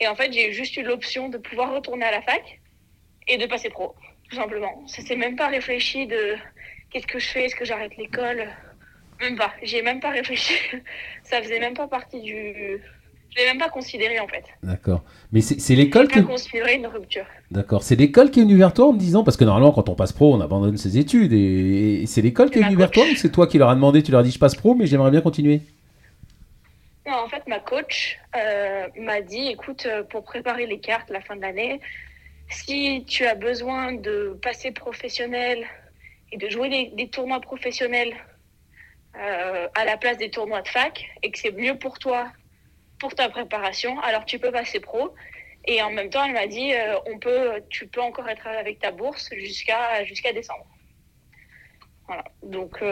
Et 0.00 0.08
en 0.08 0.14
fait 0.14 0.32
j'ai 0.32 0.52
juste 0.52 0.76
eu 0.76 0.82
l'option 0.82 1.28
de 1.28 1.38
pouvoir 1.38 1.74
retourner 1.74 2.04
à 2.04 2.10
la 2.10 2.22
fac 2.22 2.60
et 3.28 3.36
de 3.38 3.46
passer 3.46 3.68
pro, 3.68 3.94
tout 4.28 4.36
simplement. 4.36 4.82
Ça 4.86 5.02
s'est 5.02 5.16
même 5.16 5.36
pas 5.36 5.48
réfléchi 5.48 6.06
de 6.06 6.36
qu'est-ce 6.90 7.06
que 7.06 7.18
je 7.18 7.26
fais, 7.26 7.44
est-ce 7.44 7.56
que 7.56 7.64
j'arrête 7.64 7.96
l'école 7.96 8.48
même 9.22 9.36
pas. 9.36 9.52
J'y 9.62 9.76
ai 9.76 9.82
même 9.82 10.00
pas 10.00 10.10
réfléchi. 10.10 10.54
Ça 11.22 11.40
faisait 11.42 11.60
même 11.60 11.74
pas 11.74 11.86
partie 11.86 12.20
du. 12.20 12.34
Je 13.30 13.38
l'ai 13.38 13.46
même 13.46 13.58
pas 13.58 13.70
considéré 13.70 14.20
en 14.20 14.26
fait. 14.26 14.44
D'accord. 14.62 15.02
Mais 15.32 15.40
c'est 15.40 15.74
l'école 15.74 16.08
qui. 16.08 16.22
considéré 16.22 16.74
une 16.74 16.86
rupture. 16.86 17.24
D'accord. 17.50 17.82
C'est 17.82 17.96
l'école 17.96 18.30
qui 18.30 18.40
est 18.40 18.42
venue 18.42 18.58
vers 18.58 18.74
toi 18.74 18.88
en 18.88 18.92
me 18.92 18.98
disant 18.98 19.24
parce 19.24 19.38
que 19.38 19.44
normalement 19.44 19.72
quand 19.72 19.88
on 19.88 19.94
passe 19.94 20.12
pro 20.12 20.34
on 20.34 20.40
abandonne 20.42 20.76
ses 20.76 20.98
études 20.98 21.32
et, 21.32 22.04
c'est 22.06 22.20
l'école 22.20 22.50
qui 22.50 22.58
est 22.58 22.62
venue 22.62 22.76
vers 22.76 22.90
toi 22.90 23.04
ou 23.10 23.14
c'est 23.16 23.32
toi 23.32 23.46
qui 23.46 23.56
leur 23.56 23.70
a 23.70 23.74
demandé 23.74 24.02
tu 24.02 24.10
leur 24.10 24.20
as 24.20 24.24
dit 24.24 24.32
je 24.32 24.38
passe 24.38 24.54
pro 24.54 24.74
mais 24.74 24.86
j'aimerais 24.86 25.10
bien 25.10 25.22
continuer? 25.22 25.62
Non, 27.06 27.14
en 27.14 27.28
fait, 27.28 27.46
ma 27.48 27.58
coach 27.58 28.18
euh, 28.36 28.88
m'a 28.96 29.20
dit, 29.22 29.48
écoute, 29.48 29.86
euh, 29.86 30.04
pour 30.04 30.22
préparer 30.22 30.66
les 30.66 30.78
cartes 30.78 31.10
la 31.10 31.20
fin 31.20 31.34
de 31.34 31.40
l'année, 31.40 31.80
si 32.48 33.04
tu 33.08 33.26
as 33.26 33.34
besoin 33.34 33.92
de 33.92 34.38
passer 34.40 34.70
professionnel 34.70 35.66
et 36.30 36.36
de 36.36 36.48
jouer 36.48 36.92
des, 36.94 37.08
tournois 37.08 37.40
professionnels 37.40 38.14
euh, 39.16 39.68
à 39.74 39.84
la 39.84 39.96
place 39.96 40.16
des 40.16 40.30
tournois 40.30 40.62
de 40.62 40.68
fac 40.68 41.04
et 41.22 41.32
que 41.32 41.38
c'est 41.38 41.50
mieux 41.50 41.76
pour 41.76 41.98
toi, 41.98 42.30
pour 43.00 43.14
ta 43.16 43.28
préparation, 43.28 43.98
alors 44.00 44.24
tu 44.24 44.38
peux 44.38 44.52
passer 44.52 44.78
pro. 44.78 45.12
Et 45.64 45.82
en 45.82 45.90
même 45.90 46.10
temps, 46.10 46.24
elle 46.24 46.32
m'a 46.32 46.46
dit, 46.46 46.72
on 47.06 47.18
peut, 47.18 47.62
tu 47.68 47.86
peux 47.86 48.00
encore 48.00 48.28
être 48.28 48.46
avec 48.46 48.80
ta 48.80 48.90
bourse 48.90 49.30
jusqu'à 49.34 50.04
jusqu'à 50.04 50.32
décembre. 50.32 50.66
Voilà. 52.06 52.24
Donc, 52.42 52.82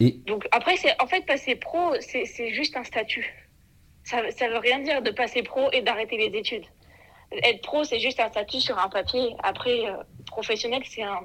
Et- 0.00 0.20
donc 0.26 0.46
après, 0.52 0.76
c'est 0.76 0.92
en 1.02 1.06
fait 1.06 1.24
passer 1.26 1.54
pro, 1.56 1.94
c'est 2.00 2.52
juste 2.52 2.76
un 2.76 2.84
statut. 2.84 3.24
Ça, 4.04 4.18
ça 4.30 4.48
veut 4.48 4.58
rien 4.58 4.78
dire 4.80 5.02
de 5.02 5.10
passer 5.10 5.42
pro 5.42 5.70
et 5.72 5.82
d'arrêter 5.82 6.16
les 6.16 6.38
études. 6.38 6.64
Être 7.32 7.62
pro, 7.62 7.82
c'est 7.82 7.98
juste 7.98 8.20
un 8.20 8.28
statut 8.28 8.60
sur 8.60 8.78
un 8.78 8.88
papier. 8.88 9.34
Après, 9.42 9.86
euh, 9.88 9.96
professionnel, 10.26 10.82
c'est 10.84 11.02
un 11.02 11.20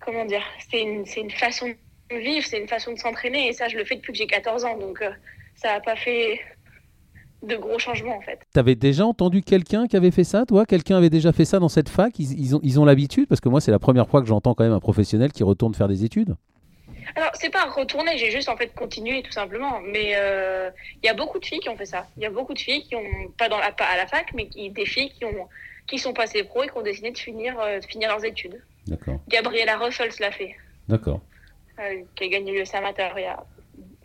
comment 0.00 0.24
dire, 0.24 0.42
c'est 0.70 0.80
une, 0.82 1.04
une 1.16 1.30
façon 1.30 1.66
de 2.10 2.16
vivre, 2.16 2.46
c'est 2.46 2.58
une 2.60 2.68
façon 2.68 2.92
de 2.92 2.98
s'entraîner. 2.98 3.48
Et 3.48 3.52
ça, 3.52 3.68
je 3.68 3.76
le 3.76 3.84
fais 3.84 3.96
depuis 3.96 4.12
que 4.12 4.18
j'ai 4.18 4.26
14 4.26 4.64
ans. 4.64 4.78
Donc, 4.78 5.02
euh, 5.02 5.10
ça 5.54 5.72
n'a 5.74 5.80
pas 5.80 5.96
fait 5.96 6.40
de 7.42 7.56
gros 7.56 7.78
changements, 7.78 8.16
en 8.16 8.20
fait. 8.22 8.40
T'avais 8.52 8.74
déjà 8.74 9.04
entendu 9.04 9.42
quelqu'un 9.42 9.86
qui 9.86 9.96
avait 9.96 10.10
fait 10.10 10.24
ça, 10.24 10.46
toi? 10.46 10.64
Quelqu'un 10.64 10.96
avait 10.96 11.10
déjà 11.10 11.32
fait 11.32 11.44
ça 11.44 11.58
dans 11.58 11.68
cette 11.68 11.88
fac? 11.88 12.18
Ils, 12.18 12.38
ils 12.40 12.56
ont 12.56 12.60
ils 12.62 12.80
ont 12.80 12.84
l'habitude? 12.84 13.28
Parce 13.28 13.40
que 13.40 13.48
moi, 13.48 13.60
c'est 13.60 13.70
la 13.70 13.78
première 13.78 14.08
fois 14.08 14.22
que 14.22 14.28
j'entends 14.28 14.54
quand 14.54 14.64
même 14.64 14.72
un 14.72 14.80
professionnel 14.80 15.32
qui 15.32 15.42
retourne 15.42 15.74
faire 15.74 15.88
des 15.88 16.04
études. 16.04 16.36
Alors, 17.14 17.30
c'est 17.34 17.50
pas 17.50 17.64
retourner, 17.70 18.18
j'ai 18.18 18.30
juste 18.30 18.48
en 18.48 18.56
fait 18.56 18.74
continué 18.74 19.22
tout 19.22 19.32
simplement. 19.32 19.80
Mais 19.80 20.12
euh, 20.16 20.70
il 21.02 21.06
y 21.06 21.08
a 21.08 21.14
beaucoup 21.14 21.38
de 21.38 21.46
filles 21.46 21.60
qui 21.60 21.68
ont 21.68 21.76
fait 21.76 21.86
ça. 21.86 22.06
Il 22.16 22.22
y 22.22 22.26
a 22.26 22.30
beaucoup 22.30 22.54
de 22.54 22.58
filles 22.58 22.82
qui 22.82 22.96
ont, 22.96 23.30
pas, 23.38 23.48
dans 23.48 23.58
la, 23.58 23.72
pas 23.72 23.84
à 23.86 23.96
la 23.96 24.06
fac, 24.06 24.32
mais 24.34 24.48
qui, 24.48 24.70
des 24.70 24.86
filles 24.86 25.10
qui, 25.10 25.24
ont, 25.24 25.48
qui 25.86 25.98
sont 25.98 26.12
passées 26.12 26.42
pro 26.44 26.64
et 26.64 26.68
qui 26.68 26.76
ont 26.76 26.82
décidé 26.82 27.10
de 27.10 27.18
finir, 27.18 27.58
euh, 27.60 27.78
de 27.80 27.86
finir 27.86 28.08
leurs 28.08 28.24
études. 28.24 28.60
D'accord, 28.86 29.18
Gabriella 29.28 29.76
Ruffles 29.78 30.14
l'a 30.20 30.30
fait, 30.30 30.54
d'accord. 30.88 31.20
euh, 31.80 32.02
qui 32.14 32.24
a 32.24 32.28
gagné 32.28 32.52
le 32.52 32.76
amateur 32.76 33.18
il 33.18 33.22
y 33.22 33.24
a 33.24 33.44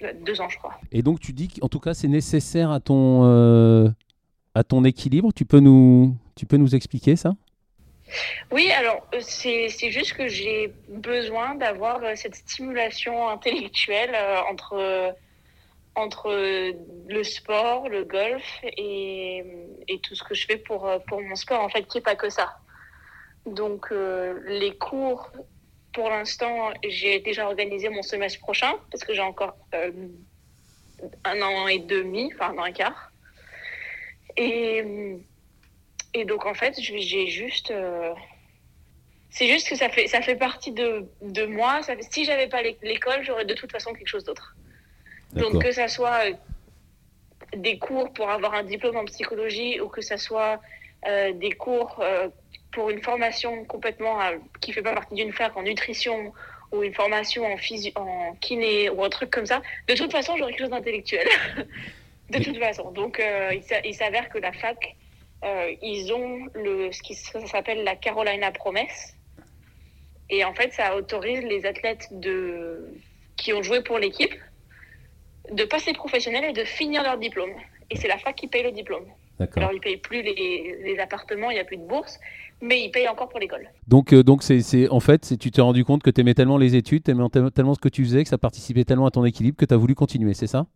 euh, 0.03 0.13
deux 0.25 0.41
ans, 0.41 0.49
je 0.49 0.57
crois. 0.57 0.79
Et 0.91 1.03
donc, 1.03 1.19
tu 1.19 1.33
dis 1.33 1.49
qu'en 1.49 1.67
tout 1.67 1.79
cas, 1.79 1.93
c'est 1.93 2.07
nécessaire 2.07 2.71
à 2.71 2.79
ton, 2.79 3.21
euh, 3.25 3.89
à 4.55 4.63
ton 4.63 4.83
équilibre. 4.83 5.31
Tu 5.33 5.45
peux 5.45 5.59
nous, 5.59 6.15
tu 6.35 6.47
peux 6.47 6.57
nous 6.57 6.73
expliquer 6.73 7.15
ça? 7.15 7.33
Oui, 8.51 8.71
alors 8.71 9.07
euh, 9.13 9.19
c'est 9.21 9.91
juste 9.91 10.13
que 10.13 10.27
j'ai 10.27 10.73
besoin 10.87 11.55
d'avoir 11.55 12.03
euh, 12.03 12.15
cette 12.15 12.35
stimulation 12.35 13.29
intellectuelle 13.29 14.13
euh, 14.13 14.41
entre, 14.49 15.15
entre 15.95 16.31
le 17.07 17.23
sport, 17.23 17.89
le 17.89 18.03
golf 18.03 18.43
et, 18.63 19.43
et 19.87 19.99
tout 19.99 20.15
ce 20.15 20.23
que 20.23 20.35
je 20.35 20.45
fais 20.45 20.57
pour, 20.57 20.89
pour 21.07 21.21
mon 21.21 21.35
sport, 21.35 21.61
en 21.61 21.69
fait, 21.69 21.83
qui 21.83 21.97
n'est 21.97 22.03
pas 22.03 22.15
que 22.15 22.29
ça. 22.29 22.57
Donc, 23.45 23.91
les 24.45 24.77
cours, 24.77 25.31
pour 25.93 26.09
l'instant, 26.09 26.71
j'ai 26.87 27.19
déjà 27.19 27.47
organisé 27.47 27.89
mon 27.89 28.03
semestre 28.03 28.39
prochain 28.39 28.73
parce 28.91 29.03
que 29.03 29.13
j'ai 29.13 29.21
encore 29.21 29.57
un 31.23 31.41
an 31.41 31.67
et 31.67 31.79
demi, 31.79 32.31
enfin 32.35 32.53
un 32.53 32.59
an 32.59 32.65
et 32.65 32.73
quart. 32.73 33.11
Et. 34.37 34.85
Et 36.13 36.25
donc, 36.25 36.45
en 36.45 36.53
fait, 36.53 36.75
j'ai 36.79 37.27
juste. 37.27 37.71
euh, 37.71 38.13
C'est 39.29 39.47
juste 39.47 39.69
que 39.69 39.75
ça 39.75 39.89
fait, 39.89 40.07
ça 40.07 40.21
fait 40.21 40.35
partie 40.35 40.71
de, 40.71 41.05
de 41.21 41.45
moi. 41.45 41.81
Ça 41.83 41.95
fait, 41.95 42.05
si 42.11 42.25
j'avais 42.25 42.47
pas 42.47 42.61
l'é- 42.61 42.77
l'école, 42.81 43.23
j'aurais 43.23 43.45
de 43.45 43.53
toute 43.53 43.71
façon 43.71 43.93
quelque 43.93 44.07
chose 44.09 44.25
d'autre. 44.25 44.55
Donc, 45.33 45.63
que 45.63 45.71
ça 45.71 45.87
soit 45.87 46.25
euh, 46.25 46.33
des 47.55 47.77
cours 47.77 48.11
pour 48.13 48.29
avoir 48.29 48.53
un 48.53 48.63
diplôme 48.63 48.97
en 48.97 49.05
psychologie 49.05 49.79
ou 49.79 49.87
que 49.87 50.01
ça 50.01 50.17
soit 50.17 50.61
euh, 51.07 51.31
des 51.33 51.51
cours 51.53 51.99
euh, 52.01 52.27
pour 52.73 52.89
une 52.89 53.01
formation 53.01 53.63
complètement 53.65 54.21
euh, 54.21 54.37
qui 54.59 54.73
fait 54.73 54.81
pas 54.81 54.93
partie 54.93 55.15
d'une 55.15 55.31
fac 55.33 55.55
en 55.55 55.63
nutrition 55.63 56.33
ou 56.73 56.83
une 56.83 56.93
formation 56.93 57.45
en, 57.45 57.57
physio- 57.57 57.91
en 57.95 58.35
kiné 58.35 58.89
ou 58.89 59.03
un 59.03 59.09
truc 59.09 59.29
comme 59.29 59.45
ça, 59.45 59.61
de 59.87 59.93
toute 59.93 60.11
façon, 60.11 60.35
j'aurais 60.37 60.51
quelque 60.51 60.61
chose 60.61 60.69
d'intellectuel. 60.69 61.27
de 62.29 62.39
toute 62.43 62.57
façon. 62.59 62.91
Donc, 62.91 63.21
il 63.85 63.93
s'avère 63.95 64.29
que 64.29 64.37
la 64.37 64.53
fac, 64.53 64.95
euh, 65.43 65.71
ils 65.81 66.13
ont 66.13 66.47
le, 66.53 66.91
ce 66.91 67.01
qui 67.01 67.15
s'appelle 67.15 67.83
la 67.83 67.95
Carolina 67.95 68.51
Promesse. 68.51 69.15
Et 70.29 70.45
en 70.45 70.53
fait, 70.53 70.71
ça 70.73 70.95
autorise 70.95 71.43
les 71.43 71.65
athlètes 71.65 72.07
de, 72.11 72.93
qui 73.35 73.51
ont 73.53 73.63
joué 73.63 73.81
pour 73.81 73.99
l'équipe 73.99 74.33
de 75.51 75.63
passer 75.65 75.93
professionnel 75.93 76.45
et 76.45 76.53
de 76.53 76.63
finir 76.63 77.03
leur 77.03 77.17
diplôme. 77.17 77.51
Et 77.89 77.97
c'est 77.97 78.07
la 78.07 78.17
fac 78.17 78.35
qui 78.35 78.47
paye 78.47 78.63
le 78.63 78.71
diplôme. 78.71 79.05
Alors, 79.55 79.71
ils 79.71 79.77
ne 79.77 79.81
payent 79.81 79.97
plus 79.97 80.21
les, 80.21 80.77
les 80.83 80.99
appartements, 80.99 81.49
il 81.49 81.55
n'y 81.55 81.59
a 81.59 81.65
plus 81.65 81.77
de 81.77 81.83
bourse, 81.83 82.19
mais 82.61 82.83
ils 82.83 82.91
payent 82.91 83.07
encore 83.07 83.27
pour 83.27 83.39
l'école. 83.39 83.67
Donc, 83.87 84.13
euh, 84.13 84.23
donc 84.23 84.43
c'est, 84.43 84.87
en 84.89 84.99
fait, 84.99 85.37
tu 85.39 85.49
t'es 85.49 85.61
rendu 85.61 85.83
compte 85.83 86.03
que 86.03 86.11
tu 86.11 86.21
aimais 86.21 86.35
tellement 86.35 86.59
les 86.59 86.75
études, 86.75 87.03
tu 87.03 87.11
aimais 87.11 87.23
tellement 87.53 87.73
ce 87.73 87.79
que 87.79 87.89
tu 87.89 88.03
faisais, 88.03 88.23
que 88.23 88.29
ça 88.29 88.37
participait 88.37 88.83
tellement 88.85 89.07
à 89.07 89.11
ton 89.11 89.25
équilibre 89.25 89.57
que 89.57 89.65
tu 89.65 89.73
as 89.73 89.77
voulu 89.77 89.95
continuer, 89.95 90.35
c'est 90.35 90.45
ça? 90.45 90.67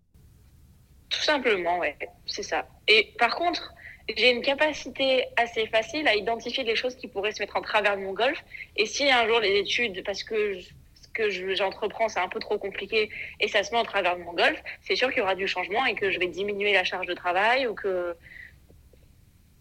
Tout 1.10 1.22
simplement, 1.22 1.78
ouais, 1.78 1.96
c'est 2.26 2.42
ça. 2.42 2.68
Et 2.88 3.14
par 3.20 3.36
contre, 3.36 3.72
j'ai 4.16 4.32
une 4.32 4.42
capacité 4.42 5.26
assez 5.38 5.66
facile 5.68 6.08
à 6.08 6.16
identifier 6.16 6.64
les 6.64 6.76
choses 6.76 6.96
qui 6.96 7.08
pourraient 7.08 7.32
se 7.32 7.42
mettre 7.42 7.58
en 7.58 7.62
travers 7.62 7.98
de 7.98 8.04
mon 8.04 8.14
golf. 8.14 8.44
Et 8.76 8.86
si 8.86 9.10
un 9.10 9.28
jour 9.28 9.40
les 9.40 9.58
études, 9.60 10.04
parce 10.06 10.24
que 10.24 10.54
je- 10.60 10.70
ce 11.02 11.08
que 11.14 11.30
je- 11.30 11.56
j'entreprends, 11.56 12.08
c'est 12.10 12.20
un 12.20 12.28
peu 12.30 12.40
trop 12.40 12.58
compliqué 12.58 13.10
et 13.40 13.48
ça 13.48 13.64
se 13.64 13.72
met 13.74 13.80
en 13.80 13.84
travers 13.84 14.18
de 14.18 14.24
mon 14.24 14.34
golf, 14.34 14.62
c'est 14.82 14.96
sûr 14.96 15.10
qu'il 15.10 15.20
y 15.20 15.22
aura 15.22 15.36
du 15.36 15.48
changement 15.48 15.86
et 15.86 15.96
que 15.96 16.12
je 16.12 16.20
vais 16.20 16.28
diminuer 16.28 16.74
la 16.74 16.84
charge 16.84 17.08
de 17.08 17.14
travail 17.14 17.68
ou 17.68 17.74
que 17.74 18.16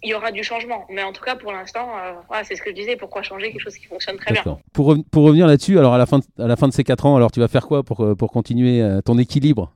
il 0.02 0.10
y 0.10 0.14
aura 0.14 0.30
du 0.32 0.44
changement. 0.44 0.84
Mais 0.90 1.02
en 1.02 1.14
tout 1.14 1.24
cas, 1.24 1.34
pour 1.34 1.50
l'instant, 1.50 1.88
euh, 1.98 2.12
voilà, 2.28 2.44
c'est 2.44 2.56
ce 2.56 2.60
que 2.62 2.68
je 2.68 2.74
disais. 2.74 2.96
Pourquoi 2.96 3.22
changer 3.22 3.50
quelque 3.52 3.62
chose 3.62 3.78
qui 3.78 3.86
fonctionne 3.86 4.18
très 4.18 4.32
bien. 4.34 4.58
Pour, 4.74 4.94
pour 5.10 5.24
revenir 5.24 5.46
là-dessus, 5.46 5.78
alors 5.78 5.94
à 5.94 5.98
la 5.98 6.04
fin 6.04 6.18
de, 6.18 6.24
à 6.42 6.46
la 6.46 6.56
fin 6.56 6.68
de 6.68 6.74
ces 6.74 6.84
4 6.84 7.06
ans, 7.06 7.16
alors 7.16 7.30
tu 7.32 7.40
vas 7.40 7.48
faire 7.48 7.66
quoi 7.66 7.82
pour, 7.82 8.02
euh, 8.04 8.14
pour 8.14 8.30
continuer 8.30 8.82
euh, 8.82 9.00
ton 9.00 9.16
équilibre? 9.16 9.72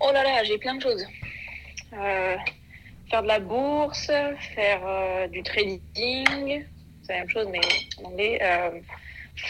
Oh 0.00 0.10
là 0.10 0.22
là, 0.22 0.42
j'ai 0.44 0.56
plein 0.56 0.74
de 0.76 0.80
choses. 0.80 1.04
Euh, 1.92 2.36
faire 3.12 3.22
de 3.22 3.28
la 3.28 3.40
bourse, 3.40 4.06
faire 4.06 4.80
euh, 4.86 5.28
du 5.28 5.42
trading, 5.42 6.64
c'est 7.02 7.12
la 7.12 7.18
même 7.20 7.28
chose 7.28 7.46
mais 7.52 7.60
en 8.02 8.08
anglais. 8.10 8.38
Euh, 8.42 8.70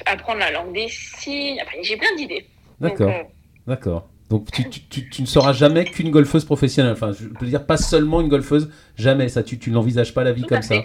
apprendre 0.06 0.40
la 0.40 0.50
langue 0.50 0.72
des 0.74 0.88
signes. 0.88 1.60
Enfin, 1.62 1.76
j'ai 1.82 1.96
plein 1.96 2.14
d'idées. 2.16 2.44
D'accord. 2.80 3.10
euh, 3.10 3.22
D'accord. 3.66 4.08
Donc 4.30 4.50
tu, 4.50 4.68
tu- 4.68 4.80
tu- 4.88 5.10
tu 5.10 5.22
ne 5.22 5.26
seras 5.26 5.52
jamais 5.52 5.84
qu'une 5.84 6.10
golfeuse 6.10 6.44
professionnelle. 6.44 6.92
Enfin, 6.92 7.12
je 7.12 7.26
peux 7.28 7.46
dire 7.46 7.66
pas 7.66 7.76
seulement 7.76 8.20
une 8.20 8.28
golfeuse, 8.28 8.70
jamais. 8.96 9.28
Ça, 9.28 9.42
tu, 9.42 9.58
n'envisages 9.70 10.12
pas 10.14 10.24
la 10.24 10.32
vie 10.32 10.42
Tout 10.42 10.48
comme 10.48 10.62
ça. 10.62 10.76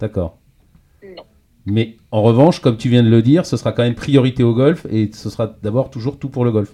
D'accord. 0.00 0.38
non. 1.04 1.24
Mais 1.66 1.96
en 2.10 2.22
revanche, 2.22 2.60
comme 2.60 2.76
tu 2.76 2.88
viens 2.88 3.02
de 3.02 3.08
le 3.10 3.22
dire, 3.22 3.44
ce 3.46 3.56
sera 3.56 3.72
quand 3.72 3.82
même 3.82 3.94
priorité 3.94 4.42
au 4.42 4.54
golf 4.54 4.86
et 4.90 5.10
ce 5.12 5.30
sera 5.30 5.46
d'abord 5.62 5.90
toujours 5.90 6.18
tout 6.18 6.28
pour 6.28 6.44
le 6.44 6.50
golf. 6.52 6.72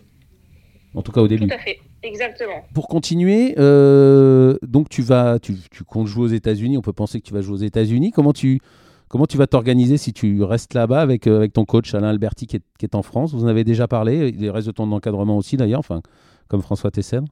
En 0.95 1.03
tout 1.03 1.13
cas 1.13 1.21
au 1.21 1.29
début. 1.29 1.47
Tout 1.49 1.55
à 1.55 1.59
fait. 1.59 1.79
Exactement. 2.03 2.65
Pour 2.75 2.89
continuer, 2.89 3.55
euh, 3.59 4.57
donc 4.63 4.89
tu 4.89 5.03
vas, 5.03 5.39
tu, 5.39 5.55
tu 5.71 5.85
comptes 5.85 6.07
jouer 6.07 6.25
aux 6.25 6.29
États-Unis. 6.29 6.79
On 6.79 6.83
peut 6.83 6.93
penser 6.93 7.21
que 7.21 7.27
tu 7.27 7.35
vas 7.35 7.41
jouer 7.41 7.55
aux 7.55 7.65
États-Unis. 7.65 8.13
Comment 8.13 8.33
tu, 8.33 8.61
comment 9.09 9.27
tu 9.27 9.37
vas 9.37 9.47
t'organiser 9.47 9.97
si 9.97 10.13
tu 10.13 10.43
restes 10.43 10.75
là-bas 10.75 11.01
avec, 11.01 11.27
euh, 11.27 11.39
avec 11.39 11.53
ton 11.53 11.65
coach 11.65 11.95
Alain 11.95 12.09
Alberti 12.09 12.47
qui 12.47 12.57
est, 12.57 12.63
qui 12.79 12.87
est 12.87 12.95
en 12.95 13.03
France? 13.03 13.33
Vous 13.33 13.45
en 13.45 13.49
avez 13.49 13.65
déjà 13.65 13.89
parlé. 13.89 14.29
Il 14.29 14.51
reste 14.51 14.69
de 14.69 14.73
ton 14.73 14.91
encadrement 14.93 15.37
aussi 15.37 15.57
d'ailleurs, 15.57 15.81
enfin 15.81 16.03
comme 16.47 16.63
François 16.63 16.91
Tessel. 16.91 17.25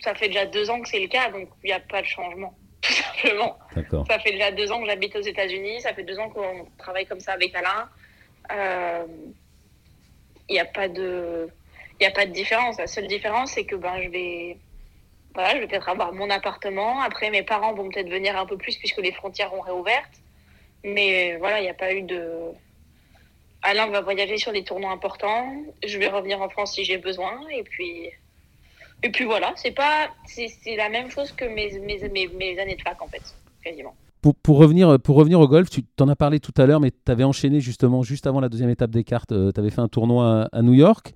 Ça 0.00 0.14
fait 0.14 0.28
déjà 0.28 0.46
deux 0.46 0.70
ans 0.70 0.80
que 0.80 0.88
c'est 0.88 1.00
le 1.00 1.08
cas, 1.08 1.30
donc 1.30 1.48
il 1.64 1.66
n'y 1.66 1.72
a 1.72 1.80
pas 1.80 2.00
de 2.00 2.06
changement. 2.06 2.54
Tout 2.80 2.92
simplement. 2.92 3.58
D'accord. 3.74 4.06
Ça 4.08 4.18
fait 4.20 4.32
déjà 4.32 4.52
deux 4.52 4.70
ans 4.70 4.80
que 4.80 4.86
j'habite 4.86 5.14
aux 5.16 5.20
États-Unis. 5.22 5.80
Ça 5.80 5.92
fait 5.92 6.04
deux 6.04 6.18
ans 6.18 6.30
qu'on 6.30 6.66
travaille 6.78 7.06
comme 7.06 7.20
ça 7.20 7.32
avec 7.32 7.54
Alain. 7.54 7.88
Euh, 8.52 9.04
Il 10.48 10.52
n'y 10.52 10.60
a 10.60 10.64
pas 10.64 10.88
de, 10.88 11.48
il 12.00 12.04
y 12.04 12.06
a 12.06 12.10
pas 12.10 12.26
de 12.26 12.32
différence. 12.32 12.78
La 12.78 12.86
seule 12.86 13.08
différence, 13.08 13.52
c'est 13.52 13.64
que 13.64 13.76
ben 13.76 14.00
je 14.02 14.08
vais, 14.08 14.56
voilà, 15.34 15.58
vais 15.58 15.66
peut-être 15.66 15.88
avoir 15.88 16.12
mon 16.12 16.30
appartement. 16.30 17.00
Après, 17.00 17.30
mes 17.30 17.42
parents 17.42 17.74
vont 17.74 17.88
peut-être 17.88 18.08
venir 18.08 18.36
un 18.36 18.46
peu 18.46 18.56
plus 18.56 18.76
puisque 18.76 18.98
les 18.98 19.12
frontières 19.12 19.52
ont 19.54 19.60
réouvertes. 19.60 20.20
Mais 20.84 21.36
voilà, 21.38 21.60
il 21.60 21.64
n'y 21.64 21.70
a 21.70 21.74
pas 21.74 21.92
eu 21.92 22.02
de. 22.02 22.30
Alain 23.62 23.88
va 23.88 24.00
voyager 24.00 24.36
sur 24.36 24.52
des 24.52 24.62
tournois 24.62 24.92
importants. 24.92 25.52
Je 25.84 25.98
vais 25.98 26.08
revenir 26.08 26.40
en 26.40 26.48
France 26.48 26.74
si 26.74 26.84
j'ai 26.84 26.98
besoin. 26.98 27.40
Et 27.50 27.64
puis, 27.64 28.10
et 29.02 29.10
puis 29.10 29.24
voilà, 29.24 29.52
c'est 29.56 29.72
pas, 29.72 30.08
c'est 30.26 30.76
la 30.76 30.88
même 30.88 31.10
chose 31.10 31.32
que 31.32 31.44
mes, 31.44 32.60
années 32.60 32.76
de 32.76 32.82
fac 32.82 33.02
en 33.02 33.08
fait, 33.08 33.22
quasiment. 33.64 33.94
Pour, 34.42 34.58
revenir, 34.58 34.98
pour 35.00 35.16
revenir 35.16 35.40
au 35.40 35.48
golf, 35.48 35.70
tu 35.70 35.82
t'en 35.84 36.08
as 36.08 36.16
parlé 36.16 36.38
tout 36.38 36.52
à 36.56 36.66
l'heure, 36.66 36.80
mais 36.80 36.90
tu 36.90 37.10
avais 37.10 37.24
enchaîné 37.24 37.60
justement 37.60 38.02
juste 38.02 38.26
avant 38.26 38.40
la 38.40 38.48
deuxième 38.48 38.70
étape 38.70 38.90
des 38.90 39.04
cartes. 39.04 39.30
tu 39.30 39.60
avais 39.60 39.70
fait 39.70 39.80
un 39.80 39.88
tournoi 39.88 40.48
à 40.52 40.62
New 40.62 40.74
York 40.74 41.12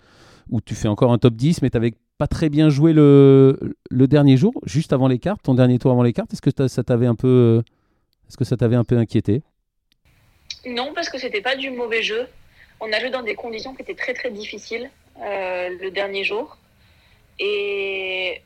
où 0.51 0.61
tu 0.61 0.74
fais 0.74 0.88
encore 0.88 1.12
un 1.12 1.18
top 1.18 1.34
10, 1.34 1.62
mais 1.62 1.70
tu 1.70 1.76
n'avais 1.76 1.95
pas 2.18 2.26
très 2.26 2.49
bien 2.49 2.68
joué 2.68 2.93
le, 2.93 3.74
dernier 3.90 4.36
jour, 4.36 4.53
juste 4.64 4.93
avant 4.93 5.09
les 5.09 5.18
cartes, 5.18 5.43
ton 5.43 5.55
dernier 5.55 5.78
tour 5.78 5.90
avant 5.90 6.03
les 6.03 6.12
cartes. 6.12 6.32
Est-ce 6.32 6.43
que 6.43 6.68
ça 6.68 6.82
t'avait 6.82 7.07
un 7.07 7.14
peu, 7.14 7.62
est-ce 8.28 8.36
que 8.36 8.45
ça 8.45 8.57
t'avait 8.57 8.76
un 8.76 8.84
peu 8.84 8.97
inquiété? 8.97 9.43
Non, 10.66 10.93
parce 10.95 11.09
que 11.09 11.18
c'était 11.18 11.40
pas 11.40 11.57
du 11.57 11.70
mauvais 11.70 12.03
jeu. 12.03 12.26
On 12.80 12.93
a 12.93 13.01
joué 13.01 13.11
dans 13.11 13.22
des 13.22 13.34
conditions 13.34 13.74
qui 13.74 13.82
étaient 13.82 13.95
très 13.95 14.14
très 14.14 14.30
difficiles 14.30 14.90
euh, 15.20 15.70
le 15.80 15.90
dernier 15.90 16.24
jour. 16.24 16.57
Et, 17.38 18.40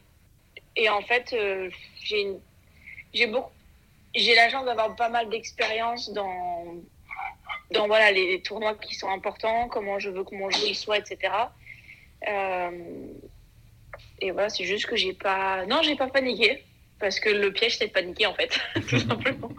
et 0.76 0.88
en 0.88 1.02
fait, 1.02 1.32
euh, 1.32 1.70
j'ai 2.02 2.26
j'ai 4.14 4.34
la 4.34 4.48
chance 4.48 4.64
d'avoir 4.64 4.94
pas 4.96 5.08
mal 5.08 5.28
d'expérience 5.28 6.10
dans, 6.12 6.76
dans 7.70 7.86
voilà, 7.86 8.12
les, 8.12 8.40
tournois 8.42 8.74
qui 8.74 8.94
sont 8.94 9.08
importants, 9.08 9.68
comment 9.68 9.98
je 9.98 10.10
veux 10.10 10.24
que 10.24 10.34
mon 10.34 10.50
jeu 10.50 10.74
soit, 10.74 10.98
etc. 10.98 11.32
Euh, 12.28 12.70
et 14.20 14.30
voilà, 14.30 14.48
c'est 14.48 14.64
juste 14.64 14.86
que 14.86 14.96
j'ai 14.96 15.12
pas. 15.12 15.66
Non, 15.66 15.82
j'ai 15.82 15.96
pas 15.96 16.08
paniqué. 16.08 16.62
Parce 16.98 17.20
que 17.20 17.28
le 17.28 17.52
piège, 17.52 17.76
c'est 17.76 17.88
de 17.88 17.92
paniquer, 17.92 18.26
en 18.26 18.34
fait, 18.34 18.58
tout 18.88 18.98
simplement. 18.98 19.50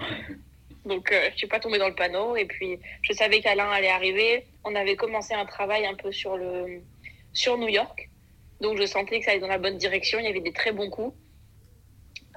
Donc, 0.85 1.11
euh, 1.11 1.29
je 1.33 1.37
suis 1.37 1.47
pas 1.47 1.59
tombée 1.59 1.77
dans 1.77 1.87
le 1.87 1.95
panneau. 1.95 2.35
Et 2.35 2.45
puis, 2.45 2.79
je 3.03 3.13
savais 3.13 3.41
qu'Alain 3.41 3.69
allait 3.69 3.89
arriver. 3.89 4.45
On 4.63 4.73
avait 4.73 4.95
commencé 4.95 5.33
un 5.33 5.45
travail 5.45 5.85
un 5.85 5.93
peu 5.93 6.11
sur, 6.11 6.37
le, 6.37 6.81
sur 7.33 7.57
New 7.57 7.67
York. 7.67 8.09
Donc, 8.59 8.79
je 8.79 8.85
sentais 8.85 9.19
que 9.19 9.25
ça 9.25 9.31
allait 9.31 9.39
dans 9.39 9.47
la 9.47 9.59
bonne 9.59 9.77
direction. 9.77 10.17
Il 10.19 10.25
y 10.25 10.29
avait 10.29 10.41
des 10.41 10.53
très 10.53 10.71
bons 10.71 10.89
coups. 10.89 11.15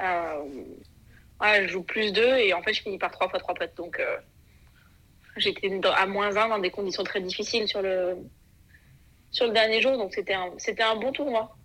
Euh, 0.01 0.45
je 1.63 1.69
joue 1.69 1.83
plus 1.83 2.13
2 2.13 2.39
et 2.39 2.53
en 2.53 2.63
fait, 2.63 2.75
je 2.75 2.83
finis 2.83 2.99
par 2.99 3.11
3 3.11 3.31
fois 3.31 3.39
3 3.39 3.55
potes. 3.55 3.77
Donc, 3.77 3.99
euh, 3.99 4.19
j'étais 5.39 5.71
à 5.87 6.07
moins 6.07 6.37
1 6.37 6.49
dans 6.49 6.59
des 6.59 6.71
conditions 6.71 7.05
très 7.05 7.23
difficiles 7.23 7.67
sur 7.69 7.81
le, 7.81 8.19
sur 9.31 9.47
le 9.47 9.53
dernier 9.53 9.81
jour. 9.81 9.97
Donc, 9.97 10.13
c'était 10.15 10.35
un, 10.35 10.51
c'était 10.59 10.83
un 10.83 10.97
bon 10.97 11.13
tournoi. 11.13 11.57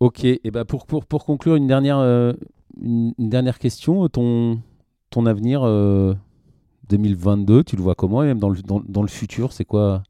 Ok, 0.00 0.24
et 0.24 0.40
ben 0.44 0.64
pour, 0.64 0.86
pour, 0.86 1.06
pour 1.06 1.24
conclure, 1.24 1.56
une 1.56 1.66
dernière, 1.66 1.98
euh, 1.98 2.32
une, 2.80 3.14
une 3.18 3.30
dernière 3.30 3.58
question. 3.58 4.08
Ton, 4.08 4.60
ton 5.10 5.26
avenir 5.26 5.62
euh, 5.64 6.14
2022, 6.90 7.64
tu 7.64 7.76
le 7.76 7.82
vois 7.82 7.94
comment 7.94 8.22
Et 8.22 8.26
même 8.26 8.38
dans 8.38 8.50
le, 8.50 8.60
dans, 8.62 8.80
dans 8.80 9.02
le 9.02 9.08
futur, 9.08 9.52
c'est 9.52 9.64
quoi 9.64 10.02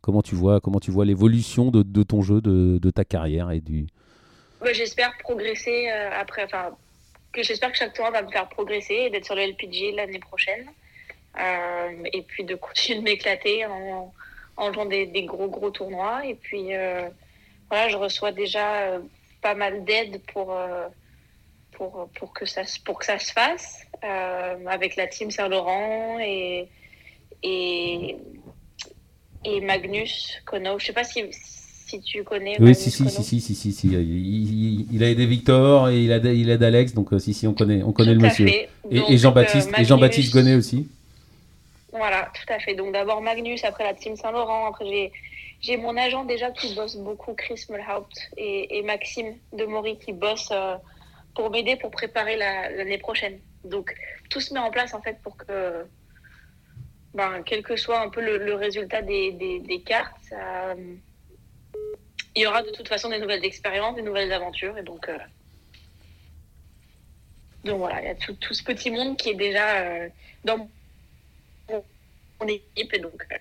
Comment 0.00 0.22
tu 0.22 0.34
vois, 0.34 0.60
comment 0.60 0.80
tu 0.80 0.90
vois 0.90 1.04
l'évolution 1.04 1.70
de, 1.70 1.82
de 1.82 2.02
ton 2.02 2.22
jeu, 2.22 2.40
de, 2.40 2.78
de 2.78 2.90
ta 2.90 3.04
carrière 3.04 3.52
et 3.52 3.60
du. 3.60 3.86
Ouais, 4.60 4.74
j'espère 4.74 5.16
progresser 5.18 5.88
euh, 5.90 6.10
après, 6.12 6.44
enfin, 6.44 6.76
que 7.32 7.42
j'espère 7.42 7.70
que 7.70 7.78
chaque 7.78 7.92
tournoi 7.92 8.10
va 8.12 8.22
me 8.22 8.30
faire 8.30 8.48
progresser 8.48 8.94
et 8.94 9.10
d'être 9.10 9.24
sur 9.24 9.36
le 9.36 9.42
LPG 9.42 9.94
l'année 9.94 10.18
prochaine. 10.18 10.66
Euh, 11.40 12.08
et 12.12 12.22
puis 12.22 12.44
de 12.44 12.54
continuer 12.56 12.98
de 12.98 13.04
m'éclater 13.04 13.64
en, 13.66 14.12
en 14.56 14.72
jouant 14.72 14.86
des, 14.86 15.06
des 15.06 15.24
gros, 15.24 15.48
gros 15.48 15.70
tournois. 15.70 16.24
Et 16.26 16.34
puis, 16.34 16.74
euh, 16.74 17.08
voilà, 17.70 17.88
je 17.88 17.96
reçois 17.96 18.32
déjà 18.32 18.82
euh, 18.82 18.98
pas 19.40 19.54
mal 19.54 19.84
d'aide 19.84 20.20
pour, 20.32 20.52
euh, 20.52 20.86
pour, 21.72 22.08
pour, 22.18 22.32
que 22.32 22.44
ça, 22.46 22.64
se- 22.64 22.80
pour 22.80 22.98
que 22.98 23.06
ça 23.06 23.18
se 23.18 23.32
fasse 23.32 23.78
avec 24.66 24.96
la 24.96 25.06
team 25.06 25.30
Saint-Laurent 25.30 26.18
et, 26.20 26.68
et, 27.42 28.16
et 29.44 29.60
Magnus 29.60 30.38
Kono. 30.44 30.78
Je 30.78 30.86
sais 30.86 30.92
pas 30.92 31.04
si, 31.04 31.22
si 31.30 32.00
tu 32.00 32.24
connais. 32.24 32.60
Oui, 32.60 32.74
si, 32.74 32.90
si, 32.90 33.08
si, 33.08 33.22
si, 33.22 33.40
si, 33.40 33.54
si, 33.54 33.72
si. 33.72 33.88
Il, 33.88 34.92
il- 34.94 35.02
a 35.04 35.08
aidé 35.08 35.26
Victor 35.26 35.88
et 35.88 36.02
il, 36.04 36.12
a, 36.12 36.16
il 36.18 36.50
aide 36.50 36.62
Alex, 36.62 36.94
donc 36.94 37.08
si, 37.18 37.32
si, 37.34 37.46
on 37.46 37.54
connaît, 37.54 37.82
on 37.82 37.92
connaît 37.92 38.14
Tout 38.14 38.20
le 38.20 38.28
monsieur. 38.28 38.46
fait. 38.46 38.68
Et, 38.90 39.16
Jean-Baptiste, 39.16 39.70
et 39.78 39.84
Jean-Baptiste 39.84 40.34
Magnus- 40.34 40.44
Gonnet 40.44 40.56
aussi. 40.56 40.88
Voilà, 41.92 42.30
tout 42.34 42.50
à 42.52 42.58
fait. 42.58 42.74
Donc 42.74 42.92
d'abord 42.92 43.20
Magnus, 43.20 43.64
après 43.64 43.84
la 43.84 43.94
team 43.94 44.16
Saint-Laurent, 44.16 44.66
après 44.66 44.86
j'ai 44.86 45.12
j'ai 45.60 45.76
mon 45.76 45.96
agent 45.96 46.24
déjà 46.24 46.50
qui 46.50 46.74
bosse 46.74 46.96
beaucoup, 46.96 47.34
Chris 47.34 47.66
Mulhaupt 47.68 48.30
et, 48.36 48.78
et 48.78 48.82
Maxime 48.82 49.38
Demory 49.52 49.96
qui 49.98 50.12
bosse 50.12 50.50
euh, 50.50 50.76
pour 51.36 51.50
m'aider 51.50 51.76
pour 51.76 51.90
préparer 51.92 52.36
la- 52.36 52.70
l'année 52.70 52.98
prochaine. 52.98 53.38
Donc 53.62 53.94
tout 54.28 54.40
se 54.40 54.52
met 54.52 54.58
en 54.60 54.70
place 54.70 54.92
en 54.92 55.00
fait 55.00 55.20
pour 55.22 55.36
que, 55.36 55.86
ben, 57.14 57.42
quel 57.44 57.62
que 57.62 57.76
soit 57.76 58.00
un 58.00 58.08
peu 58.08 58.20
le, 58.20 58.54
résultat 58.54 59.02
des, 59.02 59.82
cartes, 59.86 60.16
ça, 60.28 60.74
il 62.34 62.42
y 62.42 62.46
aura 62.46 62.62
de 62.62 62.70
toute 62.70 62.88
façon 62.88 63.10
des 63.10 63.20
nouvelles 63.20 63.44
expériences, 63.44 63.94
des 63.94 64.02
nouvelles 64.02 64.32
aventures 64.32 64.76
et 64.78 64.82
donc. 64.82 65.08
euh, 65.08 65.18
donc 67.64 67.78
voilà, 67.78 68.00
il 68.00 68.06
y 68.06 68.10
a 68.10 68.16
tout, 68.16 68.34
tout 68.34 68.54
ce 68.54 68.64
petit 68.64 68.90
monde 68.90 69.16
qui 69.16 69.30
est 69.30 69.34
déjà 69.34 69.78
euh, 69.82 70.08
dans 70.42 70.68
mon 72.42 72.48
équipe 72.48 72.92
et 72.94 72.98
donc 72.98 73.24
euh, 73.32 73.36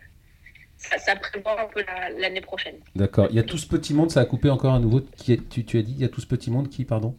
ça, 0.78 0.98
ça 0.98 1.16
prévoit 1.16 1.60
un 1.62 1.66
peu 1.66 1.84
la- 1.84 2.10
l'année 2.10 2.42
prochaine. 2.42 2.78
D'accord. 2.96 3.28
Il 3.30 3.36
y 3.36 3.40
a 3.40 3.44
tout 3.44 3.58
ce 3.58 3.68
petit 3.68 3.94
monde, 3.94 4.12
ça 4.12 4.22
a 4.22 4.26
coupé 4.26 4.50
encore 4.50 4.74
à 4.74 4.80
nouveau. 4.80 5.02
Qui 5.18 5.34
est- 5.34 5.50
tu, 5.50 5.66
tu 5.66 5.78
as 5.78 5.82
dit, 5.82 5.94
il 5.94 6.02
y 6.02 6.06
a 6.06 6.10
tout 6.10 6.22
ce 6.22 6.28
petit 6.28 6.50
monde 6.52 6.70
qui, 6.70 6.86
pardon? 6.86 7.18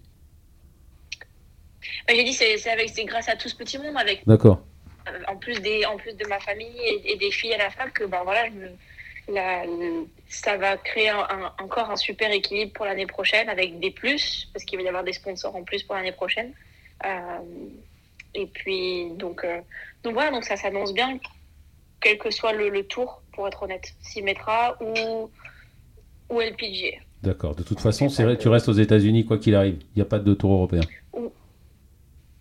Bah, 2.06 2.14
J'ai 2.14 2.24
dit 2.24 2.32
c'est 2.32 2.70
avec 2.70 2.88
c'est 2.90 3.04
grâce 3.04 3.28
à 3.28 3.36
tout 3.36 3.48
ce 3.48 3.56
petit 3.56 3.78
monde 3.78 3.96
avec 3.96 4.26
D'accord. 4.26 4.62
euh, 5.08 5.18
en 5.28 5.36
plus 5.36 5.60
des 5.60 5.84
en 5.84 5.96
plus 5.96 6.14
de 6.16 6.26
ma 6.28 6.38
famille 6.38 6.78
et, 6.84 7.12
et 7.12 7.16
des 7.16 7.30
filles 7.32 7.54
à 7.54 7.58
la 7.58 7.70
femme 7.70 7.90
que 7.90 8.04
ben 8.04 8.22
voilà 8.22 8.46
je 8.46 8.52
me- 8.52 9.34
la- 9.34 9.64
le- 9.66 10.06
ça 10.28 10.56
va 10.56 10.76
créer 10.76 11.08
un- 11.08 11.26
un- 11.28 11.52
encore 11.58 11.90
un 11.90 11.96
super 11.96 12.30
équilibre 12.30 12.72
pour 12.72 12.84
l'année 12.86 13.06
prochaine 13.06 13.48
avec 13.48 13.80
des 13.80 13.90
plus 13.90 14.48
parce 14.52 14.64
qu'il 14.64 14.78
va 14.78 14.84
y 14.84 14.88
avoir 14.88 15.02
des 15.04 15.12
sponsors 15.12 15.54
en 15.56 15.64
plus 15.64 15.82
pour 15.82 15.94
l'année 15.96 16.12
prochaine 16.12 16.52
Euh, 17.04 17.38
et 18.34 18.46
puis 18.46 19.10
donc 19.16 19.42
euh, 19.44 19.60
donc 20.04 20.12
voilà 20.14 20.30
donc 20.30 20.44
ça 20.44 20.56
s'annonce 20.56 20.94
bien 20.94 21.18
quel 22.02 22.18
que 22.18 22.30
soit 22.30 22.52
le, 22.52 22.68
le 22.68 22.84
tour 22.84 23.22
pour 23.32 23.46
être 23.48 23.62
honnête 23.62 23.94
s'y 24.02 24.22
mettra 24.22 24.76
ou 24.80 25.30
ou 26.30 26.40
LPGA 26.40 26.98
D'accord. 27.22 27.54
De 27.54 27.62
toute 27.62 27.78
façon, 27.80 28.08
c'est 28.08 28.24
vrai, 28.24 28.36
tu 28.36 28.48
restes 28.48 28.68
aux 28.68 28.72
États-Unis 28.72 29.24
quoi 29.26 29.38
qu'il 29.38 29.54
arrive. 29.54 29.76
Il 29.94 29.96
n'y 29.98 30.02
a 30.02 30.06
pas 30.06 30.18
de 30.18 30.34
tour 30.34 30.52
européen. 30.52 30.80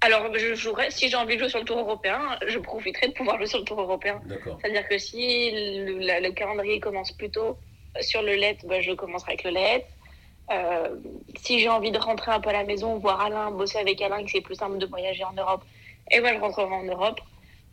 alors 0.02 0.36
je 0.36 0.56
jouerai 0.56 0.90
si 0.90 1.10
j'ai 1.10 1.16
envie 1.18 1.36
de 1.36 1.42
jouer 1.42 1.50
sur 1.50 1.60
le 1.60 1.66
tour 1.66 1.78
européen 1.78 2.20
je 2.48 2.58
profiterai 2.58 3.10
de 3.10 3.14
pouvoir 3.14 3.38
jouer 3.38 3.46
sur 3.46 3.60
le 3.60 3.66
tour 3.66 3.80
européen 3.80 4.20
D'accord. 4.26 4.58
C'est-à-dire 4.62 4.88
que 4.88 4.98
si 4.98 5.52
le, 5.52 6.00
la- 6.00 6.20
le 6.20 6.32
calendrier 6.32 6.80
commence 6.80 7.12
plus 7.12 7.30
tôt 7.30 7.58
sur 8.00 8.22
le 8.22 8.34
LED, 8.36 8.58
bah, 8.66 8.82
je 8.82 8.94
commencerai 8.94 9.34
avec 9.34 9.44
le 9.44 9.52
LED. 9.52 9.84
Euh, 10.52 10.96
si 11.44 11.60
j'ai 11.60 11.70
envie 11.70 11.92
de 11.92 11.98
rentrer 12.00 12.32
un 12.32 12.40
peu 12.40 12.50
à 12.50 12.54
la 12.54 12.64
maison, 12.64 12.98
voir 12.98 13.20
Alain, 13.22 13.52
bosser 13.52 13.78
avec 13.80 14.02
Alain, 14.02 14.24
que 14.24 14.32
c'est 14.32 14.42
plus 14.42 14.56
simple 14.56 14.78
de 14.80 14.86
voyager 14.86 15.24
en 15.24 15.34
Europe, 15.34 15.64
et 16.10 16.20
ben 16.22 16.34
je 16.36 16.40
rentrerai 16.42 16.74
en 16.74 16.84
Europe. 16.84 17.20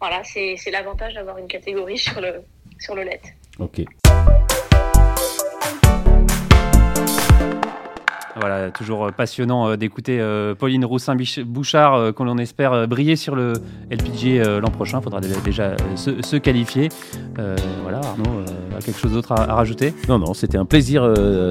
Voilà, 0.01 0.23
c'est 0.25 0.71
l'avantage 0.71 1.15
d'avoir 1.15 1.39
une 1.39 1.49
catégorie 1.49 1.99
sur 1.99 2.21
le, 2.21 2.43
sur 2.79 2.95
le. 2.95 3.05
Ok. 3.59 3.83
Voilà, 8.41 8.71
toujours 8.71 9.07
euh, 9.07 9.11
passionnant 9.11 9.69
euh, 9.69 9.77
d'écouter 9.77 10.21
euh, 10.21 10.55
Pauline 10.55 10.85
Roussin-Bouchard, 10.85 12.15
qu'on 12.15 12.25
l'on 12.25 12.39
espère 12.39 12.87
briller 12.87 13.17
sur 13.17 13.35
le 13.35 13.55
LPG 13.91 14.43
l'an 14.61 14.71
prochain. 14.71 14.99
Il 15.01 15.05
faudra 15.05 15.21
déjà, 15.21 15.77
se, 15.97 16.23
se 16.23 16.37
qualifier. 16.37 16.89
Euh, 17.39 17.57
voilà, 17.83 17.99
Arnaud 17.99 18.45
a 18.77 18.81
quelque 18.81 18.99
chose 18.99 19.13
d'autre 19.13 19.33
à, 19.33 19.51
à 19.51 19.55
rajouter? 19.55 19.95
Non, 20.09 20.19
non, 20.19 20.35
c'était 20.35 20.59
un 20.59 20.65
plaisir 20.65 21.03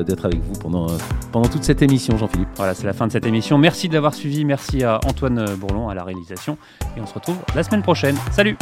d'être 0.03 0.25
avec 0.25 0.39
vous 0.39 0.59
pendant, 0.59 0.87
pendant 1.31 1.47
toute 1.47 1.63
cette 1.63 1.81
émission, 1.81 2.17
Jean-Philippe. 2.17 2.49
Voilà, 2.55 2.73
c'est 2.73 2.85
la 2.85 2.93
fin 2.93 3.07
de 3.07 3.11
cette 3.11 3.25
émission. 3.25 3.57
Merci 3.57 3.89
de 3.89 3.93
l'avoir 3.93 4.13
suivi. 4.13 4.45
Merci 4.45 4.83
à 4.83 4.99
Antoine 5.05 5.45
Bourlon 5.55 5.89
à 5.89 5.95
la 5.95 6.03
réalisation. 6.03 6.57
Et 6.95 7.01
on 7.01 7.05
se 7.05 7.13
retrouve 7.13 7.37
la 7.55 7.63
semaine 7.63 7.81
prochaine. 7.83 8.15
Salut 8.31 8.57